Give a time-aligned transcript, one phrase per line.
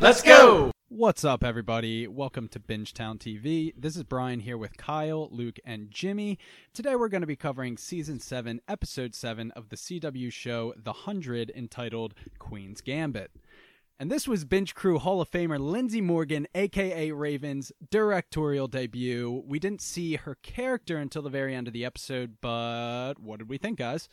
[0.00, 0.72] Let's go!
[0.88, 2.06] What's up, everybody?
[2.08, 3.72] Welcome to Bingetown TV.
[3.76, 6.38] This is Brian here with Kyle, Luke, and Jimmy.
[6.72, 10.92] Today we're going to be covering Season 7, Episode 7 of the CW show The
[10.92, 13.30] Hundred, entitled Queen's Gambit.
[13.98, 19.44] And this was Binge Crew Hall of Famer Lindsay Morgan, aka Raven's directorial debut.
[19.46, 23.48] We didn't see her character until the very end of the episode, but what did
[23.48, 24.08] we think, guys?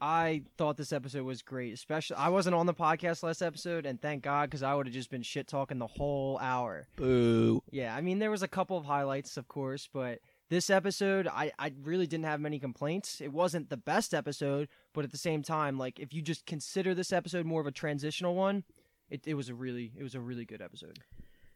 [0.00, 1.72] I thought this episode was great.
[1.72, 4.94] Especially, I wasn't on the podcast last episode, and thank God because I would have
[4.94, 6.86] just been shit talking the whole hour.
[6.96, 7.62] Boo.
[7.70, 10.20] Yeah, I mean, there was a couple of highlights, of course, but
[10.50, 13.20] this episode, I, I really didn't have many complaints.
[13.20, 16.94] It wasn't the best episode, but at the same time, like if you just consider
[16.94, 18.64] this episode more of a transitional one,
[19.10, 20.98] it, it was a really it was a really good episode.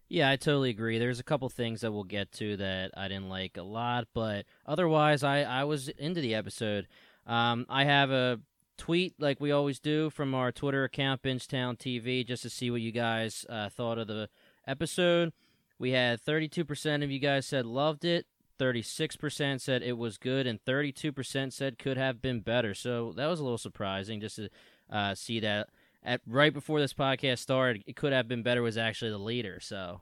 [0.09, 0.98] Yeah, I totally agree.
[0.98, 4.47] There's a couple things that we'll get to that I didn't like a lot, but
[4.65, 6.89] otherwise, I, I was into the episode.
[7.29, 8.41] Um, I have a
[8.79, 12.81] tweet, like we always do, from our Twitter account, Bingetown TV, just to see what
[12.81, 14.29] you guys uh, thought of the
[14.67, 15.33] episode.
[15.79, 18.27] We had 32% of you guys said loved it,
[18.59, 22.75] 36% said it was good, and 32% said could have been better.
[22.75, 24.48] So that was a little surprising just to
[24.91, 25.69] uh, see that
[26.03, 29.59] at right before this podcast started, it could have been better was actually the leader.
[29.61, 30.01] So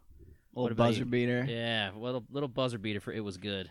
[0.54, 1.04] Little buzzer you?
[1.04, 1.44] beater.
[1.46, 3.70] yeah, little little buzzer beater for it was good.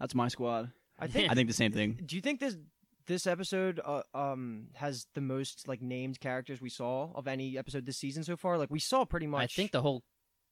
[0.00, 0.70] That's my squad.
[0.98, 1.30] I think.
[1.30, 1.98] I think the same thing.
[2.04, 2.56] do you think this
[3.08, 7.84] this episode uh, um has the most like named characters we saw of any episode
[7.86, 8.56] this season so far?
[8.56, 9.42] Like we saw pretty much.
[9.42, 10.04] I think the whole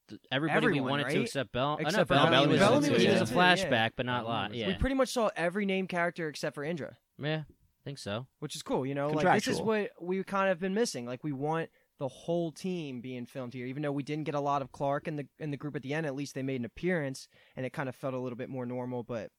[0.09, 1.73] th- everybody Everyone, we wanted to except Bell.
[1.73, 2.31] uh, Except not for Bellamy.
[2.31, 2.51] Bellamy.
[2.51, 3.89] was, Bellamy was he in was a flashback, yeah.
[3.95, 4.51] but not a lot.
[4.51, 6.97] We Yeah, we pretty much saw every named character except for Indra.
[7.17, 8.27] yeah, I think so.
[8.39, 8.85] which is cool.
[8.85, 11.05] You know, like this is what we kind of been missing.
[11.05, 11.69] Like we want
[11.99, 15.07] the whole team being filmed here, even though we didn't get a lot of Clarke
[15.07, 16.05] in the in the group at the end.
[16.05, 18.65] At least they made an appearance, and it kind of felt a little bit more
[18.65, 19.03] normal.
[19.03, 19.31] But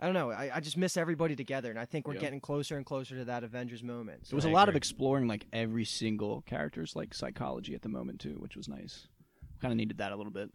[0.00, 0.30] I don't know.
[0.30, 2.20] I, I just miss everybody together, and I think we're Yeah.
[2.20, 4.28] getting closer and closer to that Avengers moment.
[4.28, 4.78] There was I a lot of agree.
[4.78, 9.08] exploring like every single character's like psychology at the moment too, which was nice.
[9.60, 10.50] Kind of needed that a little bit.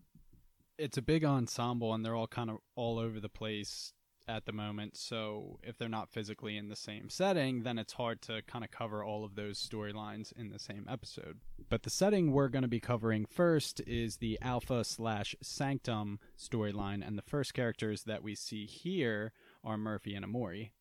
[0.78, 3.94] it's a big ensemble and they're all kind of all over the place
[4.28, 8.22] at the moment so if they're not physically in the same setting then it's hard
[8.22, 11.38] to kind of cover all of those storylines in the same episode
[11.70, 17.06] but the setting we're going to be covering first is the alpha slash sanctum storyline
[17.06, 19.32] and the first characters that we see here
[19.64, 20.72] are murphy and emori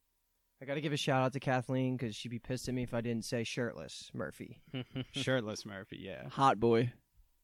[0.62, 2.84] I got to give a shout out to Kathleen because she'd be pissed at me
[2.84, 4.62] if I didn't say shirtless Murphy,
[5.12, 6.92] shirtless murphy yeah Hot boy.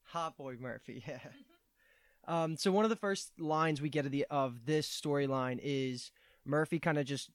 [0.05, 1.03] hot boy Murphy.
[1.07, 1.19] Yeah.
[2.27, 6.11] Um, so one of the first lines we get of the of this storyline is
[6.45, 7.31] Murphy kind of just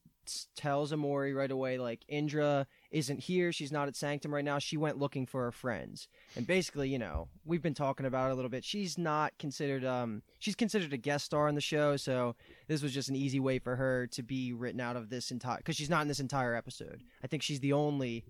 [0.55, 4.59] tells Emori right away like Indra isn't here, she's not at Sanctum right now.
[4.59, 6.07] She went looking for her friends.
[6.35, 8.63] And basically, you know, we've been talking about it a little bit.
[8.65, 12.35] She's not considered um she's considered a guest star on the show, so
[12.67, 15.61] this was just an easy way for her to be written out of this entire
[15.61, 17.03] cuz she's not in this entire episode.
[17.23, 18.25] I think she's the only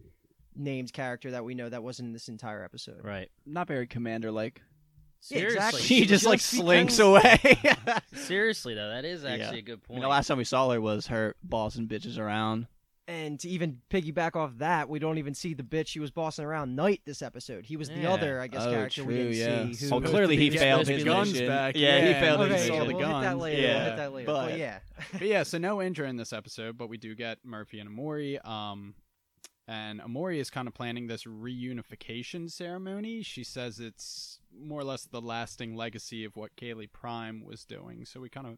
[0.56, 3.04] named character that we know that wasn't in this entire episode.
[3.04, 3.30] right.
[3.46, 4.62] Not very commander like.
[5.30, 5.82] Yeah, Seriously, exactly.
[5.82, 7.60] She She just like slinks becomes- away.
[8.16, 9.30] seriously though, that is Yeah.
[9.32, 9.96] actually a good I point.
[9.98, 12.68] mean, the last time we saw her was her bossing bitches around.
[13.10, 16.44] And to even piggyback off that, we don't even see the bitch she was bossing
[16.44, 17.66] around Knight this episode.
[17.66, 18.12] He was the Yeah.
[18.14, 19.66] other, I guess, Oh, character we didn't yeah.
[19.68, 19.88] see.
[19.88, 21.48] So who- clearly he failed supposed to his guns mission.
[21.48, 23.42] back, Yeah, he failed and his Okay, saw yeah, the we'll hit that guns.
[23.42, 23.62] later.
[23.62, 24.26] Yeah, We'll hit that later.
[24.26, 24.80] but- But yeah,
[25.14, 28.46] but yeah, so no Indra in this episode, but we do get Murphy and Emori.
[28.46, 28.94] Um,
[29.68, 33.22] and Emori is kind of planning this reunification ceremony.
[33.22, 38.06] She says it's more or less the lasting legacy of what Kaylee Prime was doing.
[38.06, 38.58] So we kind of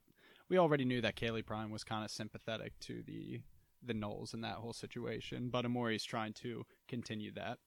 [0.50, 3.42] we already knew that Kaylee Prime was kind of sympathetic to the
[3.82, 7.58] the nulls in that whole situation, but Emori's trying to continue that.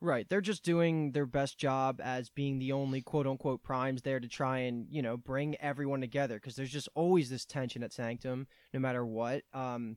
[0.00, 0.28] right.
[0.28, 4.28] They're just doing their best job as being the only quote unquote primes there to
[4.28, 8.46] try and you know bring everyone together because there's just always this tension at Sanctum,
[8.72, 9.42] no matter what.
[9.52, 9.96] Um,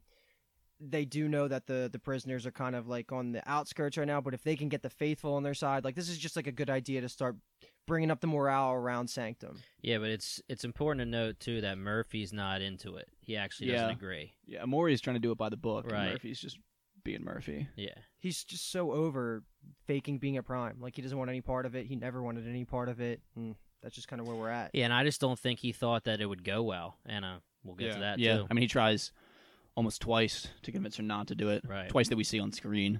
[0.81, 4.07] they do know that the the prisoners are kind of like on the outskirts right
[4.07, 6.35] now, but if they can get the faithful on their side, like this is just
[6.35, 7.35] like a good idea to start
[7.87, 9.57] bringing up the morale around Sanctum.
[9.81, 13.07] yeah, but it's it's important to note too that Murphy's not into it.
[13.19, 14.33] He actually doesn't agree.
[14.45, 15.83] Yeah, Emori's trying to do it by the book.
[15.85, 16.11] and Right.
[16.13, 16.57] Murphy's just
[17.03, 17.67] being Murphy.
[17.75, 17.95] Yeah.
[18.19, 19.43] he's just so over
[19.87, 20.77] faking being a prime.
[20.79, 21.85] Like he doesn't want any part of it.
[21.87, 23.21] He never wanted any part of it.
[23.35, 24.71] And that's just kind of where we're at.
[24.73, 26.97] Yeah, and I just don't think he thought that it would go well.
[27.05, 27.93] And uh, we'll get Yeah.
[27.93, 28.47] to that yeah, too.
[28.49, 29.11] I mean he tries
[29.79, 31.63] almost twice to convince her not to do it.
[31.65, 31.87] Right.
[31.87, 32.99] Twice that we see on screen.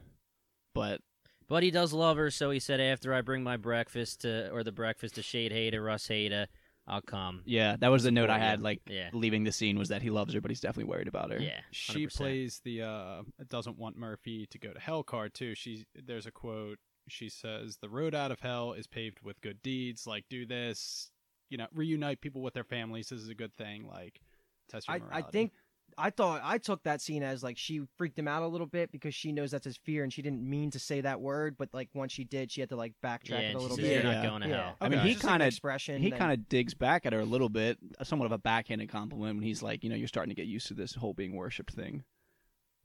[0.74, 1.02] But
[1.50, 4.64] But he does love her, so he said after I bring my breakfast to or
[4.64, 6.48] the breakfast to Sheidheda, Russ Hater,
[6.88, 7.42] I'll come.
[7.46, 8.64] yeah, that was the note I had you.
[8.64, 9.10] like Yeah.
[9.12, 11.40] leaving the scene was that he loves her, but he's definitely worried about her.
[11.42, 11.60] Yeah.
[11.72, 12.16] She 100%.
[12.18, 15.54] plays the uh doesn't want Murphy to go to hell card too.
[15.56, 16.80] She there's a quote.
[17.10, 20.08] She says the road out of hell is paved with good deeds.
[20.08, 21.12] Like do this,
[21.50, 23.10] you know, reunite people with their families.
[23.10, 23.86] This is a good thing.
[23.86, 24.22] Like
[24.70, 25.52] test your I, I think
[26.00, 28.92] I thought I took that scene as like she freaked him out a little bit
[28.92, 31.70] because she knows that's his fear and she didn't mean to say that word, but
[31.74, 34.04] like once she did, she had to like backtrack yeah, it a little says, bit.
[34.04, 34.22] "You're Yeah.
[34.22, 34.64] not going to Yeah.
[34.64, 35.08] hell." I mean, Okay.
[35.10, 36.02] he Just like an kinda- expression.
[36.02, 38.90] He then- kind of digs back at her a little bit, somewhat of a backhanded
[38.90, 41.36] compliment when he's like, you know, you're starting to get used to this whole being
[41.36, 42.04] worshipped thing,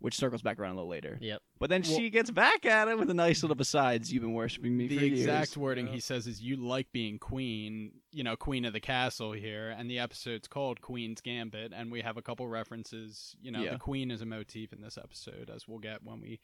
[0.05, 1.17] which circles back around a little later.
[1.19, 1.41] Yep.
[1.59, 4.77] But then she gets back at him with a nice little besides, you've been worshiping
[4.77, 5.57] me the for exact years.
[5.57, 5.93] wording Yeah.
[5.95, 9.91] he says is you like being queen you know queen of the castle here and
[9.91, 13.73] the episode's called queen's gambit and we have a couple references you know Yeah.
[13.73, 16.39] the queen is a motif in this episode as we'll get when we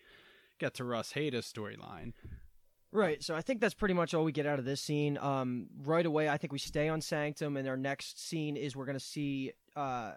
[0.59, 2.15] get to russheda's storyline
[2.93, 3.23] Right.
[3.23, 5.17] So I think that's pretty much all we get out of this scene.
[5.19, 8.85] Um, right away, I think we stay on Sanctum, and our next scene is we're
[8.87, 10.15] gonna see uh,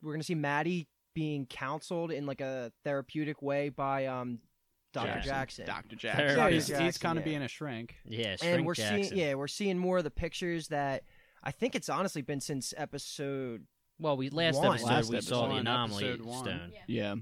[0.00, 4.38] we're gonna see Maddie being counseled in like a therapeutic way by um,
[4.92, 5.66] Doctor Jackson.
[5.66, 5.66] Jackson.
[5.66, 5.96] Dr.
[5.96, 6.38] Jackson.
[6.38, 7.30] Yeah, he's, Jackson, he's kind of yeah.
[7.30, 9.04] being a shrink Yeah, and we're Jackson.
[9.04, 11.04] seeing yeah we're seeing more of the pictures that
[11.42, 13.64] I think it's honestly been since episode
[13.98, 14.68] Well, we last One.
[14.68, 16.44] episode Last we saw the anomaly Episode one.
[16.44, 16.72] stone.
[16.86, 17.14] Yeah.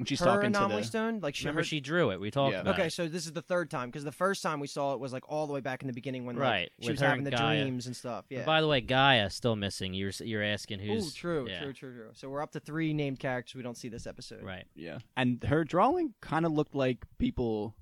[0.00, 0.88] When she's her talking to anomaly the.
[0.88, 2.18] stone like she Remember, heard- she drew it.
[2.20, 2.62] We talked Yeah.
[2.62, 2.92] about Okay, it.
[2.92, 5.24] so this is the third time because the first time we saw it was like
[5.28, 7.18] all the way back in the beginning when like, Right, she with was her having
[7.18, 7.60] and the Gaia.
[7.62, 8.24] dreams and stuff.
[8.30, 8.38] Yeah.
[8.38, 9.92] And By the way, Gaia still missing.
[9.92, 12.10] You're you're asking Ooh, who's true, yeah, true, true, true.
[12.14, 14.42] So we're up to three named characters we don't see this episode.
[14.42, 14.64] Right.
[14.74, 14.98] Yeah.
[15.16, 17.76] And her drawing kind of looked like people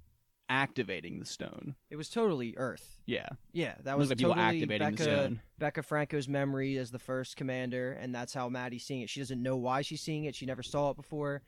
[0.51, 1.75] activating the stone.
[1.91, 3.01] It was totally Earth.
[3.07, 3.29] Yeah.
[3.53, 5.41] Yeah, that was was like people totally activating the Becca, stone.
[5.59, 9.11] Becca Franco's memory as the first commander, and that's how Maddie's seeing it.
[9.11, 10.35] She doesn't know why she's seeing it.
[10.35, 11.43] She never saw it before.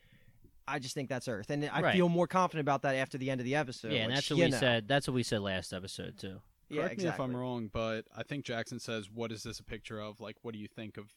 [0.70, 1.94] I just think that's Earth, and I Right.
[1.94, 3.93] feel more confident about that after the end of the episode.
[3.93, 4.56] yeah, and that's what we know.
[4.58, 4.88] said.
[4.88, 6.40] That's what we said last episode too.
[6.69, 7.26] Yeah, correct exactly.
[7.26, 10.20] me if i'm wrong but i think jackson says what is this a picture of
[10.20, 11.12] like what do you think of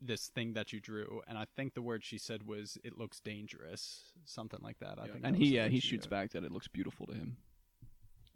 [0.00, 3.20] this thing that you drew and i think the word she said was it looks
[3.20, 5.12] dangerous something like that i Yeah.
[5.12, 7.36] think And he the uh, he shoots back that it looks beautiful to him.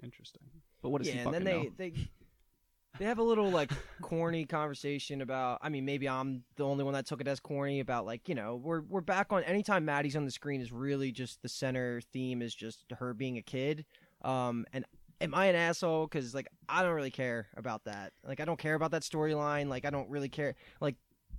[0.04, 0.42] interesting
[0.82, 1.70] But what does yeah, he and then they know?
[1.76, 1.92] they
[2.98, 3.70] they have a little like
[4.02, 5.58] corny conversation about.
[5.62, 8.34] I mean, maybe I'm the only one that took it as corny about like you
[8.34, 9.42] know we're we're back on.
[9.44, 13.36] Anytime Maddie's on the screen is really just the center theme is just her being
[13.38, 13.84] a kid.
[14.22, 14.84] Um, and
[15.20, 16.06] am I an asshole?
[16.06, 18.12] Because like I don't really care about that.
[18.24, 19.68] Like I don't care about that storyline.
[19.68, 20.54] Like I don't really care.
[20.80, 20.96] Like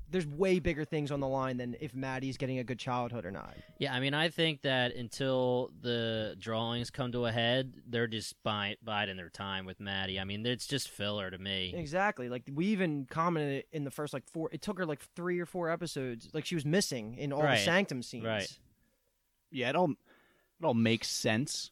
[0.09, 3.31] there's way bigger things on the line than if Maddie's getting a good childhood or
[3.31, 3.53] not.
[3.77, 8.41] Yeah, I mean, I think that until the drawings come to a head, they're just
[8.43, 10.19] bi- biding their time with Maddie.
[10.19, 11.73] I mean, it's just filler to me.
[11.75, 12.29] Exactly.
[12.29, 14.49] Like we even commented in the first like four.
[14.53, 16.29] It took her like three or four episodes.
[16.33, 17.57] Like she was missing in all Right.
[17.57, 18.23] the sanctum scenes.
[18.25, 18.59] Right.
[19.51, 21.71] yeah, it all it all makes sense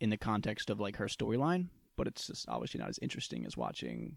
[0.00, 3.56] in the context of like her storyline, but it's just obviously not as interesting as
[3.56, 4.16] watching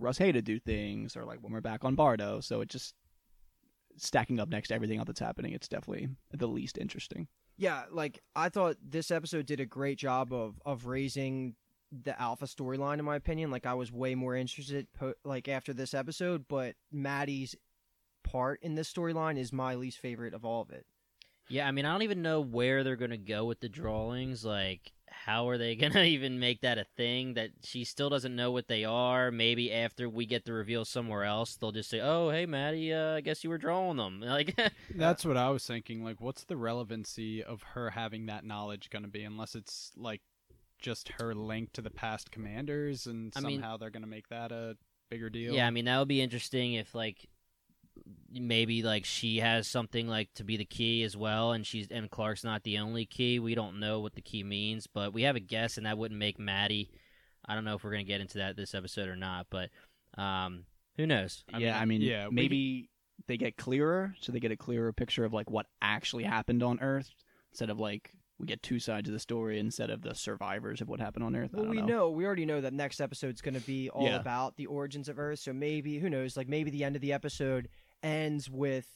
[0.00, 2.40] Russheda do things or like when we're back on Bardo.
[2.40, 2.94] So it just
[3.96, 7.28] stacking up next to everything else that's happening, it's definitely the least interesting.
[7.56, 7.84] Yeah.
[7.90, 11.54] Like I thought this episode did a great job of of raising
[12.02, 12.98] the alpha storyline.
[12.98, 16.74] In my opinion, like I was way more interested po- like after this episode, but
[16.90, 17.54] Maddie's
[18.24, 20.86] part in this storyline is my least favorite of all of it.
[21.48, 24.44] Yeah, I mean, I don't even know where they're going to go with the drawings.
[24.46, 24.93] Like,
[25.24, 28.50] how are they going to even make that a thing that she still doesn't know
[28.50, 29.30] what they are?
[29.30, 33.14] Maybe after we get the reveal somewhere else, they'll just say, "Oh, hey, Maddie, uh,
[33.16, 34.58] I guess you were drawing them." Like,
[34.94, 36.02] That's what I was thinking.
[36.02, 40.20] Like, what's the relevancy of her having that knowledge going to be, unless it's like
[40.80, 44.28] just her link to the past commanders, and I mean- somehow they're going to make
[44.28, 44.76] that a
[45.10, 45.54] bigger deal.
[45.54, 47.28] yeah, I mean, that would be interesting if like
[48.32, 52.10] maybe like she has something like to be the key as well, and she's and
[52.10, 53.38] Clarke's not the only key.
[53.38, 56.18] We don't know what the key means, but we have a guess, and that wouldn't
[56.18, 56.90] make Maddie.
[57.46, 59.70] I don't know if we're gonna get into that this episode or not, but
[60.18, 60.64] um,
[60.96, 61.44] who knows?
[61.52, 62.90] I yeah, mean, I mean, yeah, we maybe
[63.26, 66.80] they get clearer, so they get a clearer picture of like what actually happened on
[66.80, 67.10] Earth,
[67.52, 70.88] instead of like we get two sides of the story instead of the survivors of
[70.88, 71.50] what happened on Earth.
[71.54, 71.86] I Well, don't we know.
[71.86, 72.10] know.
[72.10, 74.16] we already know that next episode's going to be all Yeah.
[74.16, 75.38] about the origins of Earth.
[75.38, 76.36] So maybe who knows?
[76.36, 77.68] Like maybe the end of the episode
[78.04, 78.86] ends with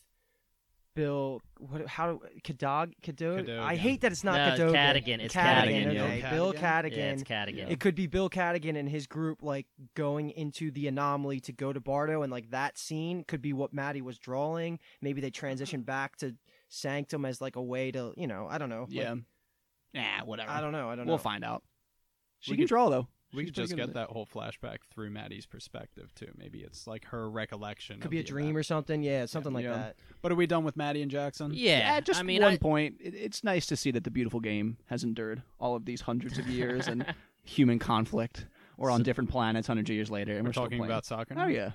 [0.94, 1.40] Bill.
[1.58, 1.86] What?
[1.86, 2.20] How?
[2.44, 2.92] Cadag?
[3.02, 3.48] Cadog?
[3.58, 4.74] I hate that it's not No, Cadogan.
[4.74, 5.20] Cadigan.
[5.20, 5.84] It's Cadigan.
[5.86, 6.00] Cadigan.
[6.00, 6.90] Okay, Bill Bill Cadigan?
[6.92, 6.96] Cadigan.
[6.96, 7.70] Yeah, it's Cadigan.
[7.70, 11.72] It could be Bill Cadigan and his group like going into the anomaly to go
[11.72, 14.78] to Bardo, and like that scene could be what Maddie was drawing.
[15.00, 16.34] Maybe they transition back to
[16.68, 18.82] Sanctum as like a way to, you know, I don't know.
[18.82, 19.14] Like, Yeah.
[19.94, 20.50] Nah, whatever.
[20.50, 20.90] I don't know.
[20.90, 21.12] I don't know.
[21.12, 21.62] We'll find out.
[22.40, 23.08] She We can could- draw though.
[23.34, 26.30] We She's could just get at that whole flashback through Maddie's perspective too.
[26.36, 27.96] Maybe it's like her recollection.
[27.96, 28.58] Could of be a dream event.
[28.58, 29.02] or something.
[29.02, 29.74] Yeah, something like Yeah.
[29.74, 29.96] that.
[30.22, 31.50] But are we done with Maddie and Jackson?
[31.54, 32.96] yeah, just I mean, one I, point.
[33.00, 36.38] It, it's nice to see that the beautiful game has endured all of these hundreds
[36.38, 37.04] of years and
[37.44, 38.46] human conflict.
[38.78, 40.90] We're on different planets hundreds of years later, and We're we're, still talking playing.
[40.90, 41.34] about soccer.
[41.36, 41.72] Oh yeah,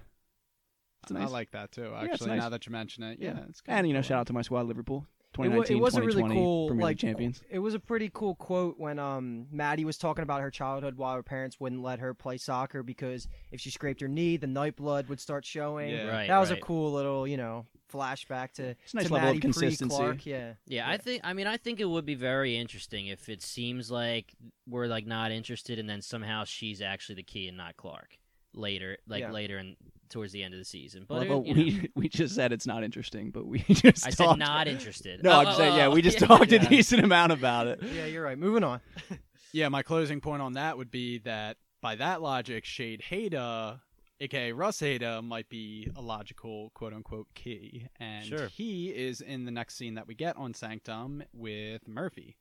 [1.03, 1.31] It's I nice.
[1.31, 1.91] like that too.
[1.93, 2.39] it's Actually, nice.
[2.39, 3.43] now that you mention it, yeah, Yeah.
[3.49, 3.71] it's good.
[3.73, 5.05] and you know, shout out to my squad, Liverpool.
[5.37, 7.41] Wa- 2019, it was a really cool Premier League like champions.
[7.49, 11.15] It was a pretty cool quote when um Maddie was talking about her childhood while
[11.15, 14.75] her parents wouldn't let her play soccer because if she scraped her knee, the night
[14.75, 15.89] blood would start showing.
[15.89, 16.07] Yeah.
[16.07, 16.27] Right.
[16.27, 16.59] that was right.
[16.59, 19.95] a cool little you know flashback to It's a nice to level of Maddie consistency.
[19.95, 20.25] pre-Clarke.
[20.25, 21.21] Yeah, Yeah, I think.
[21.23, 24.33] I mean, I think it would be very interesting if it seems like
[24.67, 28.17] we're like not interested, and then somehow she's actually the key and not Clarke
[28.55, 29.31] later, like Yeah.
[29.31, 29.75] later and
[30.13, 31.05] towards the end of the season.
[31.09, 33.59] Well, But but it- you know, we we just said it's not interesting, but we
[33.69, 35.21] just I said not interested.
[35.23, 36.27] No, Oh, I'm oh, saying, yeah, oh, we just yeah.
[36.27, 36.63] talked Yeah.
[36.63, 37.79] a decent amount about it.
[37.83, 38.37] yeah, you're right.
[38.37, 38.79] Moving on.
[39.55, 43.81] Yeah, my closing point on that would be that by that logic, Sheidheda,
[44.19, 47.85] aka Russheda, might be a logical quote unquote key.
[47.99, 48.47] And Sure.
[48.47, 52.35] he is in the next scene that we get on Sanctum with Murphy.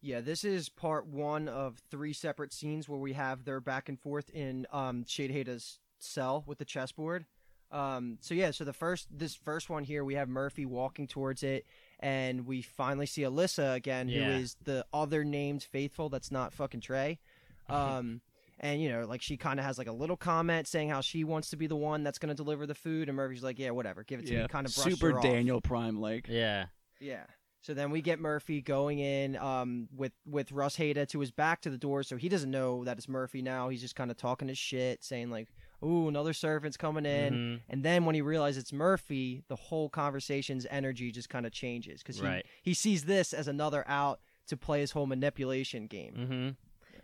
[0.00, 4.00] Yeah, this is part one of three separate scenes where we have their back and
[4.00, 7.26] forth in um, Sheidheda's cell with the chessboard.
[7.72, 11.42] Um, so yeah, so the first this first one here, we have Murphy walking towards
[11.44, 11.66] it,
[12.00, 14.24] and we finally see Alyssa again, Yeah.
[14.24, 16.08] who is the other named faithful.
[16.08, 17.18] That's not fucking Trey.
[17.68, 18.20] Um,
[18.58, 21.22] and you know, like she kind of has like a little comment saying how she
[21.22, 23.70] wants to be the one that's going to deliver the food, and Murphy's like, yeah,
[23.70, 24.48] whatever, give it to me.
[24.48, 26.26] Kind of super Daniel Prime like.
[26.28, 26.66] Yeah,
[26.98, 27.22] yeah.
[27.62, 31.70] So then we get Murphy going in um, with with Russheda to his back to
[31.70, 33.68] the door, so he doesn't know that it's Murphy now.
[33.68, 35.46] He's just kind of talking his shit, saying like,
[35.82, 37.60] "Ooh, another servant's coming in." Mhm.
[37.68, 42.02] And then when he realizes it's Murphy, the whole conversation's energy just kind of changes
[42.02, 42.46] because he Right.
[42.62, 46.14] he sees this as another out to play his whole manipulation game.
[46.14, 46.50] hmm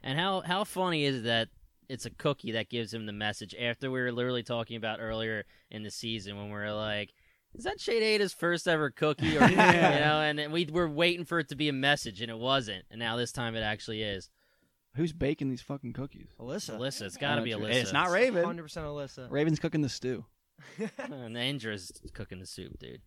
[0.03, 1.49] And how how funny is it that
[1.89, 5.45] it's a cookie that gives him the message after we were literally talking about earlier
[5.71, 7.15] in the season when we are like,
[7.55, 9.37] is that Sheidheda's first ever cookie?
[9.37, 9.95] Or, Yeah.
[9.95, 12.39] You know, and then we were waiting for it to be a message, and it
[12.39, 12.85] wasn't.
[12.91, 14.29] And now this time it actually is.
[14.97, 16.29] Who's baking these fucking cookies?
[16.41, 17.75] Alyssa, Alyssa, it's got to be Uh, Alyssa.
[17.75, 18.45] It's not Raven.
[18.45, 19.31] hundred percent Alyssa.
[19.31, 20.25] Raven's cooking the stew.
[20.99, 23.03] And Indra's cooking the soup, dude.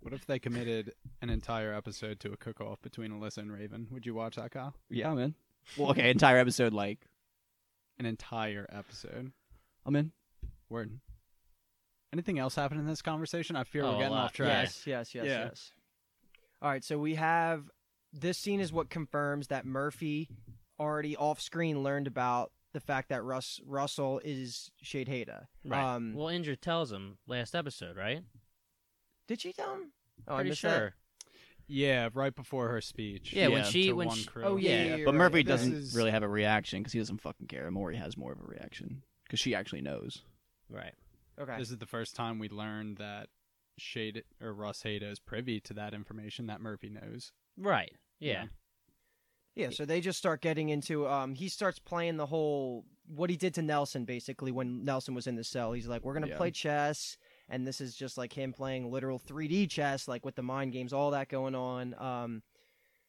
[0.00, 3.86] What if they committed an entire episode to a cook off between Alyssa and Raven?
[3.92, 4.74] Would you watch that, Kyle?
[4.90, 5.34] Yeah, man.
[5.76, 7.06] Well, okay, entire episode like
[8.00, 9.30] An entire episode.
[9.86, 10.10] I'm in.
[10.68, 10.98] Word.
[12.12, 13.54] Anything else happen in this conversation?
[13.54, 14.24] I fear Oh, we're getting lot.
[14.24, 14.64] off track.
[14.64, 15.44] Yes, yes, yes, Yeah.
[15.44, 15.70] yes.
[16.60, 17.70] All right, so we have
[18.12, 20.28] this scene is what confirms that Murphy
[20.82, 25.46] already off screen learned about the fact that Russ Russell is Sheidheda.
[25.64, 25.94] Right.
[25.94, 28.22] Um, well, Indra tells him last episode, right?
[29.28, 29.92] did she tell him?
[30.28, 30.70] Oh, I Pretty sure.
[30.70, 30.92] that.
[31.68, 33.32] Yeah, right before her speech.
[33.32, 34.42] Yeah, when she to when she, crew.
[34.44, 35.14] Oh, yeah, Yeah, yeah, But.
[35.14, 37.70] Murphy This doesn't is- really have a reaction because he doesn't fucking care.
[37.70, 40.22] Maury has more of a reaction because she actually knows.
[40.68, 40.94] right.
[41.40, 41.56] Okay.
[41.58, 43.28] This is the first time we learned that
[43.78, 47.32] Shade or Russheda is privy to that information that Murphy knows.
[47.56, 47.94] Right.
[48.20, 48.44] Yeah.
[49.54, 53.36] Yeah, so they just start getting into um he starts playing the whole what he
[53.36, 55.72] did to Nelson basically when Nelson was in the cell.
[55.72, 56.36] He's like, We're gonna Yeah.
[56.38, 57.16] play chess
[57.48, 60.72] and this is just like him playing literal three D chess, like with the mind
[60.72, 61.94] games, all that going on.
[61.98, 62.42] Um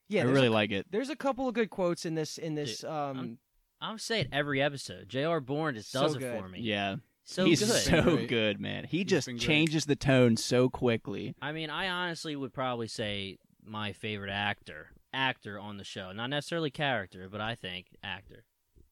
[0.09, 0.87] Yeah, I really a, like it.
[0.91, 3.37] there's a couple of good quotes in this in this Dude, um I'm-
[3.81, 5.09] I'm saying every episode.
[5.09, 5.41] J.R.
[5.41, 6.39] Bourne just So does it good.
[6.41, 6.59] for me.
[6.61, 6.95] Yeah,
[7.25, 7.81] So he's good.
[7.81, 8.29] so Great.
[8.29, 8.85] good, man.
[8.85, 11.35] He He's just changes the tone so quickly.
[11.41, 16.29] I mean, I honestly would probably say my favorite actor, actor on the show, not
[16.29, 18.45] necessarily character, but I think actor.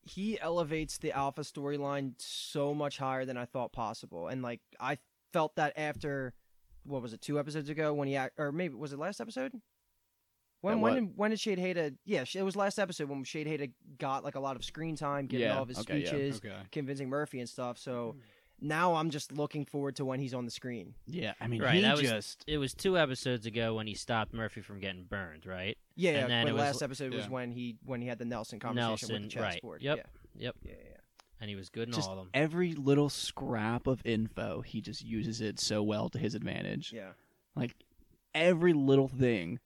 [0.03, 4.27] he elevates the alpha storyline so much higher than I thought possible.
[4.27, 4.97] And like I
[5.33, 6.33] felt that after
[6.83, 9.53] what was it, two episodes ago when he act, or maybe was it last episode?
[10.61, 11.95] When when did, when did Sheidheda?
[12.05, 15.47] Yeah, it was last episode when Sheidheda got like a lot of screen time, getting
[15.47, 16.55] Yeah, all of his okay, yeah, speeches, Okay.
[16.71, 17.79] convincing Murphy and stuff.
[17.79, 18.19] So hmm.
[18.61, 20.93] Now I'm just looking forward to when he's on the screen.
[21.07, 23.93] Yeah, I mean, Right, he that was- just It was two episodes ago when he
[23.95, 25.77] stopped Murphy from getting burned, right?
[25.95, 28.19] Yeah, And yeah, then but it was- last episode was when he when he had
[28.19, 29.53] the Nelson conversation Nelson, with the right.
[29.53, 29.81] chessboard.
[29.81, 29.97] Yep.
[29.97, 30.03] Yeah.
[30.45, 30.55] Yep.
[30.63, 30.97] Yeah, yeah, yeah.
[31.41, 32.29] And he was good in just all of them.
[32.35, 36.93] every little scrap of info, he just uses it so well to his advantage.
[36.93, 37.13] Yeah.
[37.55, 37.75] Like
[38.35, 39.59] every little thing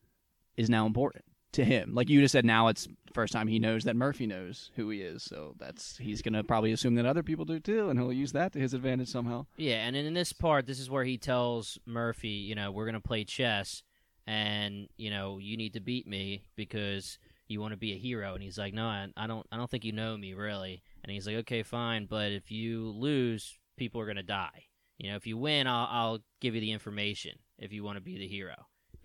[0.57, 1.25] is now important
[1.55, 1.93] to him.
[1.93, 5.01] Like you just said, now it's first time he knows that Murphy knows who he
[5.01, 5.23] is.
[5.23, 8.53] So that's he's gonna probably assume that other people do too, and he'll use that
[8.53, 9.45] to his advantage somehow.
[9.57, 13.01] Yeah, and in this part, this is where he tells Murphy, you know, we're gonna
[13.01, 13.83] play chess,
[14.27, 18.33] and you know, you need to beat me because you want to be a hero.
[18.33, 20.81] And he's like, no, I, I don't, I don't think you know me really.
[21.03, 24.65] And he's like, okay, fine, but if you lose, people are gonna die.
[24.97, 28.01] You know, if you win, I'll, I'll give you the information if you want to
[28.01, 28.55] be the hero.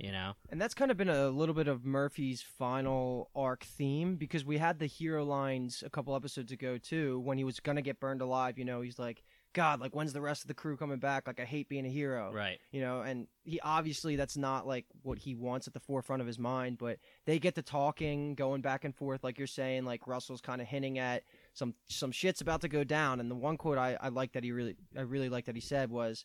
[0.01, 4.17] You know, And that's kind of been a little bit of Murphy's final arc theme
[4.17, 7.83] because we had the hero lines a couple episodes ago too when he was gonna
[7.83, 8.59] get burned alive.
[8.59, 11.27] You know, he's like, "God, like when's the rest of the crew coming back?
[11.27, 12.59] Like I hate being a hero." right?
[12.73, 16.27] You know, and he obviously that's not like what he wants at the forefront of
[16.27, 19.85] his mind, but they get to talking, going back and forth, like you're saying.
[19.85, 23.21] Like Russell's kind of hinting at some some shit's about to go down.
[23.21, 25.61] And the one quote I, I like that he really I really like that he
[25.61, 26.25] said was,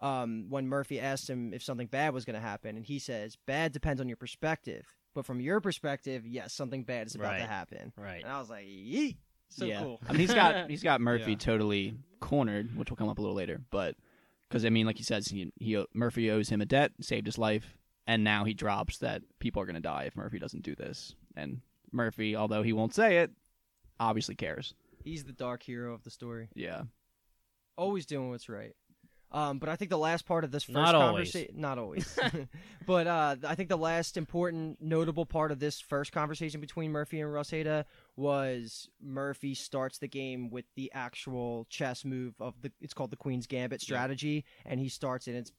[0.00, 3.36] um, when Murphy asked him if something bad was going to happen, and he says,
[3.46, 4.84] "Bad depends on your perspective,
[5.14, 7.38] but from your perspective, yes, something bad is about Right.
[7.38, 8.22] to happen." Right.
[8.22, 9.16] And I was like, "Yeet,
[9.48, 9.80] so yeah.
[9.82, 11.38] cool." I mean, he's got he's got Murphy Yeah.
[11.38, 13.60] totally cornered, which will come up a little later.
[13.70, 13.96] But
[14.48, 17.38] because I mean, like he says, he, he Murphy owes him a debt, saved his
[17.38, 17.76] life,
[18.06, 21.14] and now he drops that people are going to die if Murphy doesn't do this.
[21.34, 21.60] And
[21.90, 23.30] Murphy, although he won't say it,
[23.98, 24.74] obviously cares.
[25.04, 26.82] He's the dark hero of the story, Yeah.
[27.76, 28.74] always doing what's right.
[29.32, 31.32] Um, but I think the last part of this first Not always.
[31.32, 32.18] conversation, not always,
[32.86, 37.20] but uh, I think the last important, notable part of this first conversation between Murphy
[37.20, 37.84] and Russheda
[38.16, 42.70] was Murphy starts the game with the actual chess move of the.
[42.80, 45.34] It's called the Queen's Gambit strategy, and he starts it.
[45.34, 45.52] It's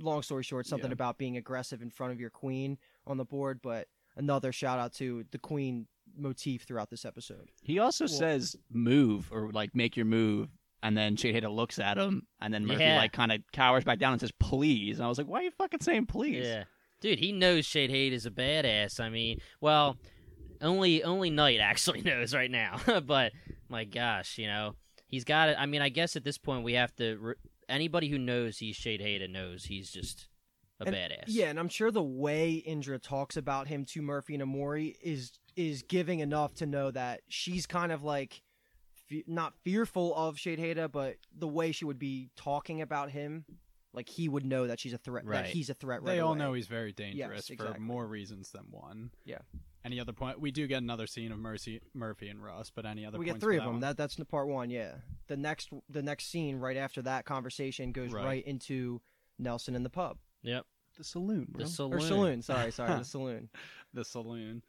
[0.00, 0.94] long story short, something Yeah.
[0.94, 3.60] about being aggressive in front of your queen on the board.
[3.62, 7.50] But another shout out to the Queen motif throughout this episode.
[7.62, 10.48] He also says move or like make your move,
[10.82, 12.98] and then Sheidheda looks at him, and then Murphy Yeah.
[12.98, 14.98] like kind of cowers back down and says please.
[14.98, 16.44] And I was like, why are you fucking saying please?
[16.46, 16.64] Yeah,
[17.00, 19.00] dude, he knows Shade Hate is a badass.
[19.00, 19.96] I mean, well,
[20.60, 22.80] only only Knight actually knows right now.
[23.06, 23.32] but
[23.68, 24.74] my gosh, you know,
[25.06, 25.56] he's got it.
[25.58, 27.16] I mean, I guess at this point we have to.
[27.18, 27.34] Re-
[27.68, 30.28] anybody who knows he's Sheidheda knows he's just
[30.80, 31.24] a And- badass.
[31.28, 35.32] Yeah, and I'm sure the way Indra talks about him to Murphy and Emori is
[35.54, 38.42] is giving enough to know that she's kind of like
[39.12, 43.44] fe- not fearful of Sheidheda, but the way she would be talking about him,
[43.92, 45.24] like he would know that she's a threat.
[45.26, 45.44] Right.
[45.44, 46.02] That he's a threat.
[46.02, 46.38] Right They all away.
[46.38, 47.80] know he's very dangerous for exactly.
[47.80, 49.10] more reasons than one.
[49.24, 49.38] Yeah.
[49.84, 50.40] Any other point?
[50.40, 53.18] We do get another scene of Mercy, Murphy and Russ, but any other?
[53.18, 53.72] we get points three for of them.
[53.74, 53.80] one?
[53.80, 54.70] That that's the part one.
[54.70, 54.92] Yeah.
[55.26, 58.24] The next the next scene right after that conversation goes Right.
[58.24, 59.00] right, into
[59.38, 60.64] Nelson in the pub Yep.
[60.98, 61.64] The saloon, bro.
[61.64, 61.94] The saloon.
[61.94, 62.42] or saloon.
[62.42, 63.48] Sorry, sorry, the saloon.
[63.94, 64.62] the saloon.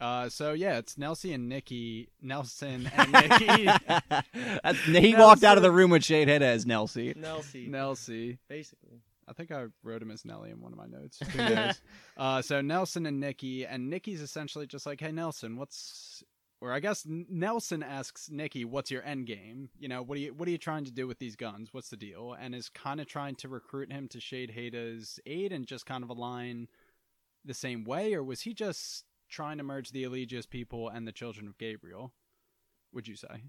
[0.00, 2.08] Uh, so yeah, it's Nelsie and Nikki.
[2.22, 3.64] Nelson and Nikki.
[3.66, 7.14] That's- he walked out of the room with Sheidheda as Nelsie.
[7.16, 8.38] Nelsie, Nelsie.
[8.48, 9.02] basically.
[9.28, 11.20] I think I wrote him as Nelly in one of my notes.
[11.32, 11.80] Who knows?
[12.16, 16.24] uh, so Nelson and Nikki, and Nikki's essentially just like, "Hey, Nelson, what's?"
[16.62, 19.70] Or I guess Nelson asks Nikki, "What's your end game?
[19.78, 21.68] You know, what are you what are you trying to do with these guns?
[21.72, 25.64] What's the deal?" And is kind of trying to recruit him to Sheidheda's aid and
[25.64, 26.66] just kind of align
[27.44, 31.12] the same way, or was he just trying to merge the Eligius people and the
[31.12, 32.12] Children of Gabriel?
[32.92, 33.44] Would you say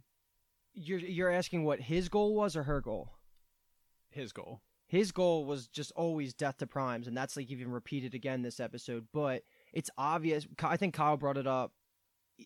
[0.73, 3.11] You're you're asking what his goal was or her goal?
[4.09, 4.61] his goal?
[4.87, 8.59] his goal was just always death to primes and that's like even repeated again this
[8.59, 9.41] episode but
[9.71, 11.71] it's obvious i think kyle brought it up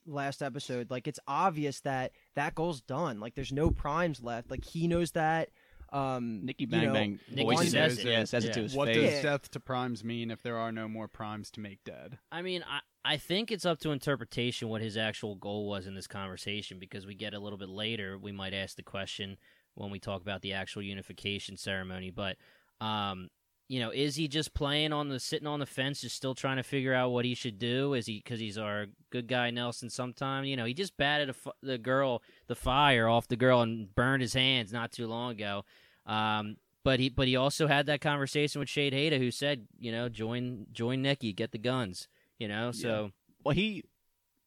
[0.05, 4.63] last episode like it's obvious that that goal's done like there's no primes left like
[4.63, 5.49] he knows that
[5.91, 8.05] um Nikki you Bang know, Bang Nikki voices says it.
[8.05, 8.11] it.
[8.11, 9.13] Yeah, says it to his What face.
[9.13, 12.19] does death to primes mean if there are no more primes to make dead?
[12.31, 15.93] I mean, I, I think it's up to interpretation what his actual goal was in
[15.93, 19.37] this conversation because we get a little bit later, we might ask the question
[19.75, 22.09] when we talk about the actual unification ceremony.
[22.09, 22.37] But,
[22.81, 23.29] um,
[23.67, 26.57] you know, is he just playing on the sitting on the fence, just still trying
[26.57, 27.93] to figure out what he should do?
[27.93, 29.91] Is he because he's our good guy Nelson?
[29.91, 34.23] Sometime, you know, he just batted the girl, the fire off the girl, and burned
[34.23, 35.63] his hands not too long ago.
[36.07, 40.09] Um, but he but he also had that conversation with Sheidheda, who said, you know,
[40.09, 42.07] join join Nikki, get the guns.
[42.39, 43.11] You know, so
[43.43, 43.83] Well, he,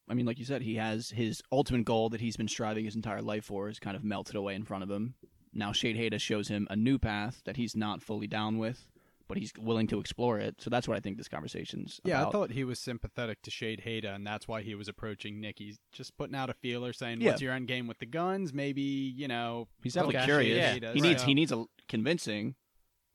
[0.08, 2.96] I mean, like you said, he has his ultimate goal that he's been striving his
[2.96, 5.14] entire life for is kind of melted away in front of him.
[5.52, 8.86] Now Sheidheda shows him a new path that he's not fully down with,
[9.26, 10.56] but he's willing to explore it.
[10.60, 12.28] So that's what I think this conversation's Yeah, about.
[12.28, 16.16] I thought he was sympathetic to Sheidheda, and that's why he was approaching Nikki, just
[16.16, 17.30] putting out a feeler, saying, Yeah.
[17.30, 18.52] "What's your end game with the guns?
[18.52, 20.56] Maybe you know." he's definitely curious.
[20.82, 22.54] Yeah, he needs So- he needs a convincing,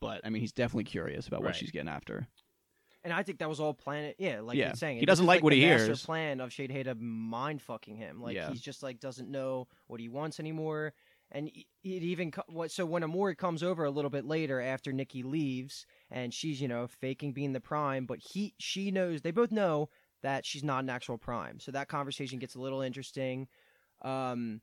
[0.01, 2.27] but I mean, he's definitely curious about what she's getting after.
[3.03, 4.67] And i think that was all planned yeah like Yeah.
[4.67, 6.05] you're saying He doesn't is, like what he hears.
[6.05, 8.49] plan of sheidheda mind fucking him like Yeah.
[8.49, 10.93] he's just like doesn't know what he wants anymore
[11.31, 14.91] and it even co- what so when Emori comes over a little bit later after
[14.93, 19.31] Nikki leaves and she's you know faking being the prime but he she knows they
[19.31, 19.89] both know
[20.21, 23.47] that she's not an actual prime so that conversation gets a little interesting
[24.01, 24.61] um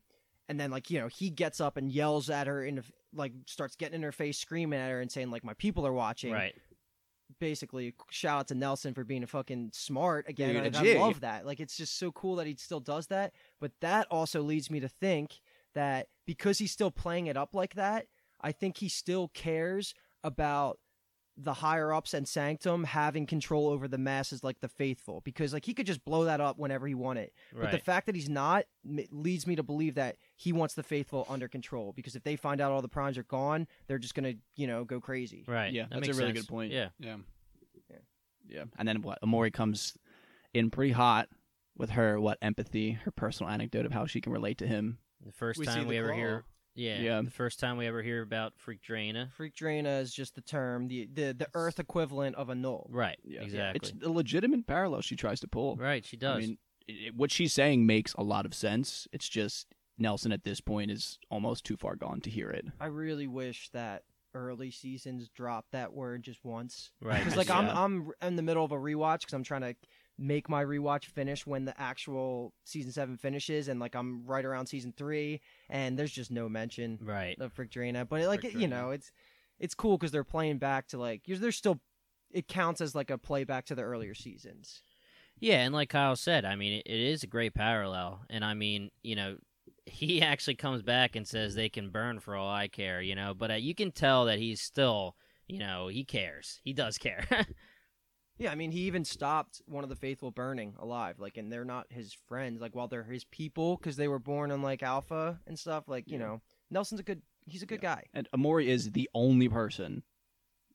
[0.49, 3.75] and then like you know he gets up and yells at her and like starts
[3.75, 6.55] getting in her face screaming at her and saying like my people are watching right.
[7.39, 10.53] Basically shout out to Nelson for being a fucking smart again.
[10.53, 11.45] Being a Like, I love that.
[11.45, 13.33] Like it's just so cool that he still does that.
[13.59, 15.39] But that also leads me to think
[15.73, 18.07] that because he's still playing it up like that,
[18.41, 20.79] I think he still cares about
[21.37, 25.65] the higher ups and sanctum having control over the masses like the faithful because like
[25.65, 28.65] he could just blow that up whenever he wanted but the fact that he's not
[28.85, 32.35] m- leads me to believe that he wants the faithful under control because if they
[32.35, 35.71] find out all the primes are gone they're just gonna you know go crazy Right.
[35.71, 36.45] Yeah, That that's a really sense.
[36.45, 36.73] good point.
[36.73, 36.89] Yeah.
[36.99, 37.15] Yeah,
[38.47, 39.19] Yeah, and then what?
[39.21, 39.97] Emori comes
[40.53, 41.29] in pretty hot
[41.77, 44.97] with her what empathy, her personal anecdote of how she can relate to him.
[45.25, 46.17] The first We time the we ever claw.
[46.17, 46.43] hear
[46.75, 47.21] Yeah, Yeah.
[47.21, 49.31] The first time we ever hear about Frikdreina.
[49.31, 52.87] Freak Draina is just the term, the the, the Earth equivalent of a null.
[52.89, 53.17] Right.
[53.23, 53.41] Yeah.
[53.41, 53.91] Exactly.
[53.95, 55.75] It's a legitimate parallel she tries to pull.
[55.75, 56.05] right.
[56.05, 56.37] She does.
[56.37, 56.57] I mean,
[56.87, 59.07] it, it- what she's saying makes a lot of sense.
[59.11, 62.65] It's just Nelson at this point is almost too far gone to hear it.
[62.79, 64.03] I really wish that
[64.33, 66.91] early seasons dropped that word just once.
[67.01, 67.17] right.
[67.19, 69.75] Because just- like I'm I'm in the middle of a rewatch because I'm trying to
[70.21, 74.67] make my rewatch finish when the actual season seven finishes, and like I'm right around
[74.67, 77.35] season three, and there's just no mention right.
[77.39, 78.07] of Frikdreina.
[78.07, 79.11] But like Frick you know, it's
[79.59, 81.79] it's cool because they're playing back to like you're- there's still
[82.31, 84.83] it counts as like a playback to the earlier seasons.
[85.39, 88.53] Yeah, and like Kyle said, I mean, it, it is a great parallel, and I
[88.53, 89.37] mean, you know,
[89.85, 93.33] he actually comes back and says they can burn for all I care, you know,
[93.33, 95.15] but uh, you can tell that he's still,
[95.47, 96.59] you know, he cares.
[96.63, 97.25] He does care.
[98.41, 101.63] Yeah, I mean, he even stopped one of the faithful burning alive, like, and they're
[101.63, 105.39] not his friends, like, while they're his people because they were born on like Alpha
[105.45, 105.87] and stuff.
[105.87, 106.25] Like, you Yeah.
[106.25, 108.05] know, Nelson's a good, he's a good guy.
[108.15, 110.01] And Emori is the only person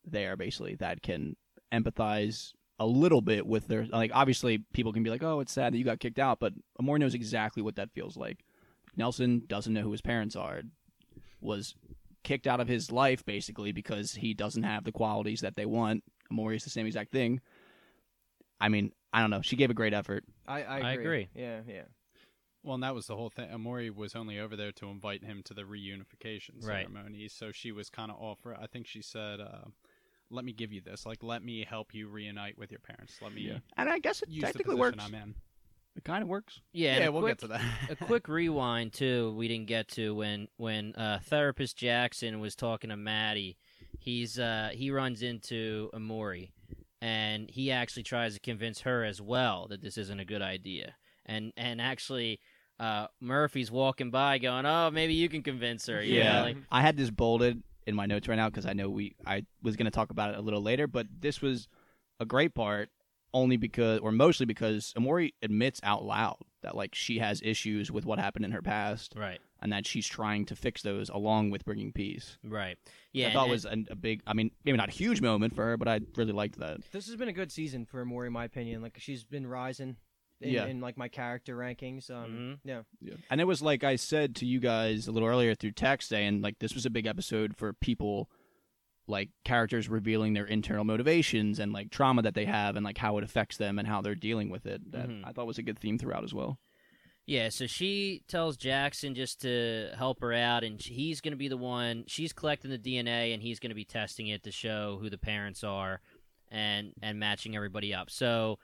[0.04, 1.34] there, basically, that can
[1.72, 3.84] empathize a little bit with their.
[3.86, 6.52] Like, obviously, people can be like, oh, it's sad that you got kicked out, but
[6.80, 8.44] Emori knows exactly what that feels like.
[8.96, 10.62] Nelson doesn't know who his parents are,
[11.40, 11.74] was
[12.22, 16.04] kicked out of his life, basically, because he doesn't have the qualities that they want.
[16.32, 17.40] Emori is the same exact thing.
[18.60, 19.42] I mean, I don't know.
[19.42, 20.24] She gave a great effort.
[20.46, 21.04] I, I I agree.
[21.04, 21.28] agree.
[21.34, 21.82] Yeah, yeah.
[22.62, 23.48] Well, and that was the whole thing.
[23.48, 26.86] Emori was only over there to invite him to the reunification Right.
[26.88, 28.58] ceremony, so she was kind of all for it.
[28.60, 29.66] I think she said, uh,
[30.30, 31.06] "Let me give you this.
[31.06, 33.20] Like, let me help you reunite with your parents.
[33.22, 35.04] Let me And I guess it use technically position works.
[35.04, 35.34] I'm in."
[35.94, 36.60] It kind of works.
[36.74, 37.62] yeah, yeah, we'll quick, get to that.
[37.90, 39.32] a quick rewind too.
[39.34, 43.56] We didn't get to when when uh, therapist Jackson was talking to Maddie.
[44.00, 46.50] He's uh, he runs into Emori,
[47.06, 50.96] and he actually tries to convince her as well that this isn't a good idea.
[51.24, 52.40] And and actually,
[52.80, 56.40] uh, Murphy's walking by, going, "Oh, maybe you can convince her." You know, Yeah.
[56.42, 59.44] like, I had this bolded in my notes right now because I know we I
[59.62, 61.68] was going to talk about it a little later, but this was
[62.18, 62.90] a great part
[63.32, 68.04] only because or mostly because Emori admits out loud that like she has issues with
[68.04, 71.64] what happened in her past right, and that she's trying to fix those along with
[71.64, 72.38] bringing peace.
[72.44, 72.76] right,
[73.12, 73.28] yeah.
[73.28, 75.64] I thought it was a, a big I mean maybe not a huge moment for
[75.64, 76.80] her, but I really liked that.
[76.92, 78.82] This has been a good season for Mori, in my opinion.
[78.82, 79.96] Like, she's been rising
[80.40, 80.66] in, Yeah.
[80.66, 82.10] in like my character rankings.
[82.10, 82.82] Um, yeah.
[83.30, 86.42] And it was like I said to you guys a little earlier through text saying
[86.42, 88.28] like this was a big episode for people
[89.08, 93.16] like characters revealing their internal motivations and like trauma that they have and like how
[93.18, 94.90] it affects them and how they're dealing with it.
[94.92, 95.22] That Mhm.
[95.24, 96.58] I thought was a good theme throughout as well.
[97.26, 101.48] Yeah, so she tells Jackson just to help her out, and he's going to be
[101.48, 102.04] the one.
[102.06, 105.18] She's collecting the DNA, and he's going to be testing it to show who the
[105.18, 106.00] parents are,
[106.52, 108.10] and and matching everybody up.
[108.10, 108.58] So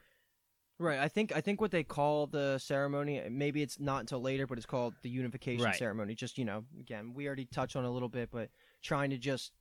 [0.79, 0.98] Right.
[0.98, 4.46] I think I think what they call the ceremony, uh, maybe it's not until later,
[4.46, 5.77] but it's called the unification Right.
[5.77, 6.14] ceremony.
[6.14, 8.48] Just you know, again, we already touched on a little bit, but
[8.81, 9.53] trying to just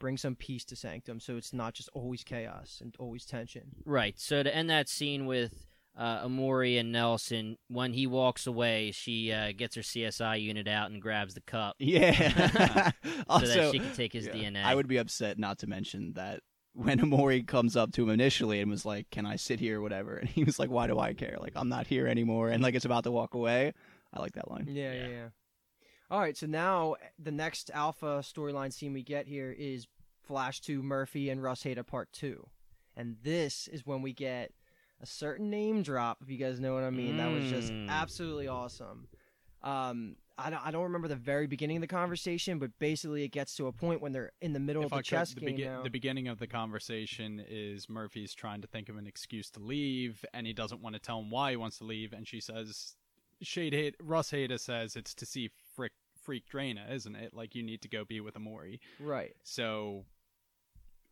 [0.00, 3.62] bring some peace to Sanctum, so it's not just always chaos and always tension.
[3.84, 8.90] right, so to end that scene with uh, Emori and Nelson, when he walks away,
[8.92, 12.90] she uh, gets her CSI unit out and grabs the cup Yeah.
[13.04, 14.64] so also, that she can take his yeah, DNA.
[14.64, 16.40] I would be upset not to mention that
[16.72, 19.82] when Emori comes up to him initially and was like, "Can I sit here?" or
[19.82, 21.36] whatever, and he was like, "Why do I care?
[21.40, 23.72] Like I'm not here anymore," and like it's about to walk away.
[24.12, 24.66] I like that line.
[24.68, 25.08] Yeah, yeah, Yeah.
[25.08, 25.28] yeah.
[26.10, 29.86] All right, so now the next alpha storyline scene we get here is
[30.22, 32.48] Flash to Murphy and Russheda Part Two,
[32.96, 34.52] and this is when we get
[35.00, 36.18] a certain name drop.
[36.22, 37.88] If you guys know what I mean, that was just Mm.
[37.88, 39.08] absolutely awesome.
[39.62, 43.28] Um, I don't, I don't remember the very beginning of the conversation, but basically it
[43.28, 45.42] gets to a point when they're in the middle if of the I chess could,
[45.44, 45.82] the, game begi- now.
[45.82, 50.24] the beginning of the conversation is Murphy's trying to think of an excuse to leave,
[50.34, 52.96] and he doesn't want to tell him why he wants to leave, and she says,
[53.42, 55.92] "Shade Hate Russheda says it's to see Frick
[56.26, 57.32] Frikdreina, isn't it?
[57.32, 59.36] Like you need to go be with Emori." right.
[59.44, 60.04] So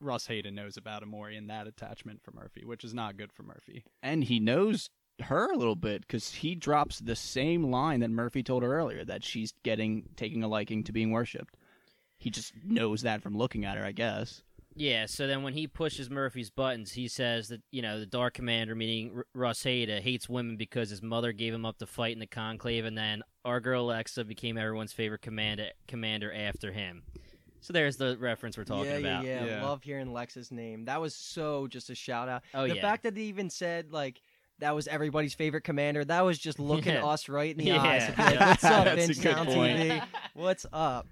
[0.03, 3.43] Russ Hayden knows about Emori and that attachment for Murphy, which is not good for
[3.43, 3.85] Murphy.
[4.03, 8.43] and he knows her a little bit because he drops the same line that Murphy
[8.43, 11.57] told her earlier that she's getting taking a liking to being worshipped.
[12.19, 14.43] He just knows that from looking at her, I guess.
[14.75, 18.33] Yeah, so then when he pushes Murphy's buttons, he says that, you know, the Dark
[18.33, 22.21] Commander, meaning R- Russheda, hates women because his mother gave him up to fight in
[22.21, 27.03] the Conclave, and then our girl Alexa became everyone's favorite commander, commander after him.
[27.63, 29.25] So there's the reference we're talking yeah, about.
[29.25, 29.65] yeah, yeah, Yeah.
[29.65, 30.85] Love hearing Lex's name.
[30.85, 32.43] That was so just a shout out.
[32.53, 32.83] Oh, the yeah.
[32.83, 34.21] fact that they even said like
[34.59, 36.05] that was everybody's favorite commander.
[36.05, 37.07] That was just looking Yeah.
[37.07, 37.83] us right in the Yeah.
[37.83, 38.09] eyes.
[38.19, 38.49] like, Yeah.
[38.51, 39.47] What's up, That's a Bench good Town.
[39.47, 40.03] TV?
[40.35, 41.07] What's up?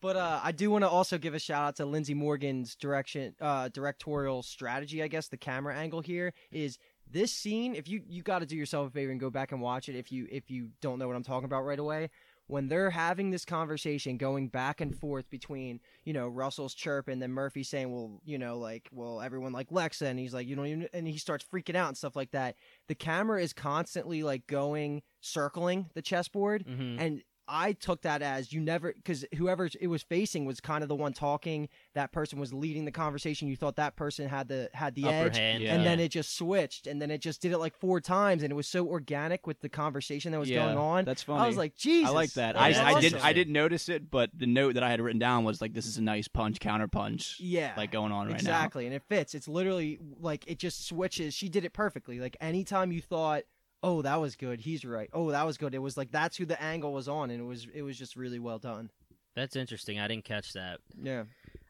[0.00, 3.34] But uh, I do want to also give a shout out to Lindsay Morgan's direction,
[3.40, 5.02] uh, directorial strategy.
[5.02, 6.78] I guess the camera angle here is
[7.10, 7.74] this scene.
[7.74, 9.96] If you you got to do yourself a favor and go back and watch it
[9.96, 12.10] if you if you don't know what I'm talking about right away.
[12.48, 17.20] When they're having this conversation going back and forth between you know Russell's chirp and
[17.20, 20.54] then Murphy saying well you know like well everyone like Lexa and he's like you
[20.56, 22.54] don't even and he starts freaking out and stuff like that
[22.88, 27.00] the camera is constantly like going circling the chessboard Mhm.
[27.00, 30.88] and I took that as you never because whoever it was facing was kind of
[30.88, 31.68] the one talking.
[31.94, 33.48] That person was leading the conversation.
[33.48, 35.62] You thought that person had the had the Upper edge, hand.
[35.62, 35.74] Yeah.
[35.74, 38.50] and then it just switched, and then it just did it like four times, and
[38.50, 41.04] it was so organic with the conversation that was Yeah, going on.
[41.04, 41.40] That's funny.
[41.40, 42.54] I was like, Jesus, I like that.
[42.56, 43.04] Yeah, I, that's I did.
[43.04, 43.28] interesting.
[43.28, 45.86] I didn't notice it, but the note that I had written down was like, "This
[45.86, 48.36] is a nice punch, counter punch, yeah, like going on right now.
[48.38, 49.34] exactly, and it fits.
[49.34, 51.34] It's literally like it just switches.
[51.34, 52.18] She did it perfectly.
[52.18, 53.42] Like anytime you thought,
[53.82, 55.08] oh, that was good, he's right.
[55.12, 55.74] Oh, that was good.
[55.74, 58.16] It was like that's who the angle was on, and it was it was just
[58.16, 58.90] really well done.
[59.34, 60.00] That's interesting.
[60.00, 60.78] I didn't catch that.
[61.02, 61.24] Yeah,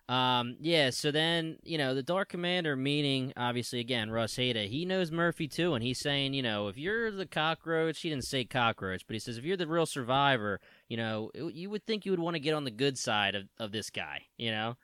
[0.08, 5.10] Um, yeah, so then, you know, the Dark Commander meaning, obviously, again, Russheda, he knows
[5.10, 9.04] Murphy too, and he's saying, you know, if you're the cockroach, he didn't say cockroach,
[9.08, 12.12] but he says, if you're the real survivor, you know, it- you would think you
[12.12, 14.76] would want to get on the good side of, of this guy, you know?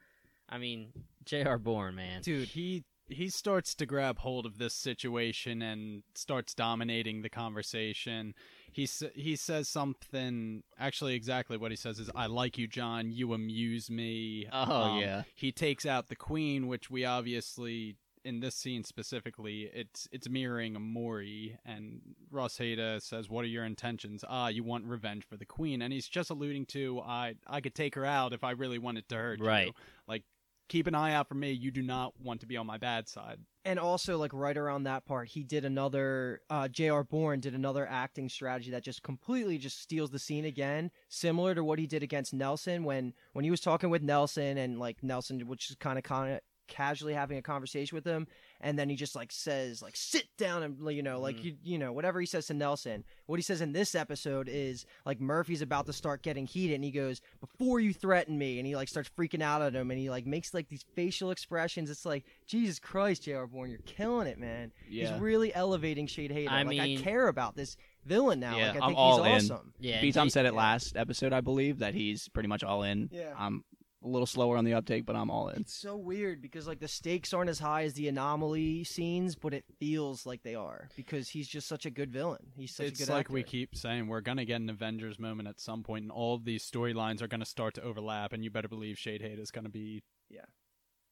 [0.49, 0.89] I mean,
[1.25, 1.59] J.R.
[1.59, 2.21] Bourne, man.
[2.23, 2.83] Dude, he
[3.13, 8.35] he starts to grab hold of this situation and starts dominating the conversation.
[8.71, 13.33] He he says something actually exactly what he says is I like you John, you
[13.33, 14.49] amuse me.
[14.53, 19.71] Oh Um, yeah, He takes out the queen, which we obviously in this scene specifically,
[19.75, 22.01] it's it's mirroring Mori and
[22.33, 26.09] Russheda says, "What are your intentions?" Ah, you want revenge for the queen, and he's
[26.09, 29.41] just alluding to I I could take her out if I really wanted to hurt
[29.41, 29.47] you.
[29.47, 29.73] Right.
[30.07, 30.25] Like
[30.73, 31.53] keep an eye out for me.
[31.53, 33.39] You do not want to be on my bad side.
[33.65, 36.41] and also like right around that part, he did another.
[36.51, 37.05] uh J.R.
[37.05, 41.63] Bourne did another acting strategy that just completely just steals the scene again, similar to
[41.63, 45.47] what he did against Nelson when when he was talking with Nelson and like Nelson,
[45.47, 46.41] which is kind of kind of
[46.73, 48.27] casually having a conversation with him
[48.63, 51.45] and then he just like says like sit down and you know like Mhm.
[51.45, 54.87] you you know whatever he says to Nelson what he says in this episode is
[55.05, 58.67] like Murphy's about to start getting heated and he goes before you threaten me and
[58.67, 61.91] he like starts freaking out at him and he like makes like these facial expressions
[61.91, 63.47] it's like Jesus Christ J.R.
[63.47, 65.13] Bourne you're killing it man yeah.
[65.13, 68.81] he's really elevating Sheidheda I like mean- I care about this villain now Yeah, like
[68.81, 69.33] I I'm think all in.
[69.35, 70.59] he's awesome Yeah, B Tom J- said it yeah.
[70.59, 73.11] last episode, I believe, that he's pretty much all in.
[73.13, 73.35] Yeah.
[73.39, 73.63] I'm
[74.05, 75.61] a little slower on the uptake, but I'm all in.
[75.63, 79.55] It's so weird because like the stakes aren't as high as the anomaly scenes, but
[79.55, 82.47] it feels like they are because he's just such a good villain.
[82.57, 83.33] He's such it's a good like actor.
[83.35, 86.45] we keep saying we're gonna get an Avengers moment at some point, and all of
[86.45, 89.69] these storylines are gonna start to overlap, and you better believe Shade Hate is gonna
[89.69, 90.45] be Yeah.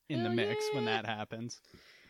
[0.09, 1.61] in the Hell mix when that happens.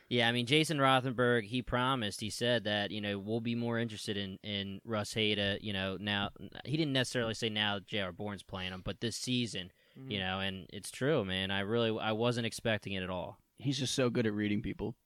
[0.08, 3.78] Yeah, I mean Jason Rothenberg, he promised, he said that, you know, we'll be more
[3.78, 6.30] interested in in Russheda, uh, you know, now
[6.64, 8.10] he didn't necessarily say now J.R.
[8.10, 10.10] Bourne's playing him, but this season, Mhm.
[10.10, 11.50] you know, and it's true, man.
[11.50, 13.38] I really I wasn't expecting it at all.
[13.58, 14.96] He's just so good at reading people.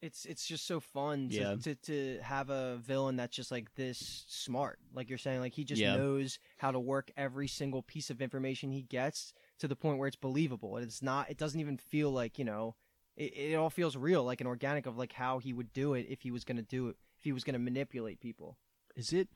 [0.00, 1.56] it's it's just so fun to, Yeah.
[1.56, 4.78] to to have a villain that's just like this smart.
[4.94, 5.96] Like you're saying, like he just Yeah.
[5.96, 10.06] knows how to work every single piece of information he gets to the point where
[10.06, 10.76] it's believable.
[10.76, 11.28] It's not.
[11.30, 12.76] It doesn't even feel like you know.
[13.16, 16.06] It, it all feels real, like an organic of like how he would do it
[16.08, 16.96] if he was going to do it.
[17.18, 18.56] If he was going to manipulate people.
[18.94, 19.28] Is it?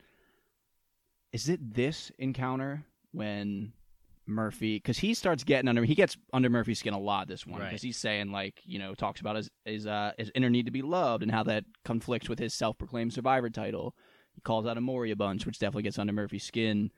[1.33, 3.73] Is it this encounter when
[4.33, 4.77] Murphy?
[4.77, 5.85] Because he starts getting under.
[5.85, 7.29] He gets under Murphy's skin a lot.
[7.29, 7.69] This one Right.
[7.69, 10.73] because he's saying like you know talks about his his uh his inner need to
[10.73, 13.95] be loved and how that conflicts with his self proclaimed survivor title.
[14.35, 16.91] He calls out Emori a bunch, which definitely gets under Murphy's skin.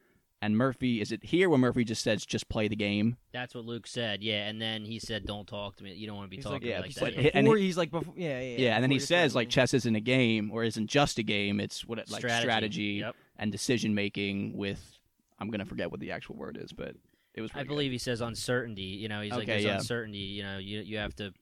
[0.43, 3.17] And Murphy, is it here when Murphy just says, "Just play the game"?
[3.33, 4.23] That's what Luke said.
[4.23, 5.95] Yeah, and then he said don't talk to me.
[5.95, 7.03] You don't want to be He's talking like, to me yeah, like that.
[7.03, 7.31] like but yeah.
[7.31, 9.49] he- and before he's like before, yeah, yeah, Yeah, and then he says you're like
[9.49, 11.61] chess isn't a game or isn't just a game.
[11.61, 13.17] It's what it, like strategy, Yep.
[13.39, 14.99] and decision making with.
[15.39, 16.95] I'm gonna forget what the actual word is, but
[17.35, 17.51] it was.
[17.51, 17.75] I pretty good.
[17.75, 18.83] believe he says uncertainty.
[18.83, 19.75] You know, he's like Okay, there's yeah.
[19.77, 20.19] uncertainty.
[20.19, 21.33] You know, you you have to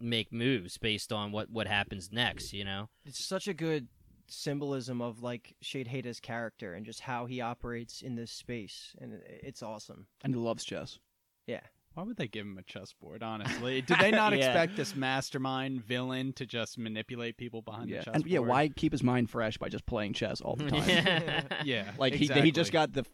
[0.00, 2.52] make moves based on what what happens next.
[2.52, 3.88] You know, it's such a good
[4.28, 9.62] symbolism of like Sheidheda's character and just how he operates in this space, and it's
[9.62, 10.06] awesome.
[10.24, 10.98] and he loves chess.
[11.46, 11.60] Yeah.
[11.94, 13.22] Why would they give him a chessboard?
[13.22, 14.38] Honestly, did they not Yeah.
[14.46, 18.22] expect this mastermind villain to just manipulate people behind Yeah, the chessboard?
[18.22, 21.44] and yeah, why keep his mind fresh by just playing chess all the time?
[21.66, 23.04] Yeah, like he he just got the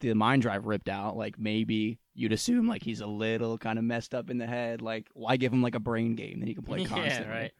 [0.00, 1.16] the mind drive ripped out.
[1.16, 4.80] Like maybe you'd assume like he's a little kind of messed up in the head.
[4.82, 7.32] Like why give him like a brain game that he can play Yeah, constantly?
[7.34, 7.52] right.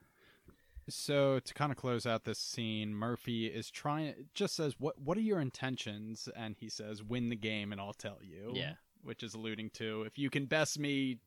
[0.89, 4.15] So to kind of close out this scene, Murphy is trying.
[4.33, 7.93] Just says, "What What are your intentions?" And he says, "Win the game, and I'll
[7.93, 8.75] tell you." Yeah.
[9.03, 11.19] which is alluding to if you can best me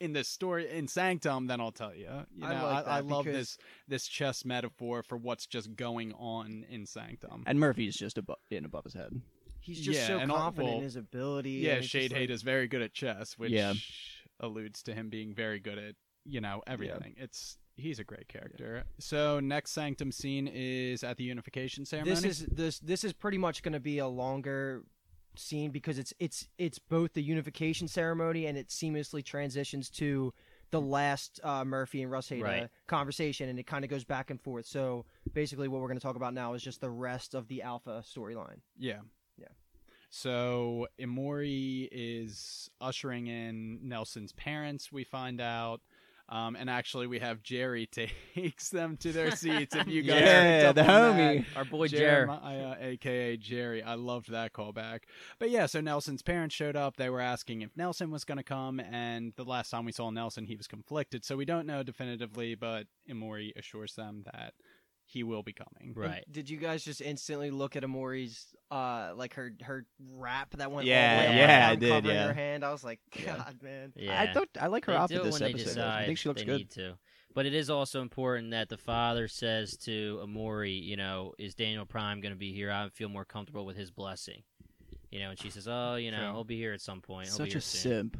[0.00, 2.08] in this story in Sanctum, then I'll tell you.
[2.34, 5.46] You know, I I, like that I love because- this this chess metaphor for what's
[5.46, 7.44] just going on in Sanctum.
[7.46, 9.20] And Murphy's just above in above his head.
[9.68, 11.50] He's just Yeah, so and all- confident well, in his ability.
[11.50, 13.74] yeah, and it's just Shade Hate like- is very good at chess, which Yeah.
[14.40, 17.14] alludes to him being very good at you know everything.
[17.16, 18.84] It's he's a great character.
[18.98, 22.14] So next Sanctum scene is at the unification ceremony.
[22.14, 24.84] This is this this is pretty much going to be a longer
[25.36, 30.34] scene because it's it's it's both the unification ceremony and it seamlessly transitions to
[30.70, 32.68] the last uh, Murphy and Russheda Right.
[32.86, 34.66] conversation, and it kind of goes back and forth.
[34.66, 37.62] So basically, what we're going to talk about now is just the rest of the
[37.62, 38.60] Alpha storyline.
[38.76, 39.00] Yeah.
[40.10, 45.80] So Emori is ushering in Nelson's parents, we find out.
[46.30, 47.86] Um, and actually, we have Jerry
[48.34, 49.74] takes them to their seats.
[49.74, 51.46] If you guys Yeah, the homie.
[51.46, 51.56] that.
[51.56, 53.82] Our boy Jerry, Jeremiah, aka Jerry.
[53.82, 55.04] I loved that callback.
[55.38, 56.98] But yeah, so Nelson's parents showed up.
[56.98, 60.10] They were asking if Nelson was going to come, and the last time we saw
[60.10, 61.24] Nelson, he was conflicted.
[61.24, 64.52] So we don't know definitively, but Emori assures them that
[65.08, 65.94] he will be coming.
[65.94, 66.24] Right.
[66.30, 70.86] Did you guys just instantly look at Emori's uh like her her wrap that went
[70.86, 72.26] Yeah, all the way yeah, I did, covering yeah.
[72.26, 72.64] her hand?
[72.64, 73.36] I was like, Yeah.
[73.36, 73.92] God, man.
[73.96, 74.20] Yeah.
[74.20, 75.64] I thought I like her they outfit this when they episode.
[75.74, 76.58] decide I think she looks they good.
[76.58, 76.94] need to.
[77.34, 81.86] But it is also important that the father says to Emori, you know, is Daniel
[81.86, 82.70] Prime going to be here?
[82.70, 84.42] I feel more comfortable with his blessing.
[85.10, 86.32] You know, and she says, "Oh, you know, True.
[86.32, 87.28] he'll be here at some point.
[87.28, 88.16] He'll Such be here a soon." simp.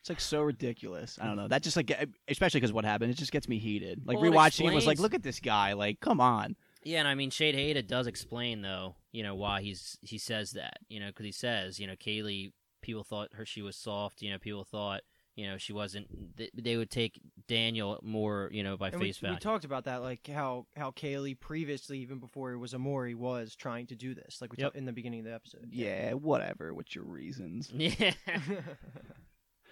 [0.00, 1.18] It's like so ridiculous.
[1.20, 1.48] I don't know.
[1.48, 1.92] That just like,
[2.28, 4.02] especially because what happened, it just gets me heated.
[4.06, 5.72] Like Well, it rewatching it was like, look at this guy.
[5.72, 6.56] Like, come on.
[6.84, 10.78] Yeah, and I mean, Sheidheda does explain though, you know, why he's he says that,
[10.88, 14.30] you know, because he says, you know, Kaylee, people thought her she was soft, you
[14.30, 15.02] know, people thought,
[15.34, 16.36] you know, she wasn't.
[16.36, 19.36] They, they would take Daniel more, you know, by And face we value.
[19.36, 23.54] We talked about that, like how how Kaylee previously, even before it was Emori, was
[23.54, 24.66] trying to do this, like we Yep.
[24.68, 25.68] talked in the beginning of the episode.
[25.70, 26.72] Yeah, whatever.
[26.74, 27.70] What's your reasons?
[27.74, 28.12] yeah.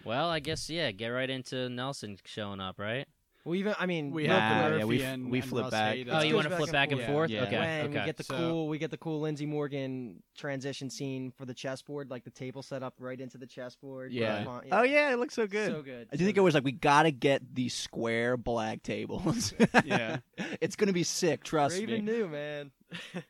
[0.06, 0.90] well, I guess yeah.
[0.92, 3.06] Get right into Nelson showing up, right?
[3.46, 5.70] well, even I mean, We look, have Ah, yeah, we and, we and flip Russ
[5.70, 5.94] back.
[5.94, 6.08] Hada.
[6.14, 7.10] Oh, you want to back flip and back and forth.
[7.12, 7.30] forth?
[7.30, 7.42] Yeah.
[7.44, 7.56] Okay.
[7.56, 7.98] when okay.
[8.00, 11.54] we get the So- cool, we get the cool Lindsay Morgan transition scene for the
[11.54, 14.12] chessboard, like the table set up right into the chessboard.
[14.12, 14.38] Yeah.
[14.38, 15.70] Come on, Oh yeah, it looks so good.
[15.70, 16.08] so good.
[16.12, 19.54] I do so think it was like we gotta get these square black tables.
[19.84, 20.18] Yeah.
[20.60, 21.44] it's gonna be sick.
[21.44, 22.12] Trust Raven me.
[22.12, 22.72] knew, man.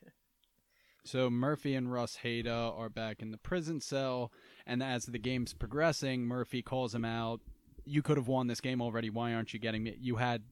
[1.04, 4.32] So Murphy and Russheda are back in the prison cell,
[4.66, 7.40] and as the game's progressing, Murphy calls him out.
[7.84, 9.10] You could have won this game already.
[9.10, 9.96] Why aren't you getting me?
[10.00, 10.42] You had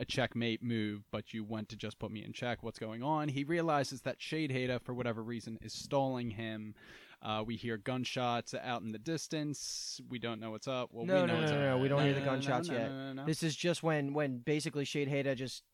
[0.00, 2.62] a checkmate move, but you went to just put me in check.
[2.62, 3.28] What's going on?
[3.28, 6.74] He realizes that Sheidheda, for whatever reason, is stalling him.
[7.20, 10.00] Uh, we hear gunshots out in the distance.
[10.08, 10.90] We don't know what's up.
[10.92, 11.62] Well, No, we know no, what's no, up.
[11.64, 12.92] no, no, we don't hear the gunshots yet.
[13.26, 15.64] This is just when when basically Sheidheda just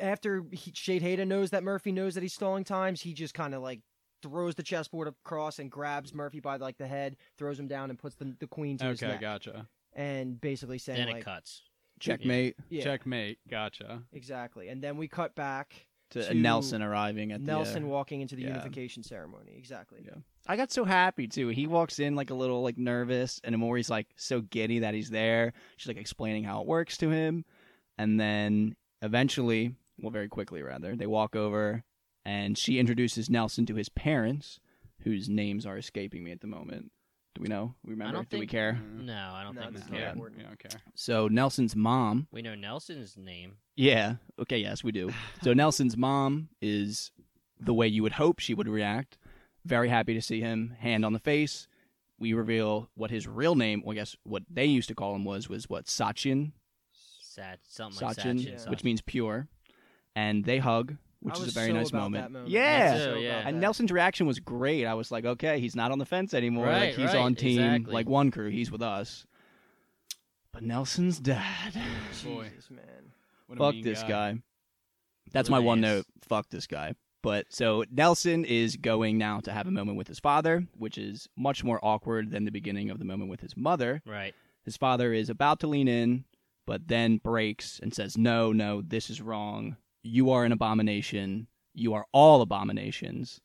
[0.00, 3.60] after he, Sheidheda knows that Murphy knows that he's stalling times, he just kind of
[3.62, 3.80] like
[4.22, 7.98] throws the chessboard across and grabs Murphy by like the head, throws him down, and
[7.98, 9.66] puts the the queen to his Okay, neck, gotcha.
[9.94, 11.62] and basically saying Then like it cuts.
[12.00, 14.02] Checkmate yeah, Checkmate, gotcha.
[14.12, 17.88] exactly, and then we cut back to, to Nelson arriving at Nelson the.
[17.88, 18.48] uh, walking into the yeah.
[18.48, 20.00] unification ceremony, exactly.
[20.04, 20.16] Yeah.
[20.46, 21.48] I got so happy too.
[21.48, 25.10] He walks in like a little like nervous, and Emori's like so giddy that he's
[25.10, 25.52] there.
[25.76, 27.44] She's like explaining how it works to him,
[27.98, 31.84] and then eventually, well, very quickly rather, they walk over,
[32.24, 34.60] and she introduces Nelson to his parents,
[35.00, 36.90] whose names are escaping me at the moment.
[37.34, 37.74] Do we know?
[37.84, 38.14] We remember?
[38.14, 38.78] don't Do we care?
[38.98, 39.92] No, I don't No, think this is so.
[39.94, 40.38] not yeah, important.
[40.38, 40.80] we don't care.
[40.94, 43.56] So Nelson's mom We know Nelson's name.
[43.74, 44.16] Yeah.
[44.38, 44.58] Okay.
[44.58, 45.10] Yes, we do.
[45.42, 47.10] So Nelson's mom is
[47.58, 49.16] the way you would hope she would react.
[49.64, 50.76] Very happy to see him.
[50.80, 51.68] Hand on the face.
[52.18, 53.82] We reveal what his real name.
[53.82, 56.52] Well, I guess what they used to call him was was what Sachin.
[57.22, 58.58] Sat something like Sachin, Sachin.
[58.64, 58.70] Yeah.
[58.70, 59.48] which means pure.
[60.14, 62.24] And they hug, which is a very so nice about moment.
[62.24, 62.50] that moment.
[62.50, 62.92] Yeah.
[62.92, 63.42] Me too, So yeah.
[63.46, 63.60] And that.
[63.60, 64.84] Nelson's reaction was great.
[64.86, 66.66] I was like, okay, he's not on the fence anymore.
[66.66, 67.94] like he's right, on team exactly.
[67.94, 68.48] like one crew.
[68.50, 69.24] He's with us.
[70.52, 71.74] But Nelson's dad.
[71.76, 72.48] Oh, boy.
[72.50, 72.82] Jesus, man.
[73.46, 74.38] What Fuck this guy.
[75.32, 75.82] That's What my one ass.
[75.82, 76.06] note.
[76.28, 76.94] Fuck this guy.
[77.22, 81.28] But so Nelson is going now to have a moment with his father, which is
[81.36, 84.02] much more awkward than the beginning of the moment with his mother.
[84.04, 84.34] Right.
[84.64, 86.24] His father is about to lean in,
[86.66, 89.76] but then breaks and says, No, no, this is wrong.
[90.02, 91.46] You are an abomination.
[91.74, 93.40] You are all abominations.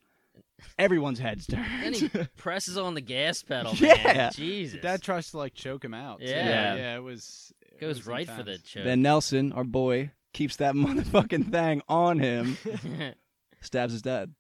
[0.79, 1.95] Everyone's heads Then turned.
[1.95, 3.73] he presses on the gas pedal.
[3.75, 4.31] Yeah.
[4.31, 4.81] Jesus.
[4.81, 6.19] Dad tries to like choke him out.
[6.19, 6.25] too.
[6.25, 6.75] Yeah.
[6.75, 7.53] yeah, it was.
[7.61, 8.63] it goes was right for the intense.
[8.63, 8.83] choke.
[8.83, 12.57] then Nelson, our boy, keeps that motherfucking thing on him,
[13.61, 14.33] stabs his dad.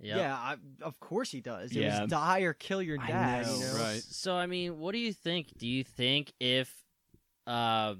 [0.00, 0.16] Yep.
[0.18, 1.70] Yeah, I, of course he does.
[1.70, 2.02] It Yeah.
[2.02, 3.46] was die or kill your I dad.
[3.46, 3.74] know, you know?
[3.76, 4.02] right.
[4.06, 5.56] So I mean, what do you think?
[5.56, 6.70] Do you think if
[7.46, 7.94] uh,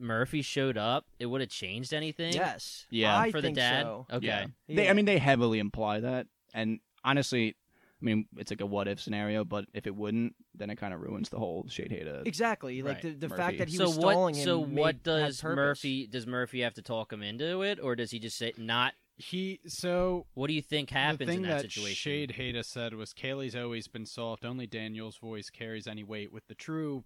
[0.00, 2.32] Murphy showed up, it would have changed anything?
[2.32, 2.86] Yes.
[2.90, 3.16] Yeah.
[3.18, 3.82] I For the think dad.
[3.84, 4.06] so.
[4.12, 4.26] Okay.
[4.26, 4.46] Yeah.
[4.68, 7.56] They, I mean, they heavily imply that, and honestly,
[8.02, 9.44] I mean, it's like a what if scenario.
[9.44, 12.26] But if it wouldn't, then it kind of ruins the whole Sheidheda.
[12.26, 12.82] Exactly.
[12.82, 13.42] Like Right, the, the Murphy.
[13.42, 14.12] fact that he so was what?
[14.12, 14.44] stalling him.
[14.44, 15.42] So made- what does.
[15.44, 16.06] Murphy?
[16.06, 18.94] Does Murphy have to talk him into it, or does he just say not?
[19.16, 21.94] He so What do you think happens the thing in that, that situation?
[21.94, 24.46] Shade Hada said was Kaylee's always been soft.
[24.46, 26.32] Only Daniel's voice carries any weight.
[26.32, 27.04] With the true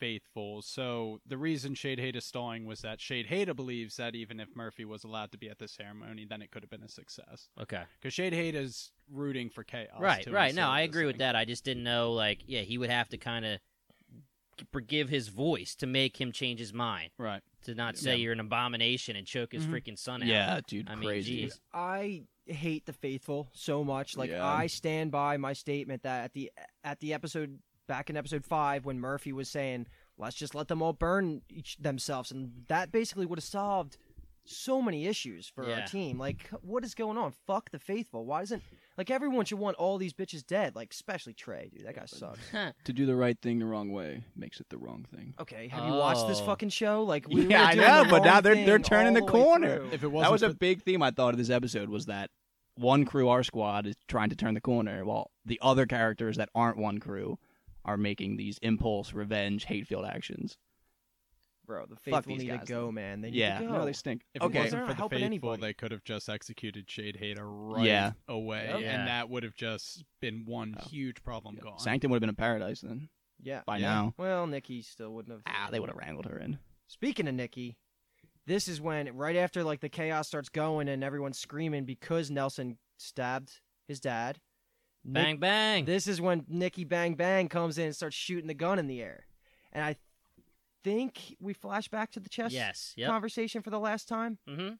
[0.00, 0.62] faithful.
[0.62, 5.04] So the reason Sheidheda is stalling was that Sheidheda believes that even if Murphy was
[5.04, 7.48] allowed to be at the ceremony, then it could have been a success.
[7.60, 7.82] Okay.
[8.00, 10.00] Because Sheidheda is rooting for chaos.
[10.00, 10.54] Right, to right.
[10.54, 11.36] No, I this agree with that.
[11.36, 13.58] I just didn't know, like, yeah, he would have to kind of
[14.86, 17.42] give his voice to make him change his mind, Right.
[17.62, 18.16] to not say Yeah.
[18.16, 19.70] you're an abomination and choke his Mhm.
[19.70, 20.28] freaking son out.
[20.28, 21.42] Yeah, dude, I mean, crazy.
[21.42, 21.60] geez.
[21.72, 24.16] I hate the faithful so much.
[24.18, 24.44] Like Yeah.
[24.44, 26.50] I stand by my statement that at the
[26.84, 27.60] at the episode
[27.90, 31.76] back in episode five when Murphy was saying, "Let's just let them all burn each
[31.78, 33.96] themselves," and that basically would have solved
[34.44, 35.80] so many issues for Yeah.
[35.80, 36.16] our team.
[36.18, 37.32] Like, what is going on?
[37.32, 38.24] Fuck the faithful.
[38.24, 38.62] Why doesn't
[38.96, 40.74] like everyone should want all these bitches dead?
[40.76, 41.84] Like, especially Trey, dude.
[41.84, 42.38] That guy sucks.
[42.84, 45.34] To do the right thing the wrong way makes it the wrong thing.
[45.40, 46.46] Okay, have you watched this Oh.
[46.46, 47.02] fucking show?
[47.04, 49.32] Like, we yeah, were I know, the but now they're they're turning the all way
[49.32, 49.84] corner.
[49.86, 52.06] If it that wasn't was a for- big theme I thought of this episode was
[52.06, 52.30] that
[52.76, 56.48] one crew, our squad, is trying to turn the corner, while the other characters that
[56.54, 57.38] aren't one crew
[57.84, 60.56] are making these impulse, revenge, hate-filled actions.
[61.66, 63.20] bro, the Fuck faithful these need guys, to go, man.
[63.20, 63.72] They need Yeah, to go.
[63.72, 64.22] no, they stink.
[64.34, 65.60] If okay, it wasn't They're for the helping faithful, anybody.
[65.60, 68.12] they could have just executed Sheidheda right Yeah.
[68.26, 68.80] away, Yep.
[68.82, 70.88] and that would have just been one Oh.
[70.88, 71.78] huge problem gone.
[71.78, 73.08] Sanctum would have been in paradise then
[73.40, 73.62] yeah.
[73.66, 73.86] by Yeah.
[73.86, 74.14] now.
[74.18, 75.42] Well, Nikki still wouldn't have.
[75.46, 76.58] Ah, they would have wrangled her in.
[76.88, 77.76] Speaking of Nikki,
[78.46, 82.78] this is when right after like the chaos starts going and everyone's screaming because Nelson
[82.96, 84.40] stabbed his dad.
[85.04, 85.84] Nick- bang, bang.
[85.84, 89.00] This is when Nikki Bang Bang comes in and starts shooting the gun in the
[89.02, 89.26] air,
[89.72, 89.96] and I
[90.84, 92.94] think we flash back to the chess yes.
[92.96, 93.08] Yep.
[93.10, 94.38] conversation for the last time.
[94.48, 94.74] Mm-hmm.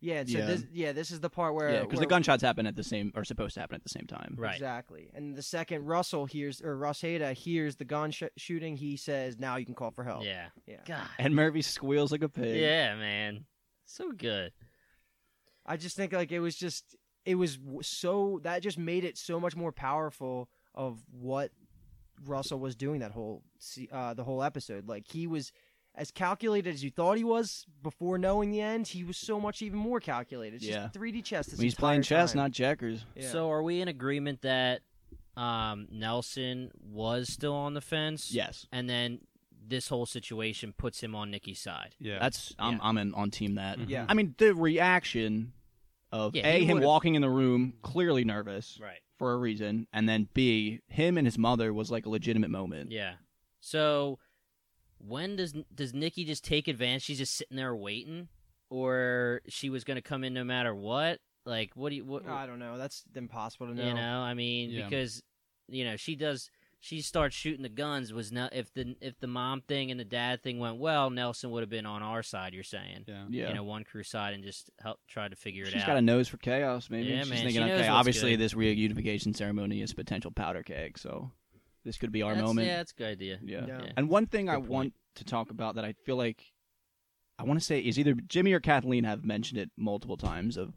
[0.00, 0.46] Yeah, and so Yeah.
[0.46, 3.12] this yeah this is the part where Yeah, because the gunshots happen at the same,
[3.16, 4.34] or supposed to happen at the same time.
[4.36, 4.52] Right.
[4.54, 5.10] Exactly.
[5.14, 9.56] And the second Russell hears or Russheda hears the gun sh- shooting, he says, "Now
[9.56, 10.48] you can call for help." Yeah.
[10.66, 10.80] Yeah.
[10.86, 11.08] God.
[11.18, 12.60] And Murphy squeals like a pig.
[12.60, 13.46] Yeah, man.
[13.86, 14.52] So good.
[15.64, 16.94] I just think like it was just
[17.26, 21.50] it was so that just made it so much more powerful of what
[22.24, 23.42] Russell was doing that whole
[23.92, 24.88] uh the whole episode.
[24.88, 25.52] Like he was
[25.94, 28.86] as calculated as you thought he was before knowing the end.
[28.86, 30.56] He was so much even more calculated.
[30.56, 30.88] It's Yeah.
[30.94, 31.46] 3D chess.
[31.46, 32.42] This He's playing chess, time.
[32.42, 33.04] not checkers.
[33.14, 33.28] Yeah.
[33.30, 34.82] So are we in agreement that
[35.36, 38.30] um, Nelson was still on the fence?
[38.32, 39.20] Yes, And then
[39.68, 41.94] this whole situation puts him on Nikki's side.
[41.98, 42.78] Yeah, that's I'm Yeah.
[42.82, 43.78] I'm in, on team that.
[43.78, 43.88] Mhm.
[43.88, 44.06] Yeah.
[44.08, 45.52] I mean, the reaction
[46.16, 49.00] of Yeah, a him walking in the room clearly nervous Right.
[49.18, 52.90] for a reason, and then b him and his mother was like a legitimate moment.
[52.90, 53.14] Yeah.
[53.60, 54.18] So
[54.98, 57.02] when does does Nikki just take advantage?
[57.02, 58.28] She's just sitting there waiting,
[58.70, 61.20] or she was going to come in no matter what?
[61.44, 62.04] Like, what do you?
[62.04, 62.76] What, I don't know.
[62.78, 63.86] That's impossible to know.
[63.86, 64.84] You know, I mean, Yeah.
[64.88, 65.22] because
[65.68, 66.50] you know she does.
[66.86, 68.12] She starts shooting the guns.
[68.12, 71.50] Was not if the if the mom thing and the dad thing went well, Nelson
[71.50, 72.54] would have been on our side.
[72.54, 73.24] You're saying, yeah.
[73.28, 73.48] Yeah.
[73.48, 75.78] you know, one crew side and just help try to figure it She's out.
[75.80, 77.08] She's got a nose for chaos, maybe.
[77.08, 78.40] Yeah, She's man, thinking, knows okay, obviously good.
[78.40, 81.32] this reunification ceremony is potential powder keg, so
[81.84, 82.68] this could be our That's- moment.
[82.68, 83.38] Yeah, that's a good idea.
[83.42, 83.64] Yeah.
[83.66, 83.82] Yeah.
[83.82, 83.92] Yeah.
[83.96, 84.68] And one thing I point.
[84.68, 86.52] want to talk about that I feel like
[87.36, 90.76] I want to say is either Jimmy or Kathleen have mentioned it multiple times of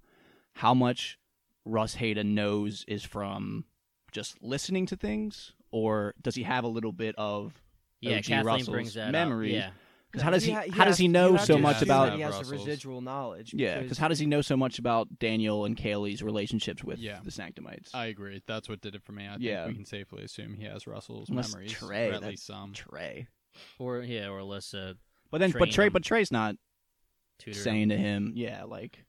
[0.53, 1.19] how much
[1.67, 3.65] Russheda knows is from
[4.11, 7.53] just listening to things, or does he have a little bit of
[8.01, 9.55] Yeah, OG Kathleen Russell's brings that memories?
[9.55, 9.59] Up.
[9.59, 9.69] Yeah,
[10.11, 12.13] Because how does he, ha- how does has- he know have so to much about
[12.15, 13.53] he has the Russell's- residual knowledge?
[13.53, 13.79] yeah?
[13.81, 17.19] Because how does he know so much about Daniel and Kaylee's relationships with Yeah.
[17.23, 17.93] the Sanctimites?
[17.93, 18.41] I agree.
[18.47, 19.27] That's what did it for me.
[19.27, 19.65] I Yeah.
[19.65, 22.73] think we can safely assume he has Russell's Unless memories, Trey, or at least some.
[22.73, 23.27] Trey,
[23.77, 24.93] or yeah, or Alyssa uh,
[25.31, 25.93] but then but Trey him.
[25.93, 26.55] but Trey's not
[27.37, 27.57] tutored.
[27.57, 27.63] him.
[27.63, 29.05] saying to him, yeah, like,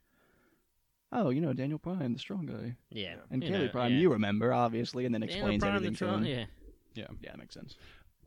[1.13, 2.77] oh, you know, Daniel Prime, the strong guy.
[2.91, 3.99] yeah, And you Kaylee know, Prime, yeah.
[3.99, 6.49] you remember, obviously, and then Daniel explains Prime, everything the to Tron- him.
[6.95, 7.77] Yeah, Yeah, that makes sense.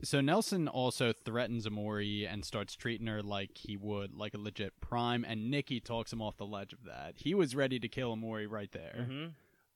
[0.04, 4.74] So Nelson also threatens Emori and starts treating her like he would, like a legit
[4.82, 7.14] prime, and Nikki talks him off the ledge of that.
[7.16, 9.26] He was ready to kill Emori right there, hmm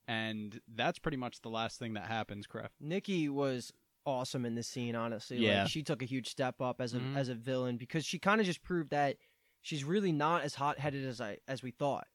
[0.06, 2.46] and that's pretty much the last thing that happens.
[2.46, 2.72] Kraft.
[2.80, 3.72] Nikki was
[4.06, 4.94] awesome in this scene.
[4.94, 5.62] Honestly, Yeah.
[5.62, 7.14] like, she took a huge step up as a Mhm.
[7.16, 9.18] as a villain because she kind of just proved that
[9.60, 12.06] she's really not as hot headed as I as we thought.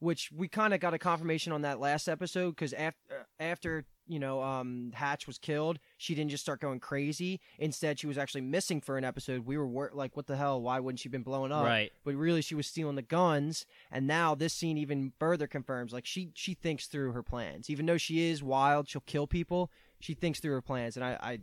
[0.00, 4.18] Which we kind of got a confirmation on that last episode because after after you
[4.18, 7.40] know um, Hatch was killed, she didn't just start going crazy.
[7.58, 9.44] Instead, she was actually missing for an episode.
[9.44, 10.62] We were wor- like, "What the hell?
[10.62, 11.92] Why wouldn't she been blowing up?" right.
[12.04, 16.06] but really she was stealing the guns and now this scene even further confirms like
[16.06, 19.70] she she thinks through her plans even though she is wild she'll kill people
[20.00, 21.38] she thinks through her plans and i i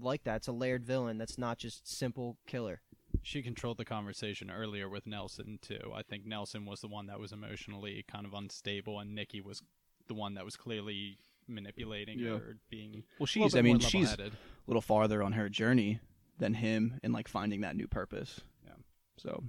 [0.00, 2.80] like that it's a layered villain that's not just simple killer
[3.22, 5.92] She controlled the conversation earlier with Nelson too.
[5.94, 9.62] I think Nelson was the one that was emotionally kind of unstable, and Nikki was
[10.08, 12.30] the one that was clearly manipulating Yeah.
[12.32, 13.04] or being.
[13.18, 14.30] Well, a she's, bit I mean, more she's a
[14.66, 16.00] little farther on her journey
[16.38, 18.40] than him in like finding that new purpose.
[18.64, 18.72] Yeah.
[19.18, 19.44] So,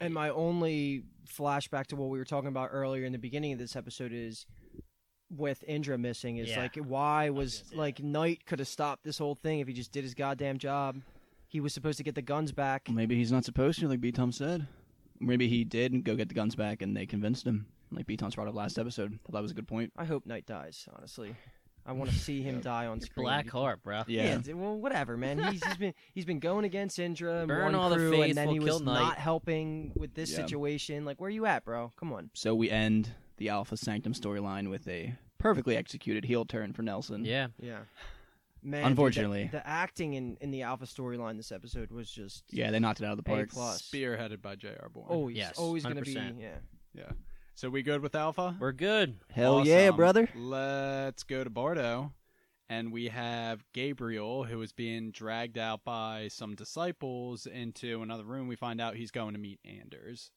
[0.00, 3.58] and my only flashback to what we were talking about earlier in the beginning of
[3.60, 4.46] this episode is
[5.30, 6.62] with Indra missing is Yeah.
[6.62, 9.92] like why was was like Knight could have stopped this whole thing if he just
[9.92, 11.00] did his goddamn job
[11.52, 12.88] he was supposed to get the guns back.
[12.88, 14.66] Maybe he's not supposed to, like B Tom said.
[15.20, 17.66] Maybe he did go get the guns back and they convinced him.
[17.90, 19.18] Like B Tom's brought up last episode.
[19.24, 19.92] Thought that was a good point.
[19.98, 20.88] I hope Knight dies.
[20.96, 21.36] Honestly,
[21.84, 23.24] I want to see him die on screen.
[23.26, 24.02] Black Heart, bro.
[24.06, 24.38] Yeah.
[24.38, 25.38] d- well, whatever, man.
[25.52, 28.34] He's, he's been he's been going against Indra, and Burn one all the crew, and
[28.34, 29.00] then faithful, he kill was Knight.
[29.00, 30.36] not helping with this Yeah.
[30.38, 31.04] situation.
[31.04, 31.92] Like, where you at, bro?
[32.00, 32.30] Come on.
[32.32, 37.24] So we end the Alpha Sanctum storyline with a perfectly executed heel turn for Nelson.
[37.26, 37.48] Yeah.
[37.60, 37.80] Yeah.
[38.62, 39.44] Man, dude, Unfortunately.
[39.50, 43.00] the, the acting in, in the Alpha storyline this episode was just Yeah, they knocked
[43.00, 43.50] it out of the A park.
[43.50, 43.82] plus.
[43.82, 44.88] Spearheaded by J.R.
[44.88, 45.06] Bourne.
[45.08, 46.58] Oh, always Yes, always gonna be yeah.
[46.94, 47.10] yeah.
[47.54, 48.56] So we good with Alpha?
[48.58, 49.16] We're good.
[49.30, 50.28] Hell yeah, brother.
[50.34, 52.12] Let's go to Bardo.
[52.68, 58.48] And we have Gabriel, who is being dragged out by some disciples into another room.
[58.48, 60.30] We find out he's going to meet Anders.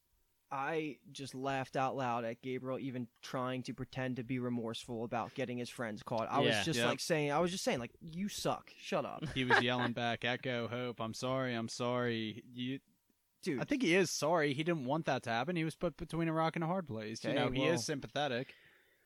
[0.52, 5.34] I just laughed out loud at Gabriel even trying to pretend to be remorseful about
[5.34, 6.28] getting his friends caught.
[6.32, 6.58] I Yeah.
[6.58, 6.88] was just Yep.
[6.88, 8.72] like saying, I was just saying, like, you suck.
[8.80, 12.44] Shut up, He was yelling back, Echo, Hope, I'm sorry, I'm sorry.
[12.54, 12.80] You,
[13.44, 13.60] dude.
[13.60, 14.54] I think he is sorry.
[14.54, 15.56] He didn't want that to happen.
[15.56, 17.24] He was put between a rock and a hard place.
[17.24, 18.54] You Okay, know, he well- is sympathetic.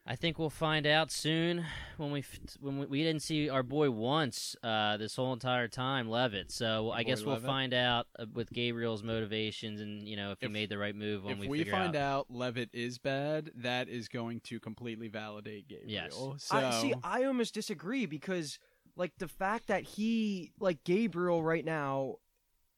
[0.07, 1.65] I think we'll find out soon
[1.97, 2.23] when we
[2.59, 6.51] when we, we didn't see our boy once uh, this whole entire time, Levitt.
[6.51, 7.47] So I Boy guess we'll Levitt.
[7.47, 11.25] find out uh, with Gabriel's motivations and you know if he made the right move
[11.25, 12.21] when we If we, we, find out.
[12.21, 12.27] out.
[12.31, 15.91] Levitt is bad, that is going to completely validate Gabriel.
[15.91, 16.43] Yes.
[16.43, 16.93] So, I see.
[17.03, 18.57] I almost disagree because,
[18.95, 22.15] like, the fact that he, like, Gabriel right now,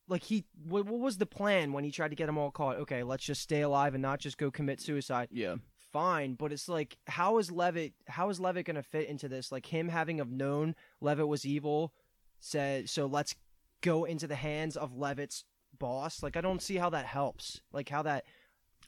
[0.09, 2.75] like, he, what, what was the plan when he tried to get them all caught?
[2.77, 5.29] Okay, let's just stay alive and not just go commit suicide.
[5.31, 5.55] Yeah.
[5.91, 7.93] Fine, but it's like, how is Levitt?
[8.07, 9.51] How is Levitt gonna fit into this?
[9.51, 11.93] Like, him having have known Levitt was evil,
[12.39, 13.35] said, so let's
[13.81, 15.43] go into the hands of Levitt's
[15.77, 16.23] boss.
[16.23, 17.61] Like, I don't see how that helps.
[17.73, 18.25] Like, how that.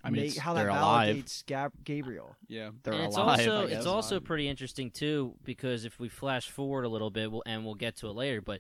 [0.06, 2.36] I mean, make- how that validates Gab- Gabriel.
[2.50, 2.72] yeah.
[2.84, 3.40] They're and it's alive.
[3.40, 7.44] also it's also pretty interesting too because if we flash forward a little bit, we'll,
[7.46, 8.60] and we'll get to it later, but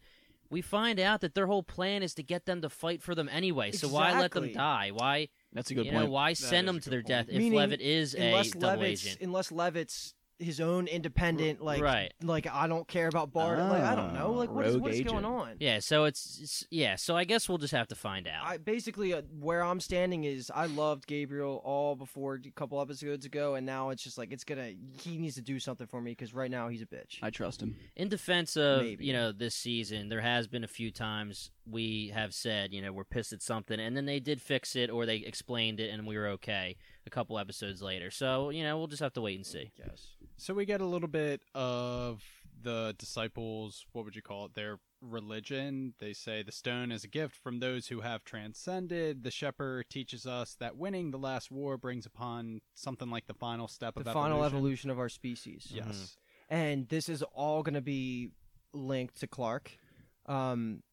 [0.50, 3.28] we find out that their whole plan is to get them to fight for them
[3.30, 3.72] anyway.
[3.72, 4.91] So why let them die?
[4.94, 6.06] Why That's a good you point.
[6.06, 7.08] know why is send them to their point.
[7.08, 9.22] death if Meaning, Levitt is a unless double Levitt's agent?
[9.22, 12.12] unless Levitt's his own independent like Right.
[12.22, 15.01] like I don't care about Bart like I don't know like what is, what is
[15.01, 16.95] going on Yeah, so it's, it's yeah.
[16.95, 18.43] So I guess we'll just have to find out.
[18.45, 23.26] I basically uh, where I'm standing is I loved Gabriel all before a couple episodes
[23.26, 26.12] ago and now it's just like it's gonna he needs to do something for me
[26.12, 27.78] because right now he's a bitch I trust him.
[27.95, 29.06] In defense of Maybe.
[29.06, 32.91] you know this season, there has been a few times we have said you know
[32.91, 36.05] we're pissed at something, and then they did fix it or they explained it, and
[36.05, 38.11] we were okay a couple episodes later.
[38.11, 39.72] So you know we'll just have to wait and see.
[39.78, 40.07] yes
[40.38, 42.22] So we get a little bit of
[42.61, 44.53] the disciples, what would you call it?
[44.53, 45.93] Their religion.
[45.99, 49.24] They say the stone is a gift from those who have transcended.
[49.24, 53.68] The shepherd teaches us that winning the last war brings upon something like the final
[53.68, 54.57] step the of the final evolution.
[54.57, 56.16] evolution of our species Yes.
[56.49, 58.30] and this is all going to be
[58.74, 59.78] linked to Clarke.
[60.26, 60.84] Um,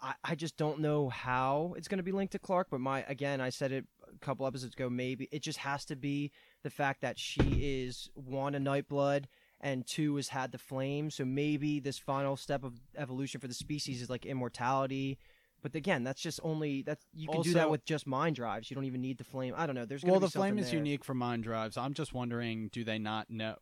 [0.00, 3.04] I, I just don't know how it's going to be linked to Clarke, but my
[3.08, 3.84] again, I said it
[4.14, 4.88] a couple episodes ago.
[4.88, 6.30] Maybe it just has to be
[6.62, 9.24] the fact that she is one a Nightblood
[9.60, 11.10] and two has had the flame.
[11.10, 15.18] So maybe this final step of evolution for the species is like immortality.
[15.60, 18.70] But again, that's just only that you can do that with just mind drives.
[18.70, 19.54] You don't even need the flame.
[19.56, 19.84] I don't know.
[19.84, 20.78] There's Well, be the flame is there.
[20.78, 21.76] unique for mind drives.
[21.76, 23.56] I'm just wondering, do they not know?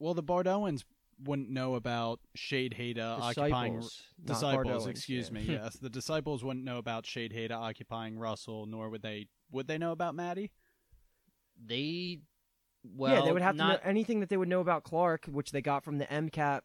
[0.00, 0.82] Well, the Bardoans
[1.22, 4.84] wouldn't know about Sheidheda occupying Disciples, not disciples.
[4.86, 5.34] Bardoans, excuse yeah.
[5.40, 5.44] me.
[5.48, 9.26] yes, the disciples wouldn't know about Sheidheda occupying Russell, nor would they.
[9.52, 10.50] Would they know about Maddie?
[11.64, 12.20] They
[12.82, 15.26] well yeah, they would have not to know anything that they would know about Clarke,
[15.26, 16.60] which they got from the MCAP.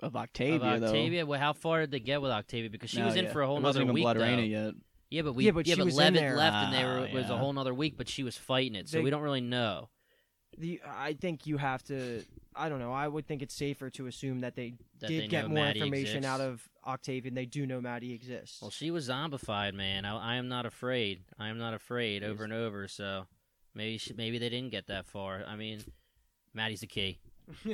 [0.00, 0.86] Of of Octavia, though.
[0.86, 1.24] Octavia.
[1.24, 2.68] Well, how far did they get with Octavia?
[2.68, 3.32] Because she No, was in yeah.
[3.32, 4.22] for a whole it wasn't nother even week Blood though.
[4.24, 4.74] Arena yet.
[5.10, 6.36] Yeah, but we Yeah, but she was in Levitt there.
[6.36, 7.96] left, and there were Ah, was a whole nother week.
[7.96, 9.88] But she was fighting it, so They- we don't really know.
[10.58, 12.22] The I think you have to.
[12.56, 12.92] I don't know.
[12.92, 15.64] I would think it's safer to assume that they That did they get know more
[15.64, 16.26] Maddie information exists.
[16.32, 17.28] out of Octavia.
[17.30, 18.62] and They do know Maddie exists.
[18.62, 20.04] Well, she was zombified, man.
[20.04, 21.22] I, I am not afraid.
[21.38, 22.30] I am not afraid Yes.
[22.30, 22.86] over and over.
[22.86, 23.26] So
[23.74, 25.42] maybe she, maybe they didn't get that far.
[25.48, 25.80] I mean,
[26.52, 27.18] Maddie's the key.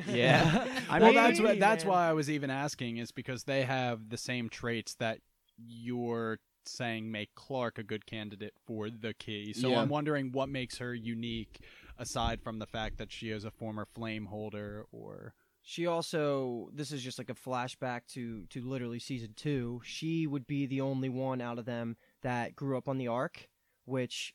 [0.08, 0.66] Yeah.
[0.88, 4.08] I well, mean, that's what, that's why I was even asking is because they have
[4.08, 5.18] the same traits that
[5.58, 9.52] you're saying make Clarke a good candidate for the key.
[9.52, 9.80] So Yeah.
[9.80, 11.60] I'm wondering what makes her unique
[12.00, 16.70] aside from the fact that she is a former flame holder or She also.
[16.72, 19.80] This is just like a flashback to to literally season two.
[19.84, 23.48] She would be the only one out of them that grew up on the Ark,
[23.84, 24.34] which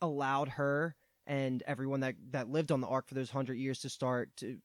[0.00, 0.94] allowed her
[1.26, 4.58] and everyone that that lived on the Ark for those hundred years to start to.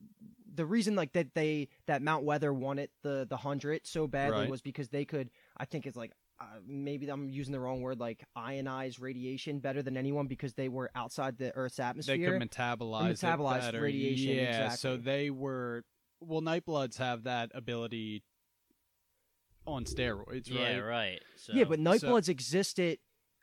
[0.53, 4.49] The reason like that they that Mount Weather wanted the the hundred so badly Right.
[4.49, 5.29] was because they could.
[5.55, 9.81] I think it's like uh, maybe I'm using the wrong word, like ionize radiation better
[9.81, 12.17] than anyone because they were outside the Earth's atmosphere.
[12.17, 13.81] they could metabolize metabolize better.
[13.81, 15.83] radiation, Yeah, so they were
[16.19, 18.23] well Nightbloods have that ability
[19.65, 20.71] on steroids, right?
[20.71, 21.21] Yeah, right.
[21.37, 22.99] So, yeah, but So- Nightbloods existed.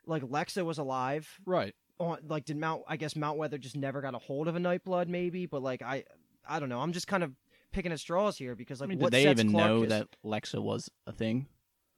[0.07, 1.39] Like Lexa was alive.
[1.45, 1.73] Right.
[1.97, 2.83] On like did Mount?
[2.87, 5.45] I guess Mount Weather just never got a hold of a Nightblood, maybe.
[5.47, 6.03] But like I,
[6.47, 6.79] I don't know.
[6.79, 7.31] I'm just kind of
[7.71, 9.83] picking at straws here because like I mean, what did they sets even Clarke know
[9.83, 11.47] is- that Lexa was a thing?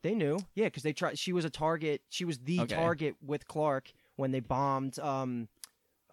[0.07, 1.19] They knew, yeah, because they tried.
[1.19, 2.01] She was a target.
[2.07, 2.73] She was the Okay.
[2.73, 5.49] target with Clarke when they bombed um,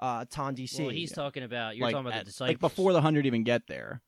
[0.00, 0.80] uh, Ton DC.
[0.80, 2.48] well, he's talking about you're like, talking about at- the disciples.
[2.54, 4.02] like before the hundred even get there.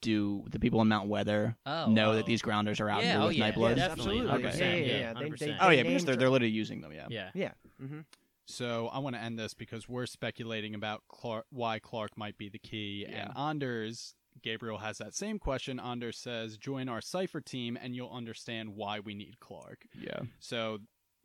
[0.00, 2.14] Do the people in Mount Weather oh, know oh.
[2.14, 3.76] that these grounders are out Yeah, here oh, with yeah, Nightbloods?
[3.78, 4.48] yeah, definitely, absolutely.
[4.48, 4.58] Okay.
[4.58, 4.98] Yeah, yeah, yeah.
[5.00, 5.38] yeah, They- 100%.
[5.38, 6.92] they- oh yeah, because they're they're literally using them.
[6.92, 7.06] Yeah.
[7.10, 7.30] Yeah.
[7.34, 7.52] Yeah.
[7.80, 8.00] hmm
[8.46, 12.48] So I want to end this because we're speculating about Clarke, why Clarke might be
[12.48, 13.06] the key.
[13.10, 15.78] And Anders, Gabriel has that same question.
[15.80, 20.20] Anders says, "Join our cipher team, and you'll understand why we need Clarke." Yeah.
[20.38, 20.78] So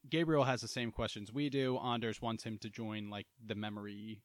[0.10, 1.78] Gabriel has the same questions we do.
[1.78, 4.22] Anders wants him to join like the memory.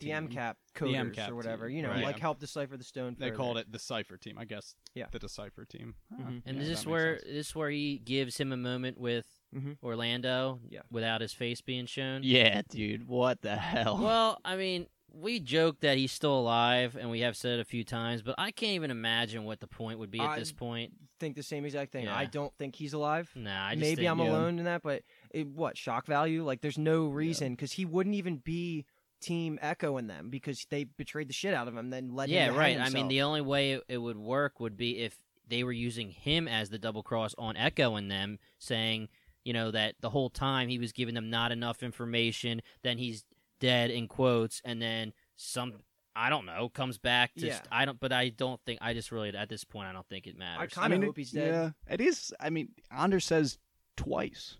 [0.00, 0.28] The team.
[0.30, 1.68] MCAP coders MCAP or whatever.
[1.68, 2.02] team, You know, right.
[2.02, 2.22] like Yeah.
[2.22, 3.14] help decipher the stone.
[3.16, 3.36] They further.
[3.36, 4.74] call it the cipher team, I guess.
[4.94, 5.06] Yeah.
[5.12, 5.94] the decipher team.
[6.10, 6.16] Huh.
[6.24, 6.42] Mhm.
[6.44, 7.30] And Yeah, is that this makes where sense.
[7.32, 9.76] this where he gives him a moment with Mhm.
[9.80, 10.82] Orlando Yeah.
[10.90, 12.24] without his face being shown?
[12.24, 13.06] Yeah, dude.
[13.06, 13.96] What the hell?
[14.02, 17.64] Well, I mean, we joke that he's still alive, and we have said it a
[17.64, 20.52] few times, but I can't even imagine what the point would be at I- this
[20.52, 20.92] point.
[21.20, 22.06] Think the same exact thing.
[22.06, 22.16] Yeah.
[22.16, 23.30] I don't think he's alive.
[23.36, 24.30] Nah, I just Maybe think, I'm yeah.
[24.30, 26.42] alone in that, but it, what shock value?
[26.44, 28.86] Like, there's no reason because he wouldn't even be
[29.20, 31.90] Team Echo in them because they betrayed the shit out of him.
[31.90, 32.76] Then let Yeah, right.
[32.80, 36.10] I mean, the only way it, it would work would be if they were using
[36.10, 39.08] him as the double cross on Echo and them, saying,
[39.44, 43.24] you know, that the whole time he was giving them not enough information, then he's
[43.62, 45.74] dead in quotes, and then some.
[46.14, 46.68] I don't know.
[46.68, 47.32] Comes back.
[47.36, 47.60] To, Yeah.
[47.70, 47.98] I don't.
[47.98, 48.80] But I don't think.
[48.82, 50.58] I just really at this point I don't think it matters.
[50.58, 50.74] I matters.
[50.74, 51.48] kind of mean, hope it- he's dead.
[51.88, 52.34] Yeah, it is.
[52.38, 53.58] I mean, Anders says
[53.96, 54.58] twice,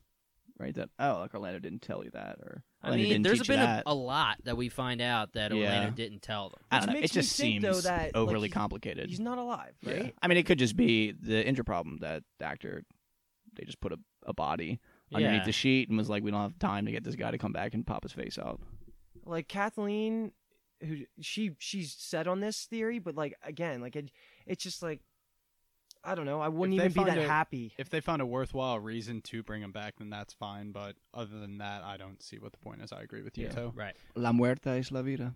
[0.59, 0.75] right?
[0.75, 3.61] That oh, like Orlando didn't tell you that, or I mean, didn't there's teach been
[3.61, 5.59] a, a lot that we find out that Yeah.
[5.67, 6.61] Orlando didn't tell them.
[6.71, 6.93] I don't know.
[6.95, 9.11] It makes me just think, seems though, that, like, overly he's- complicated.
[9.11, 9.93] He's not alive, Yeah.
[9.93, 10.15] right?
[10.23, 12.83] I mean, it could just be the injury problem that the actor
[13.55, 14.81] they just put a, a body
[15.13, 15.45] underneath Yeah.
[15.45, 17.53] the sheet and was like, we don't have time to get this guy to come
[17.53, 18.59] back and pop his face out.
[19.25, 20.33] Like Kathleen,
[20.81, 24.11] who she she's set on this theory, but like again, like it,
[24.47, 25.01] it's just like
[26.05, 26.41] I don't know.
[26.41, 27.73] I wouldn't even be that a- happy.
[27.79, 30.73] If they found a worthwhile reason to bring him back, then that's fine.
[30.73, 32.93] But other than that, I don't see what the point is.
[32.93, 33.53] I agree with you, Yeah.
[33.53, 33.73] Toe.
[33.77, 33.95] Right.
[34.17, 35.35] La muerta es la vida.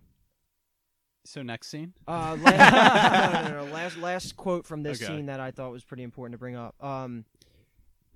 [1.23, 1.93] So next scene.
[2.07, 5.13] Uh, last, no, no, no, last last quote from this Okay.
[5.13, 6.75] scene that I thought was pretty important to bring up.
[6.83, 7.25] Um,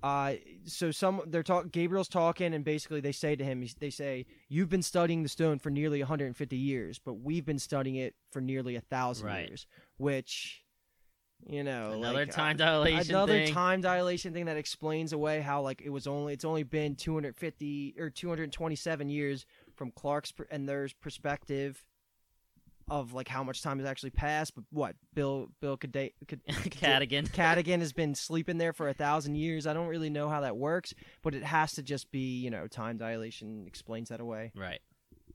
[0.02, 0.34] uh,
[0.64, 4.68] so some they're talk Gabriel's talking, and basically they say to him, they say, "You've
[4.68, 8.74] been studying the stone for nearly 150 years, but we've been studying it for nearly
[8.76, 9.48] a thousand Right.
[9.48, 9.66] years."
[9.98, 10.64] Which,
[11.46, 13.52] you know, Another like, time uh, dilation another thing.
[13.54, 17.94] time dilation thing that explains away how like it was only it's only been 250
[17.98, 21.84] or 227 years from Clarke's per- and their perspective
[22.92, 24.54] of like how much time has actually passed.
[24.54, 27.26] But what Bill Bill Cada- Cad- Cadigan.
[27.32, 29.66] Cadigan has been sleeping there for a thousand years.
[29.66, 32.66] I don't really know how that works, but it has to just be you know
[32.68, 34.80] time dilation explains that away Right.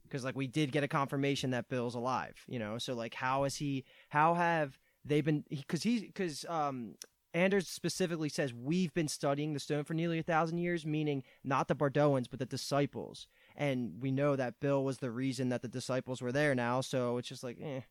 [0.04, 2.78] because like we did get a confirmation that Bill's alive, you know.
[2.78, 3.84] So like, how is he?
[4.08, 5.44] How have they been?
[5.50, 6.94] Because he because um
[7.34, 11.68] Anders specifically says we've been studying the stone for nearly a thousand years, meaning not
[11.68, 13.26] the Bardoans but the disciples,
[13.58, 16.80] and we know that Bill was the reason that the disciples were there now.
[16.80, 17.82] So it's just like, eh.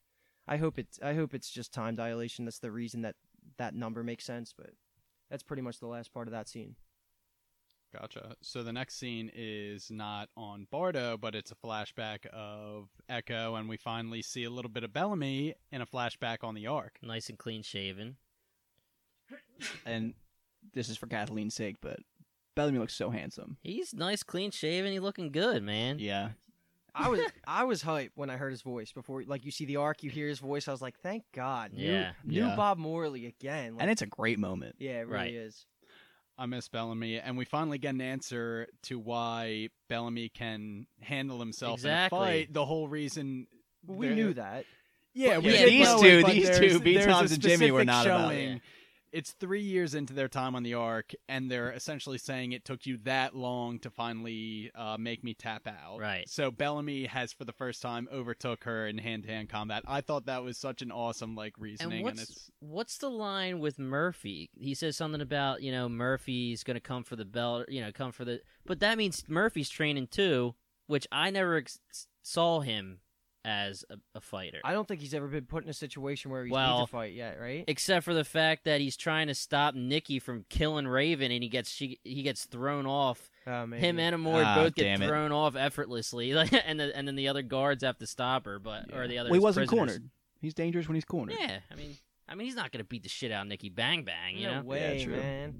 [0.48, 2.46] I hope it's I hope it's just time dilation.
[2.46, 3.16] That's the reason that
[3.58, 4.72] that number makes sense, but.
[5.30, 6.76] That's pretty much the last part of that scene.
[7.94, 8.36] Gotcha.
[8.42, 13.70] So the next scene is not on Bardo, but it's a flashback of Echo, and
[13.70, 16.98] we finally see a little bit of Bellamy in a flashback on the Ark.
[17.02, 18.18] Nice and clean shaven.
[19.86, 20.14] And
[20.74, 22.00] this is for Kathleen's sake, but
[22.58, 23.56] Bellamy looks so handsome.
[23.64, 24.92] He's nice, clean shaven.
[24.92, 26.00] He looking good, man.
[26.00, 26.32] Yeah.
[26.94, 29.24] I was I was hyped when I heard his voice before.
[29.26, 30.68] Like you see the arc, you hear his voice.
[30.68, 32.12] I was like, thank God, new, Yeah.
[32.26, 32.56] new Yeah.
[32.56, 33.74] Bob Morley again.
[33.76, 34.76] Like, And it's a great moment.
[34.80, 35.34] yeah, it really Right.
[35.34, 35.66] is.
[36.40, 41.76] I miss Bellamy, and we finally get an answer to why Bellamy can handle himself
[41.80, 42.18] Exactly.
[42.20, 42.54] in a fight.
[42.54, 43.48] The whole reason
[43.86, 44.66] Well, we there- knew that.
[45.14, 46.94] Yeah, But we yeah, did these know two- but these there's- two, B.
[46.94, 48.36] there's a Toms and Jimmy, were specific not about it.
[48.36, 48.62] showing.
[49.12, 52.86] It's three years into their time on the Ark, and they're essentially saying it took
[52.86, 56.00] you that long to finally uh, make me tap out.
[56.00, 56.28] Right.
[56.28, 59.84] So Bellamy has, for the first time, overtook her in hand-to-hand combat.
[59.88, 63.10] I thought that was such an awesome like reasoning, And and, what's it's what's the
[63.10, 64.50] line with Murphy?
[64.58, 67.92] He says something about you know Murphy's going to come for the belt, you know,
[67.92, 68.42] come for the.
[68.66, 70.56] But that means Murphy's training too,
[70.88, 71.80] which I never ex-
[72.22, 73.00] saw him
[73.48, 76.44] as a, a fighter, I don't think he's ever been put in a situation where
[76.44, 77.64] he's Well, need to fight yet, right?
[77.68, 81.48] except for the fact that he's trying to stop Nikki from killing Raven, and he
[81.50, 83.30] gets she he gets thrown off.
[83.46, 83.66] Uh.
[83.68, 85.08] Him and Emori Ah, both get damn it.
[85.08, 88.60] thrown off effortlessly, like, and the, and then the other guards have to stop her,
[88.60, 89.88] but or the other Well, he wasn't prisoners.
[89.94, 90.10] cornered.
[90.42, 91.36] He's dangerous when he's cornered.
[91.40, 91.96] Yeah, I mean,
[92.28, 94.56] I mean, he's not gonna beat the shit out of Nikki Bang Bang, you no
[94.60, 94.64] know.
[94.68, 95.16] way, true.
[95.16, 95.56] man.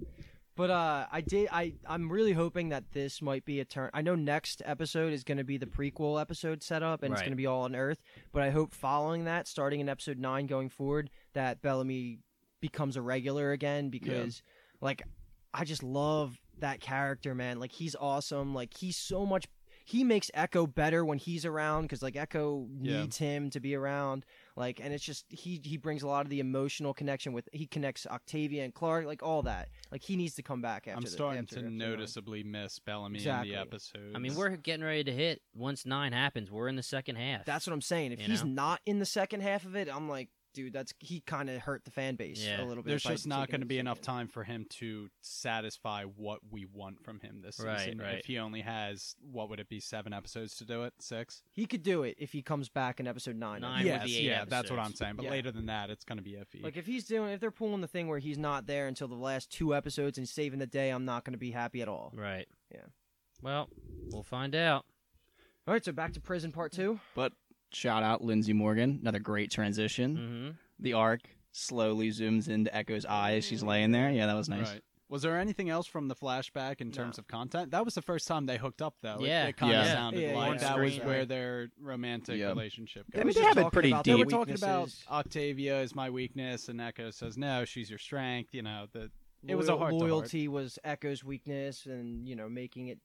[0.58, 1.48] But uh, I did.
[1.52, 3.90] I I'm really hoping that this might be a turn.
[3.94, 7.26] I know next episode is going to be the prequel episode setup, and it's Right.
[7.28, 8.02] going to be all on Earth.
[8.34, 12.20] But I hope following that, starting in episode nine going forward, that Bellamy
[12.60, 14.42] becomes a regular again because,
[14.82, 15.04] like,
[15.54, 17.60] I just love that character, man.
[17.60, 18.56] Like he's awesome.
[18.56, 19.46] Like he's so much.
[19.86, 23.02] He makes Echo better when he's around because like Echo Yeah.
[23.02, 24.26] needs him to be around.
[24.58, 27.48] Like, and it's just he he brings a lot of the emotional connection with.
[27.54, 29.70] He connects Octavia and Clarke, like all that.
[29.92, 30.98] Like he needs to come back after.
[30.98, 31.92] I'm the- starting after to episode nine.
[31.92, 33.52] noticeably miss Bellamy Exactly.
[33.54, 34.12] in the episode.
[34.16, 36.50] I mean, we're getting ready to hit once nine happens.
[36.52, 37.46] We're in the second half.
[37.46, 38.14] That's what I'm saying.
[38.14, 38.50] If You he's know?
[38.50, 41.86] not in the second half of it, I'm like, dude, that's he kind of hurt
[41.86, 42.64] the fan base Yeah.
[42.64, 42.90] a little bit.
[42.90, 44.14] There's just not going to be enough second.
[44.14, 48.00] time for him to satisfy what we want from him this Right, season.
[48.00, 48.16] right.
[48.20, 50.94] If he only has what would it be, seven episodes to do it?
[51.00, 51.44] Six?
[51.52, 53.64] He could do it if he comes back in episode nine.
[53.64, 53.94] I Nine think.
[54.02, 55.16] would yes, be eight yeah, that's what I'm saying.
[55.16, 55.32] But Yeah.
[55.32, 56.64] later than that, it's going to be iffy.
[56.64, 59.16] Like if he's doing, if they're pulling the thing where he's not there until the
[59.16, 62.12] last two episodes and saving the day, I'm not going to be happy at all.
[62.16, 62.48] right.
[62.74, 62.82] Yeah.
[63.42, 63.70] Well,
[64.12, 64.86] we'll find out.
[65.68, 67.00] All right, so back to prison part two.
[67.14, 67.34] But
[67.72, 70.16] shout out Lindsay Morgan, another great transition.
[70.16, 70.50] hmm
[70.84, 73.44] The arc slowly zooms into Echo's eyes.
[73.46, 74.12] She's laying there.
[74.12, 74.70] Yeah, that was nice.
[74.70, 74.82] Right.
[75.10, 77.22] Was there anything else from the flashback in terms No.
[77.22, 77.72] of content?
[77.72, 79.20] That was the first time they hooked up, though.
[79.22, 79.48] Yeah.
[79.48, 79.94] it, kind of Yeah.
[79.94, 80.68] sounded Yeah, like yeah.
[80.68, 82.48] that was where their romantic Yeah.
[82.50, 83.06] relationship.
[83.14, 84.26] I mean, was they have it pretty about they their deep.
[84.26, 84.94] were talking about.
[85.10, 88.54] Octavia is my weakness, and Echo says no, she's your strength.
[88.54, 89.10] You know, the
[89.48, 89.94] It was a Loyal- heart.
[89.94, 93.00] loyalty was Echo's weakness, and you know, making it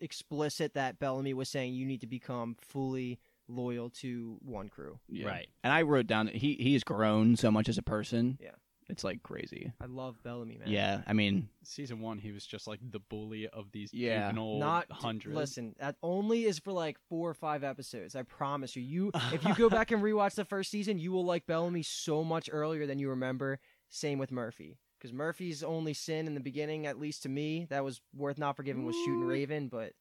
[0.00, 3.18] explicit that Bellamy was saying you need to become fully
[3.48, 4.98] loyal to one crew.
[5.08, 5.26] Yeah.
[5.28, 5.48] Right.
[5.64, 8.38] And I wrote down that he he's grown so much as a person.
[8.40, 8.50] Yeah.
[8.90, 9.70] It's like crazy.
[9.82, 10.68] I love Bellamy, man.
[10.68, 11.02] Yeah.
[11.06, 14.28] I mean, season one, he was just like the bully of these Yeah.
[14.30, 15.34] juvenile Not hundred.
[15.34, 15.74] listen.
[15.78, 18.16] That only is for like four or five episodes.
[18.16, 18.82] I promise you.
[18.82, 22.24] You, if you go back and rewatch the first season, you will like Bellamy so
[22.24, 23.58] much earlier than you remember.
[23.90, 27.84] Same with Murphy, because Murphy's only sin in the beginning, at least to me, that
[27.84, 29.68] was worth not forgiving was shooting Raven.
[29.68, 29.92] But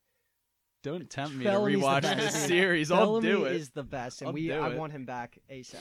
[0.87, 2.47] Don't tempt me Bellamy's to the rewatch best, this dude.
[2.47, 2.91] series.
[2.91, 3.55] I'll Bellamy do it.
[3.57, 4.77] is the best, and I'll we do I it.
[4.77, 5.75] want him back asap.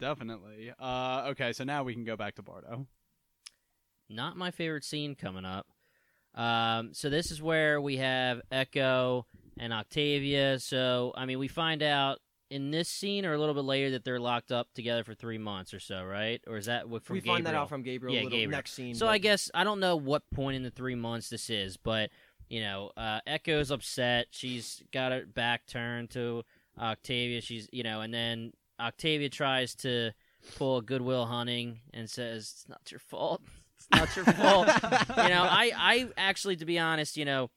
[0.00, 0.72] Definitely.
[0.78, 2.86] Uh, okay, so now we can go back to Bardo.
[4.08, 5.66] Not my favorite scene coming up.
[6.34, 9.26] Um, so this is where we have Echo
[9.58, 10.58] and Octavia.
[10.58, 12.18] So I mean, we find out
[12.50, 15.38] in this scene or a little bit later that they're locked up together for three
[15.38, 16.40] months or so, right?
[16.46, 18.14] Or is that what from we find that out from Gabriel.
[18.14, 18.56] Yeah, a little Gabriel.
[18.58, 18.94] next scene.
[18.94, 21.76] So but I guess I don't know what point in the three months this is,
[21.76, 22.10] but
[22.48, 24.28] you know, uh, Echo's upset.
[24.30, 26.44] She's got her back turned to
[26.78, 27.40] Octavia.
[27.40, 30.12] She's you know, and then Octavia tries to
[30.56, 33.42] pull a Goodwill Hunting and says, "It's not your fault.
[33.78, 34.68] It's not your fault."
[35.22, 37.50] you know, I I actually, to be honest, you know,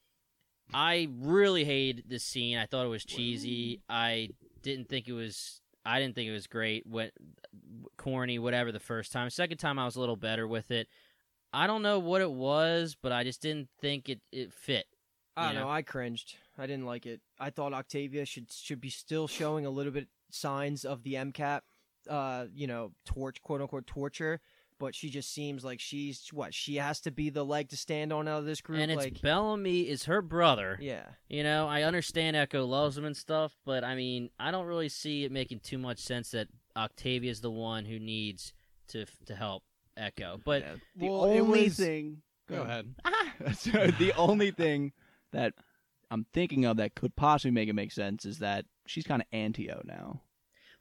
[0.73, 2.57] I really hated this scene.
[2.57, 3.81] I thought it was cheesy.
[3.89, 4.29] I
[4.61, 5.61] didn't think it was.
[5.85, 6.85] I didn't think it was great.
[6.85, 7.11] What
[7.97, 8.71] corny, whatever.
[8.71, 10.87] The first time, second time, I was a little better with it.
[11.51, 14.85] I don't know what it was, but I just didn't think it it fit.
[15.35, 15.69] I don't know.
[15.69, 16.35] I cringed.
[16.57, 17.21] I didn't like it.
[17.39, 21.61] I thought Octavia should should be still showing a little bit signs of the MCAP,
[22.09, 24.41] uh, you know, torch quote unquote torture.
[24.79, 28.13] But she just seems like she's what she has to be the leg to stand
[28.13, 28.79] on out of this group.
[28.79, 30.77] and it's like, Bellamy is her brother.
[30.81, 34.67] yeah, You know, I understand Echo loves him and stuff, but I mean, I don't
[34.67, 36.47] really see it making too much sense that
[36.77, 38.53] Octavia's the one who needs
[38.89, 39.63] to to help
[39.99, 40.39] Echo.
[40.43, 40.73] But yeah.
[40.95, 42.21] the Well, only was- thing.
[42.47, 42.95] Go ahead.
[43.05, 43.33] Ah.
[43.53, 44.93] so the only thing
[45.31, 45.53] that
[46.09, 49.27] I'm thinking of that could possibly make it make sense is that she's kind of
[49.31, 50.21] anti-O now,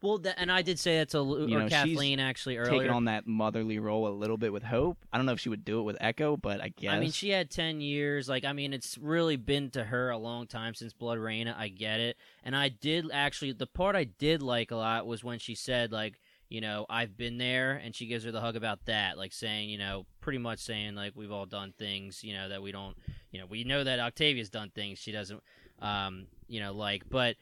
[0.01, 2.57] well, th- and I did say that to Lu- You or know, she's Kathleen actually
[2.57, 4.97] taking on that motherly role a little bit with Hope.
[5.12, 6.93] I don't know if she would do it with Echo, but I guess.
[6.93, 8.29] I mean, she had 10 years.
[8.29, 11.55] Like, I mean, it's really been to her a long time since Bloodreina.
[11.57, 12.16] I get it.
[12.45, 15.91] And I did actually, the part I did like a lot was when she said,
[15.91, 19.32] like, you know, I've been there, and she gives her the hug about that, like
[19.32, 22.72] saying, you know, pretty much saying, like, we've all done things, you know, that we
[22.72, 22.96] don't,
[23.30, 25.42] you know, we know that Octavia's done things she doesn't,
[25.80, 27.36] um, you know, like, but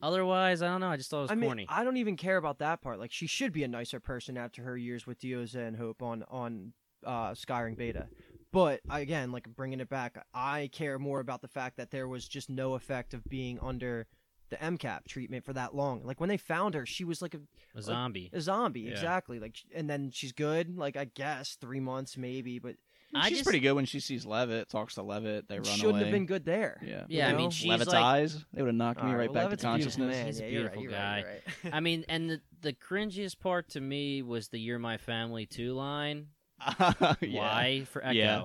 [0.00, 0.88] otherwise, I don't know.
[0.88, 1.66] I just thought it was I mean, corny.
[1.68, 2.98] I don't even care about that part.
[2.98, 6.24] Like, she should be a nicer person after her years with Diyoza and Hope on
[6.30, 6.72] on
[7.04, 8.08] uh, Skyring Beta.
[8.52, 12.26] But again, like bringing it back, I care more about the fact that there was
[12.26, 14.06] just no effect of being under
[14.50, 16.02] the MCAP treatment for that long.
[16.04, 17.40] Like when they found her, she was like a,
[17.76, 18.30] a zombie.
[18.32, 18.92] a zombie, Yeah.
[18.92, 19.38] exactly.
[19.40, 20.76] Like, and then she's good.
[20.76, 22.76] Like I guess three months maybe, but
[23.14, 25.76] I she's just- pretty good when she sees Levitt, talks to Levitt, they run away.
[25.76, 26.04] shouldn't away.
[26.04, 26.80] have been good there.
[26.84, 29.34] Yeah, Yeah, I mean, she's Levitt's like- eyes, they would have knocked me right well,
[29.34, 30.16] back Levitt's to a beautiful consciousness.
[30.16, 30.26] Man.
[30.26, 31.18] He's a yeah, you're right, beautiful you're right, guy.
[31.62, 31.74] you're right.
[31.74, 35.72] I mean, and the, the cringiest part to me was the "You're my family" two
[35.74, 36.26] line.
[36.80, 37.14] yeah.
[37.20, 38.12] Why for Echo?
[38.12, 38.44] Yeah.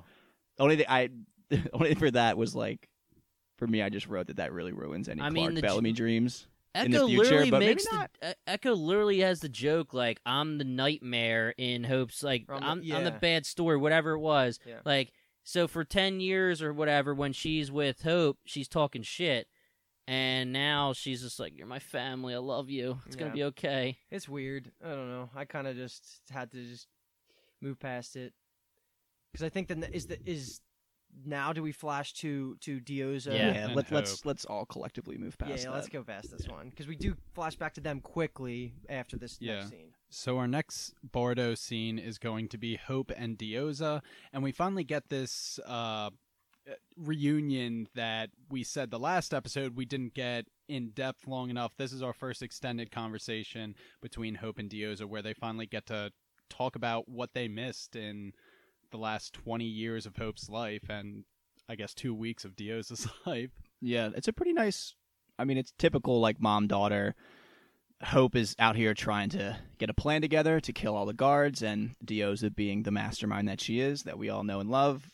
[0.60, 1.10] Only thing I,
[1.74, 2.88] only for that was like,
[3.62, 5.92] for me, I just wrote that that really ruins any I Clarke mean, the Bellamy
[5.92, 6.48] j- dreams.
[6.74, 8.10] Echo in the future, literally but maybe makes not.
[8.22, 12.82] the Echo literally has the joke like I'm the nightmare in hopes like From I'm
[12.82, 14.80] the- I'm the bad story whatever it was Yeah.
[14.84, 15.12] like
[15.44, 19.48] so for 10 years or whatever when she's with Hope she's talking shit
[20.08, 23.98] and now she's just like you're my family I love you it's gonna be okay
[24.10, 24.72] It's weird.
[24.84, 25.30] I don't know.
[25.36, 26.88] I kind of just had to just
[27.60, 28.34] move past it
[29.34, 30.62] because I think that is the is
[31.26, 33.34] now do we flash to to Diyoza?
[33.34, 33.54] Yeah.
[33.54, 35.74] Yeah, let, let's let's all collectively move past yeah, that.
[35.74, 39.38] let's go past this one because we do flash back to them quickly after this
[39.40, 39.56] Yeah.
[39.60, 39.94] next scene.
[40.10, 44.02] So our next Bardo scene is going to be Hope and Diyoza,
[44.34, 46.10] and we finally get this uh,
[46.98, 51.76] reunion that we said the last episode we didn't get in depth long enough.
[51.78, 56.12] This is our first extended conversation between Hope and Diyoza, where they finally get to
[56.50, 58.34] talk about what they missed in
[58.92, 61.24] the last twenty years of Hope's life, and
[61.68, 63.52] I guess two weeks of Dio's life.
[63.82, 64.96] Yeah, it's a pretty nice.
[65.40, 67.16] I mean, it's typical like mom daughter.
[68.04, 71.62] Hope is out here trying to get a plan together to kill all the guards,
[71.62, 75.08] and Diyoza, being the mastermind that she is, that we all know and love,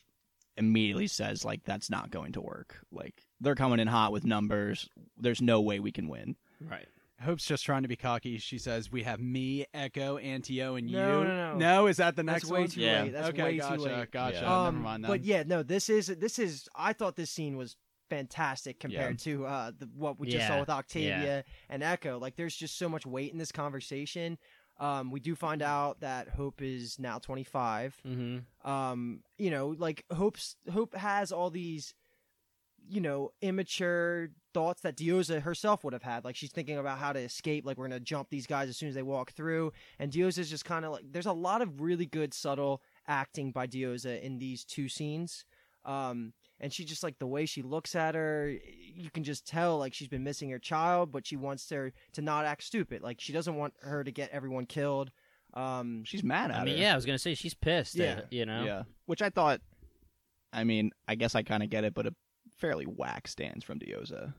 [0.56, 2.78] immediately says like that's not going to work.
[2.92, 4.90] Like they're coming in hot with numbers.
[5.18, 6.36] There's no way we can win.
[6.62, 6.88] right
[7.22, 8.38] Hope's just trying to be cocky.
[8.38, 11.58] She says, "We have me, Echo, Antio, and No, you." no, no.
[11.58, 12.70] No, is that the That's next way one?
[12.70, 13.04] too Yeah.
[13.04, 13.14] late.
[13.14, 14.12] That's okay, way gotcha, too late.
[14.12, 14.36] gotcha.
[14.42, 14.64] Yeah.
[14.66, 15.12] Never mind then.
[15.12, 16.68] But yeah, no, this is this is.
[16.76, 17.76] I thought this scene was
[18.10, 22.18] fantastic compared to uh, the, what we just saw with Octavia and Echo.
[22.20, 24.38] Like, there's just so much weight in this conversation.
[24.80, 27.98] Um, we do find out that Hope is now 25.
[28.08, 31.94] mm-hmm Um, you know, like Hope's Hope has all these,
[32.90, 36.24] you know, immature thoughts that Diyoza herself would have had.
[36.26, 37.66] Like she's thinking about how to escape.
[37.66, 39.74] Like we're gonna jump these guys as soon as they walk through.
[40.00, 41.04] And Diyoza's just kind of like.
[41.12, 45.46] There's a lot of really good subtle acting by Diyoza in these two scenes.
[45.86, 48.54] Um, and she just like the way she looks at her,
[48.94, 52.22] you can just tell like she's been missing her child, but she wants her to
[52.22, 53.02] not act stupid.
[53.02, 55.12] Like she doesn't want her to get everyone killed.
[55.54, 56.82] Um, She's mad at I mean her.
[56.82, 58.06] yeah I was going to say she's pissed Yeah.
[58.18, 59.62] at you know Yeah, which I thought.
[60.54, 62.14] I mean, I guess I kind of get it, but a
[62.58, 64.34] fairly whack stance from Diyoza,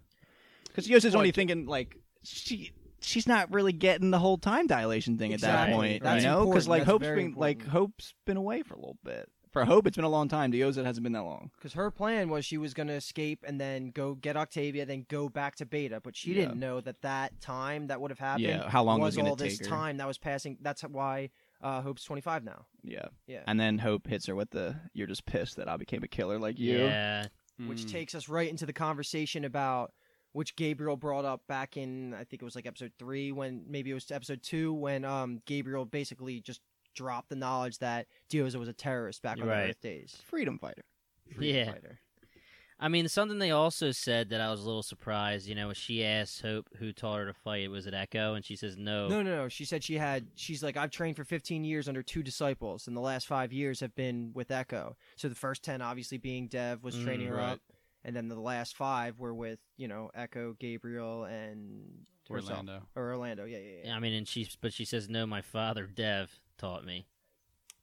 [0.67, 5.33] because Diyoza's only thinking like she she's not really getting the whole time dilation thing
[5.33, 6.47] at that point, That's you know?
[6.47, 7.65] Because like That's Hope's very been like.
[7.67, 9.29] Hope's been away for a little bit.
[9.53, 10.53] For Hope, it's been a long time.
[10.53, 11.51] Diyoza hasn't been that long.
[11.57, 15.07] Because her plan was she was going to escape and then go get Octavia, then
[15.09, 16.01] go back to Beta.
[16.05, 16.43] But she Yeah.
[16.43, 19.37] didn't know that that time that would have happened Yeah, how long was was all
[19.37, 19.71] this take her.
[19.75, 20.59] time that was passing.
[20.61, 21.31] That's why
[21.63, 22.67] uh, Hope's 25 now.
[22.85, 23.43] Yeah, Yeah.
[23.47, 26.39] and then Hope hits her with the "You're just pissed that I became a killer
[26.39, 27.27] like you." yeah
[27.67, 27.91] Which Mm.
[27.91, 29.93] takes us right into the conversation about
[30.33, 33.91] which Gabriel brought up back in, I think it was like episode three, when maybe
[33.91, 36.61] it was episode two, when um, Gabriel basically just
[36.95, 39.63] dropped the knowledge that Diyoza was a terrorist back on Right.
[39.65, 40.23] the Earth days.
[40.25, 40.85] Freedom fighter.
[41.35, 41.73] Freedom Yeah.
[41.73, 42.01] fighter.
[42.81, 45.49] I mean, something they also said that I was a little surprised.
[45.49, 47.69] You know, she asked Hope who taught her to fight.
[47.71, 48.35] Was it Echo?
[48.35, 49.09] And she says no.
[49.09, 49.49] No, no, no.
[49.49, 50.27] She said she had.
[50.37, 53.81] She's like, I've trained for 15 years under two disciples, and the last five years
[53.81, 54.97] have been with Echo.
[55.17, 57.53] So the first 10, obviously, being Dev was Mm, training her right.
[57.55, 57.61] up,
[58.05, 62.51] and then the last five were with you know Echo, Gabriel, and herself.
[62.61, 62.87] Orlando.
[62.95, 63.45] or Orlando.
[63.45, 63.97] Yeah, yeah, yeah.
[63.97, 65.27] I mean, and she, but she says no.
[65.27, 67.07] My father, Dev, taught me.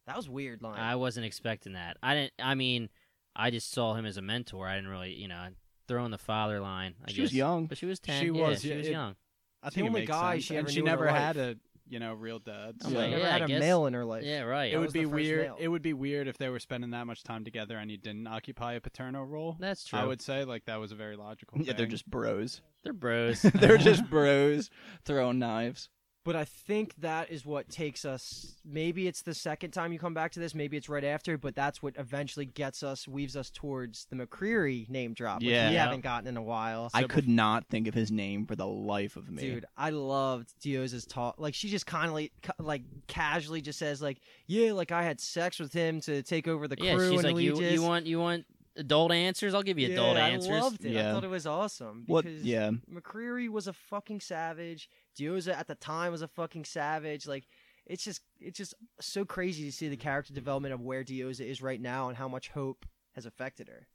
[0.08, 0.80] That was weird line.
[0.80, 1.98] I wasn't expecting that.
[2.04, 2.34] I didn't.
[2.39, 2.89] I mean,
[3.36, 4.67] I just saw him as a mentor.
[4.67, 5.47] I didn't really, you know,
[5.88, 6.95] throw in the father line.
[7.07, 7.65] I She was young.
[7.67, 8.21] but she was ten.
[8.21, 9.15] She yeah, was, She yeah, was it- young.
[9.63, 10.43] I think it only guy sense.
[10.45, 11.55] she and she knew never had life.
[11.55, 12.75] a you know real dad.
[12.81, 14.23] So- my She never yeah, I had a guess- male in her life.
[14.23, 14.65] Yeah, right.
[14.65, 15.41] It That would be weird.
[15.45, 15.57] male.
[15.59, 18.27] It would be weird if they were spending that much time together and he didn't
[18.27, 19.57] occupy a paternal role.
[19.59, 19.99] That's true.
[19.99, 21.59] I would say like that was a very logical.
[21.61, 22.61] Yeah, they're just bros.
[22.83, 23.41] They're bros.
[23.55, 24.69] they're just bros
[25.03, 25.89] throwing knives.
[26.26, 28.55] But I think that is what takes us.
[28.65, 30.55] Maybe it's the second time you come back to this.
[30.55, 31.38] Maybe it's right after.
[31.38, 35.69] But that's what eventually gets us, weaves us towards the McCreary name drop, which Yeah.
[35.69, 36.89] we haven't gotten in a while.
[36.95, 39.39] I could not think of his name for the life of me.
[39.43, 41.36] Dude, I loved Diyoza's talk.
[41.38, 45.21] Like she just kind of like, like casually just says like, "Yeah, like I had
[45.21, 48.07] sex with him to take over the crew." yeah, she's and like, you, you want,
[48.07, 48.45] you want
[48.78, 49.53] adult answers?
[49.53, 50.49] I'll give you adult yeah, answers.
[50.51, 50.97] I loved it.
[50.97, 52.26] I thought it was awesome What?
[52.26, 54.89] because Yeah, McCreary was a fucking savage.
[55.18, 57.28] Diyoza at the time was a fucking savage.
[57.28, 57.45] Like
[57.86, 61.61] it's just it's just so crazy to see the character development of where Diyoza is
[61.61, 63.88] right now and how much hope has affected her.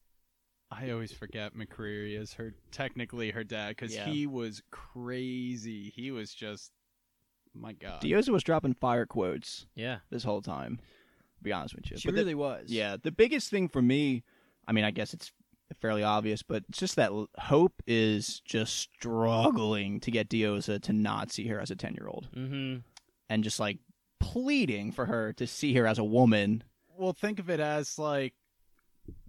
[0.70, 4.06] I always forget McCreary is her technically her dad because Yeah.
[4.06, 5.90] he was crazy.
[5.90, 6.70] He was just
[7.54, 8.00] my god.
[8.02, 9.98] Diyoza was dropping fire quotes Yeah.
[10.10, 10.76] this whole time.
[11.38, 12.70] To be honest with you, She But the- really was.
[12.70, 14.22] Yeah, the biggest thing for me,
[14.68, 15.32] I mean, I guess it's
[15.80, 21.30] fairly obvious, but it's just that Hope is just struggling to get Diyoza to not
[21.32, 22.78] see her as a 10 year old Mm-hmm.
[23.28, 23.78] and just like
[24.18, 26.62] pleading for her to see her as a woman.
[26.98, 28.34] well, think of it as like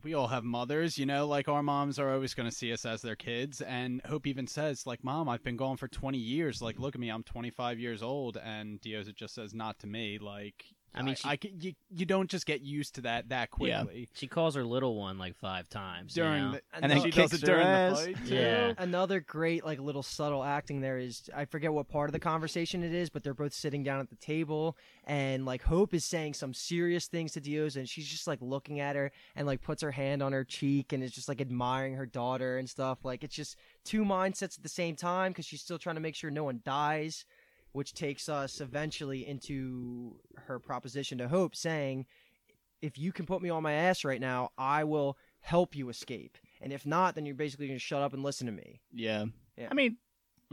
[0.03, 2.85] we all have mothers, you know, like our moms are always going to see us
[2.85, 3.61] as their kids.
[3.61, 6.61] And Hope even says, like, Mom, I've been gone for 20 years.
[6.61, 8.37] Like, look at me, I'm 25 years old.
[8.37, 10.17] And Diyoza just says, Not to me.
[10.19, 13.49] Like, I mean, she- I, c- you, you don't just get used to that that
[13.59, 13.83] Yeah.
[13.83, 14.09] quickly.
[14.13, 16.15] She calls her little one like five times.
[16.17, 16.51] you During know?
[16.51, 17.99] the, And and then then she kicks does it her during ass.
[18.05, 18.27] the fight.
[18.27, 18.35] too.
[18.35, 18.73] Yeah.
[18.77, 22.83] Another great like little subtle acting there is I forget what part of the conversation
[22.83, 24.75] it is, but they're both sitting down at the table
[25.05, 28.79] and like Hope is saying some serious things to Diyoza and she's just like looking
[28.81, 31.93] at her and like puts her hand on her cheek and is just like admiring
[31.95, 32.99] her daughter and stuff.
[33.03, 36.15] Like it's just two mindsets at the same time because she's still trying to make
[36.15, 37.23] sure no one dies,
[37.71, 42.05] which takes us eventually into her proposition to Hope saying,
[42.81, 46.37] "If you can put me on my ass right now, I will help you escape."
[46.61, 48.81] And if not, then you're basically going to shut up and listen to me.
[48.91, 49.25] Yeah.
[49.57, 49.67] Yeah.
[49.71, 49.97] I mean,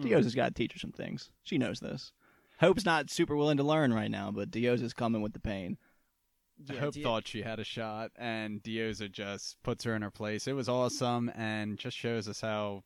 [0.01, 1.31] Diyoza's got to teach her some things.
[1.43, 2.12] She knows this.
[2.61, 5.79] Hope's not super willing to learn right now, but Diyoza's coming with the pain.
[6.79, 10.49] Hope Di- thought she had a shot, and Diyoza just puts her in her place.
[10.49, 12.83] It was awesome, and just shows us how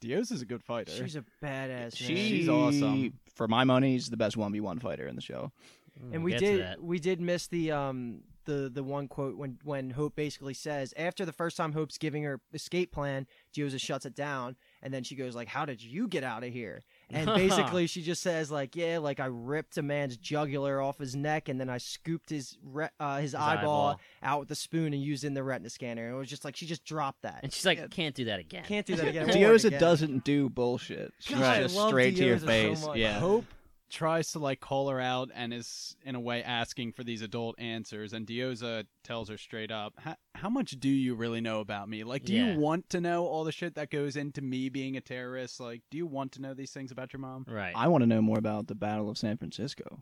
[0.00, 0.92] Diyoza's a good fighter.
[0.92, 1.96] She's a badass.
[1.96, 2.16] She.
[2.16, 3.18] She's awesome.
[3.34, 5.52] For my money, she's the best 1v1 fighter in the show.
[6.00, 9.36] We'll and we get to did we did miss the um the the one quote
[9.36, 13.80] when when Hope basically says after the first time Hope's giving her escape plan, Diyoza
[13.80, 16.84] shuts it down, and then she goes like, "How did you get out of here?"
[17.10, 21.16] And basically she just says like, "Yeah, like I ripped a man's jugular off his
[21.16, 24.00] neck, and then I scooped his re- uh, his, His eyeball, eyeball.
[24.22, 26.44] out with a spoon and used it in the retina scanner." And it was just
[26.44, 27.40] like she just dropped that.
[27.42, 28.64] And she's like, can't do that again.
[28.64, 29.28] Can't do that again.
[29.30, 31.12] It Diyoza doesn't do bullshit.
[31.20, 32.86] She's God, just love straight to your Diyoza so face.
[32.96, 33.18] yeah.
[33.18, 33.44] Hope
[33.90, 37.54] tries to like call her out and is in a way asking for these adult
[37.58, 41.88] answers and Diyoza tells her straight up how, how much do you really know about
[41.88, 42.52] me like do Yeah.
[42.52, 45.80] you want to know all the shit that goes into me being a terrorist like
[45.90, 47.72] do you want to know these things about your mom Right.
[47.74, 50.00] I want to know more about the Battle of San Francisco.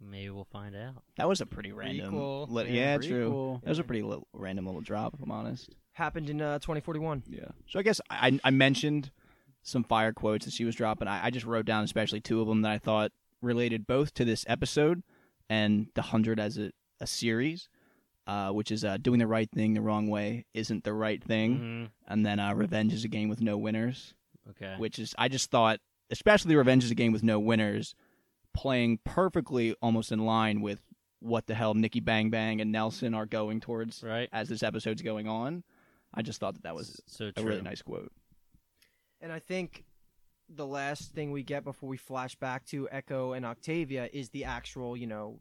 [0.00, 0.96] Maybe we'll find out.
[1.16, 2.12] That was a pretty random.
[2.14, 2.50] Prequel.
[2.50, 3.30] li- Yeah, yeah, true.
[3.30, 3.62] prequel.
[3.62, 5.70] That was a pretty little, random little drop, if I'm honest.
[5.92, 7.22] happened in uh, 2041.
[7.28, 7.46] Yeah.
[7.68, 9.10] So I guess I, I mentioned
[9.62, 11.08] some fire quotes that she was dropping.
[11.08, 13.10] I, I just wrote down especially two of them that I thought
[13.42, 15.02] related both to this episode
[15.48, 17.68] and the hundred as a, a series,
[18.26, 21.58] uh, which is uh, doing the right thing the wrong way isn't the right thing,
[21.58, 21.90] Mhm.
[22.08, 24.14] and then uh, revenge is a game with no winners,
[24.50, 24.74] Okay.
[24.78, 25.80] which is I just thought
[26.10, 27.94] especially revenge is a game with no winners,
[28.54, 30.80] playing perfectly almost in line with
[31.20, 34.28] what the hell Nikki Bang Bang and Nelson are going towards Right.
[34.32, 35.64] as this episode's going on.
[36.14, 38.12] I just thought that that was so a really nice quote.
[39.20, 39.84] And I think
[40.48, 44.44] the last thing we get before we flash back to Echo and Octavia is the
[44.44, 45.40] actual, you know,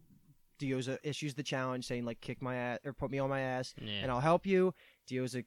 [0.59, 3.73] Diyoza issues the challenge saying like kick my ass or put me on my ass
[3.81, 3.99] Yeah.
[4.03, 4.73] and I'll help you.
[5.09, 5.43] Diyoza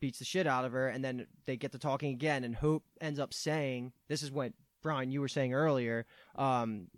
[0.00, 2.84] beats the shit out of her and then they get to talking again and Hope
[3.00, 4.52] ends up saying this is what
[4.82, 6.06] Brian you were saying earlier.
[6.36, 6.88] Um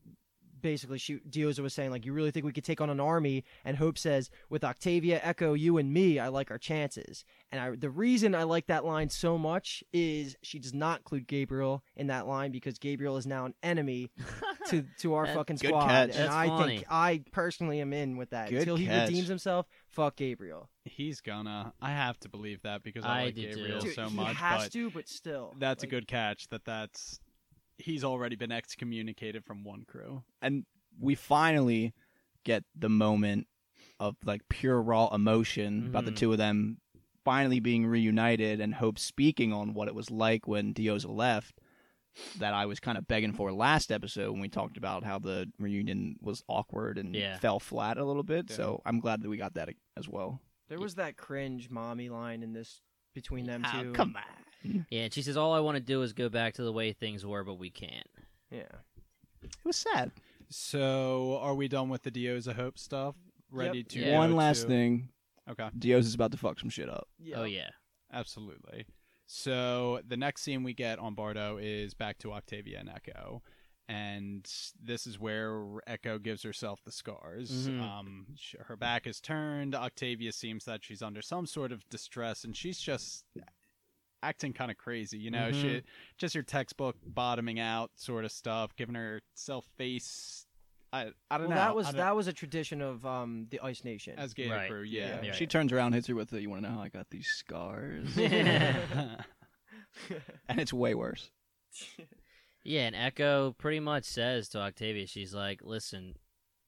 [0.65, 3.45] basically she Diyoza was saying like you really think we could take on an army
[3.65, 7.25] and Hope says with Octavia, Echo, you and me, I like our chances.
[7.53, 11.29] And I, the reason I like that line so much is she does not include
[11.29, 14.11] Gabriel in that line because Gabriel is now an enemy
[14.71, 15.87] to to our That- fucking Good squad.
[15.89, 16.11] catch.
[16.11, 16.77] And That's I funny.
[16.79, 18.49] think I personally am in with that.
[18.49, 19.09] Good Until he catch.
[19.11, 20.71] redeems himself, fuck Gabriel.
[20.85, 23.55] he's gonna I have to believe that because I, I like do too.
[23.57, 25.55] Gabriel Dude, so he much has but to, but still.
[25.59, 27.21] that's a good catch that that's
[27.79, 30.65] he's already been excommunicated from one crew and
[31.01, 31.93] we finally
[32.45, 33.47] get the moment
[34.01, 36.17] of like pure raw emotion about the Mhm.
[36.17, 36.79] two of them
[37.25, 41.59] finally being reunited and Hope speaking on what it was like when Diyoza left
[42.39, 45.51] that I was kind of begging for last episode when we talked about how the
[45.59, 47.39] reunion was awkward and Yeah.
[47.39, 48.51] fell flat a little bit.
[48.51, 48.57] Yeah.
[48.57, 50.41] So I'm glad that we got that as well.
[50.69, 52.83] There was that cringe mommy line in this
[53.15, 53.93] between them Oh, two.
[53.95, 54.45] come on.
[54.91, 56.93] Yeah, and she says all I want to do is go back to the way
[56.93, 58.07] things were, but we can't.
[58.51, 58.63] Yeah.
[59.43, 60.11] It was sad.
[60.49, 63.15] so are we done with the Diyoza Hope stuff
[63.51, 63.89] ready Yep.
[63.89, 64.11] to Yeah.
[64.13, 65.09] go One last to- thing.
[65.49, 67.09] okay Diyoza's about to fuck some shit up.
[67.19, 67.37] yeah.
[67.41, 67.71] Oh yeah.
[68.13, 68.87] Absolutely.
[69.27, 73.43] So the next scene we get on Bardo is back to Octavia and Echo.
[73.89, 74.51] And
[74.81, 77.69] this is where Echo gives herself the scars.
[77.69, 77.81] Mhm.
[77.81, 79.75] Um, sh- her back is turned.
[79.75, 83.27] Octavia seems that she's under some sort of distress, and she's just
[84.25, 85.19] acting kind of crazy.
[85.19, 85.83] You know, she Mhm.
[86.19, 90.47] just your textbook bottoming out sort of stuff, giving herself face.
[90.93, 91.65] I I don't Well, know.
[91.65, 94.17] that was that was a tradition of um the Ice Nation.
[94.17, 94.71] Azgeda Right.
[94.71, 95.23] Crew, yeah.
[95.23, 95.33] Yeah.
[95.33, 97.27] She turns around, hits her with the, you want to know how I got these
[97.29, 98.09] scars?
[98.17, 99.25] and
[100.61, 101.31] it's way worse.
[102.67, 106.15] Yeah, and Echo pretty much says to Octavia, she's like, "Listen,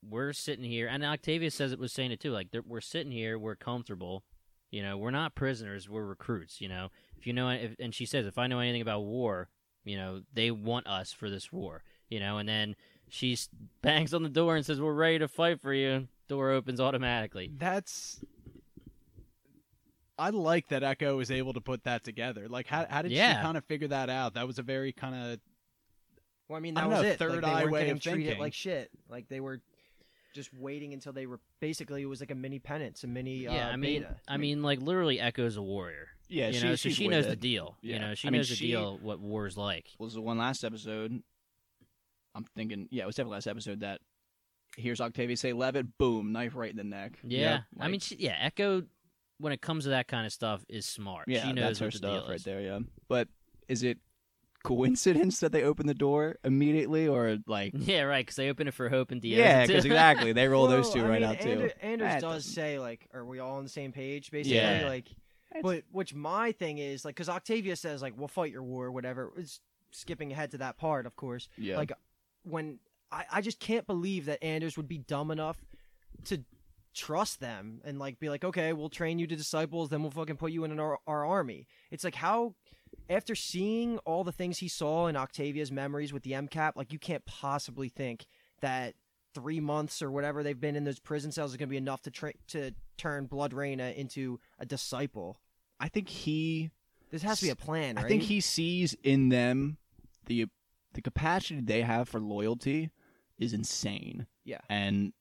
[0.07, 2.29] we're sitting here," and Octavia says it was saying it too.
[2.29, 4.23] Like, we're sitting here, we're comfortable.
[4.69, 6.61] You know, we're not prisoners, we're recruits.
[6.61, 6.89] You know,
[7.19, 9.49] if you know, if, and she says, if I know anything about war,
[9.83, 11.83] you know, they want us for this war.
[12.09, 12.75] You know, and then
[13.09, 13.37] she
[13.81, 17.51] bangs on the door and says, "We're ready to fight for you." Door opens automatically.
[17.57, 18.19] That's
[20.19, 22.47] I like that Echo was able to put that together.
[22.49, 23.37] Like, how how did Yeah.
[23.37, 24.33] she kind of figure that out?
[24.33, 25.39] That was a very kind of
[26.47, 27.19] Well, I mean, that don't was know, it.
[27.19, 28.39] third like, they eye weren't way getting of treated thinking.
[28.39, 28.89] like shit.
[29.09, 29.61] Like they were
[30.33, 33.67] just waiting until they were basically it was like a mini penance, a mini yeah,
[33.69, 34.15] uh, I mean, beta.
[34.27, 36.07] I mean, like literally, Echo's a warrior.
[36.29, 37.77] Yeah, you she, so she with knows the deal.
[37.81, 37.93] Yeah.
[37.95, 39.87] You know, she I mean, knows the she- deal what war's like.
[39.99, 41.21] was the one last episode.
[42.35, 43.99] I'm thinking, yeah, it was definitely last episode that
[44.75, 47.17] here's Octavia say Levitt, boom, knife right in the neck.
[47.23, 48.83] Yeah, I Like, mean, she, yeah, Echo,
[49.39, 51.27] when it comes to that kind of stuff, is smart.
[51.27, 52.43] yeah, she knows that's her the stuff deal right is.
[52.43, 52.61] there.
[52.61, 53.27] Yeah, but
[53.67, 53.97] is it
[54.63, 57.73] coincidence that they open the door immediately, or like?
[57.77, 58.23] Yeah, right.
[58.25, 59.37] Because they open it for Hope and Diaz.
[59.39, 61.69] yeah, because exactly they roll those two I right mean, out too.
[61.81, 64.85] Anders That does doesn't- say like, "Are we all on the same page?" Basically, Yeah.
[64.87, 65.07] like,
[65.61, 69.31] but which my thing is like, because Octavia says like, "We'll fight your war," whatever.
[69.37, 69.59] It's
[69.91, 71.49] skipping ahead to that part, of course.
[71.57, 71.91] Yeah, Like
[72.43, 72.79] when
[73.11, 75.57] I, I just can't believe that Anders would be dumb enough
[76.25, 76.43] to
[76.93, 80.37] trust them and like be like, okay, we'll train you to disciples, then we'll fucking
[80.37, 81.67] put you in our, our army.
[81.91, 82.55] It's like how
[83.09, 86.99] after seeing all the things he saw in Octavia's memories with the MCAP, like you
[86.99, 88.25] can't possibly think
[88.61, 88.95] that
[89.33, 92.01] three months or whatever they've been in those prison cells is going to be enough
[92.01, 95.39] to tra- to turn Bloodreina into a disciple.
[95.79, 96.71] I think he
[97.11, 98.05] This has to be a plan, right?
[98.05, 99.77] I think he sees in them
[100.25, 100.47] the
[100.93, 102.89] the capacity they have for loyalty
[103.37, 104.25] is insane.
[104.45, 104.61] Yeah.
[104.69, 105.13] And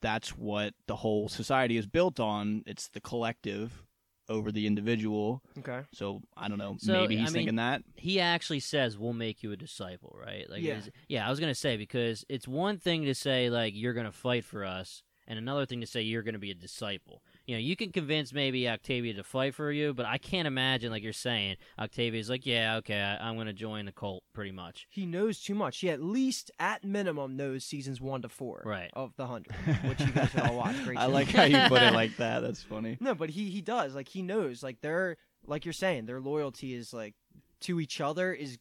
[0.00, 2.62] that's what the whole society is built on.
[2.66, 3.84] It's the collective
[4.28, 5.42] over the individual.
[5.58, 5.82] okay.
[5.92, 6.76] So I don't know.
[6.78, 7.82] So, maybe I he's mean- thinking that.
[7.96, 10.80] he actually says we'll make you a disciple right like Yeah.
[11.08, 14.44] yeah i was gonna say because it's one thing to say like you're gonna fight
[14.44, 17.74] for us and another thing to say you're gonna be a disciple you know you
[17.74, 21.56] can convince maybe octavia to fight for you but i can't imagine like you're saying
[21.78, 25.54] octavia's like yeah okay I, i'm gonna join the cult pretty much He knows too
[25.54, 25.78] much.
[25.80, 28.90] He at least, at minimum, knows seasons one to four Right.
[28.94, 30.76] of the hundred, which you guys should all watch.
[30.84, 31.12] Great I show.
[31.12, 32.40] like how you put it like that.
[32.40, 32.96] That's funny.
[33.00, 33.94] No, but he he does.
[33.94, 34.62] Like he knows.
[34.62, 37.14] Like they're like you're saying, their loyalty is like
[37.62, 38.58] to each other is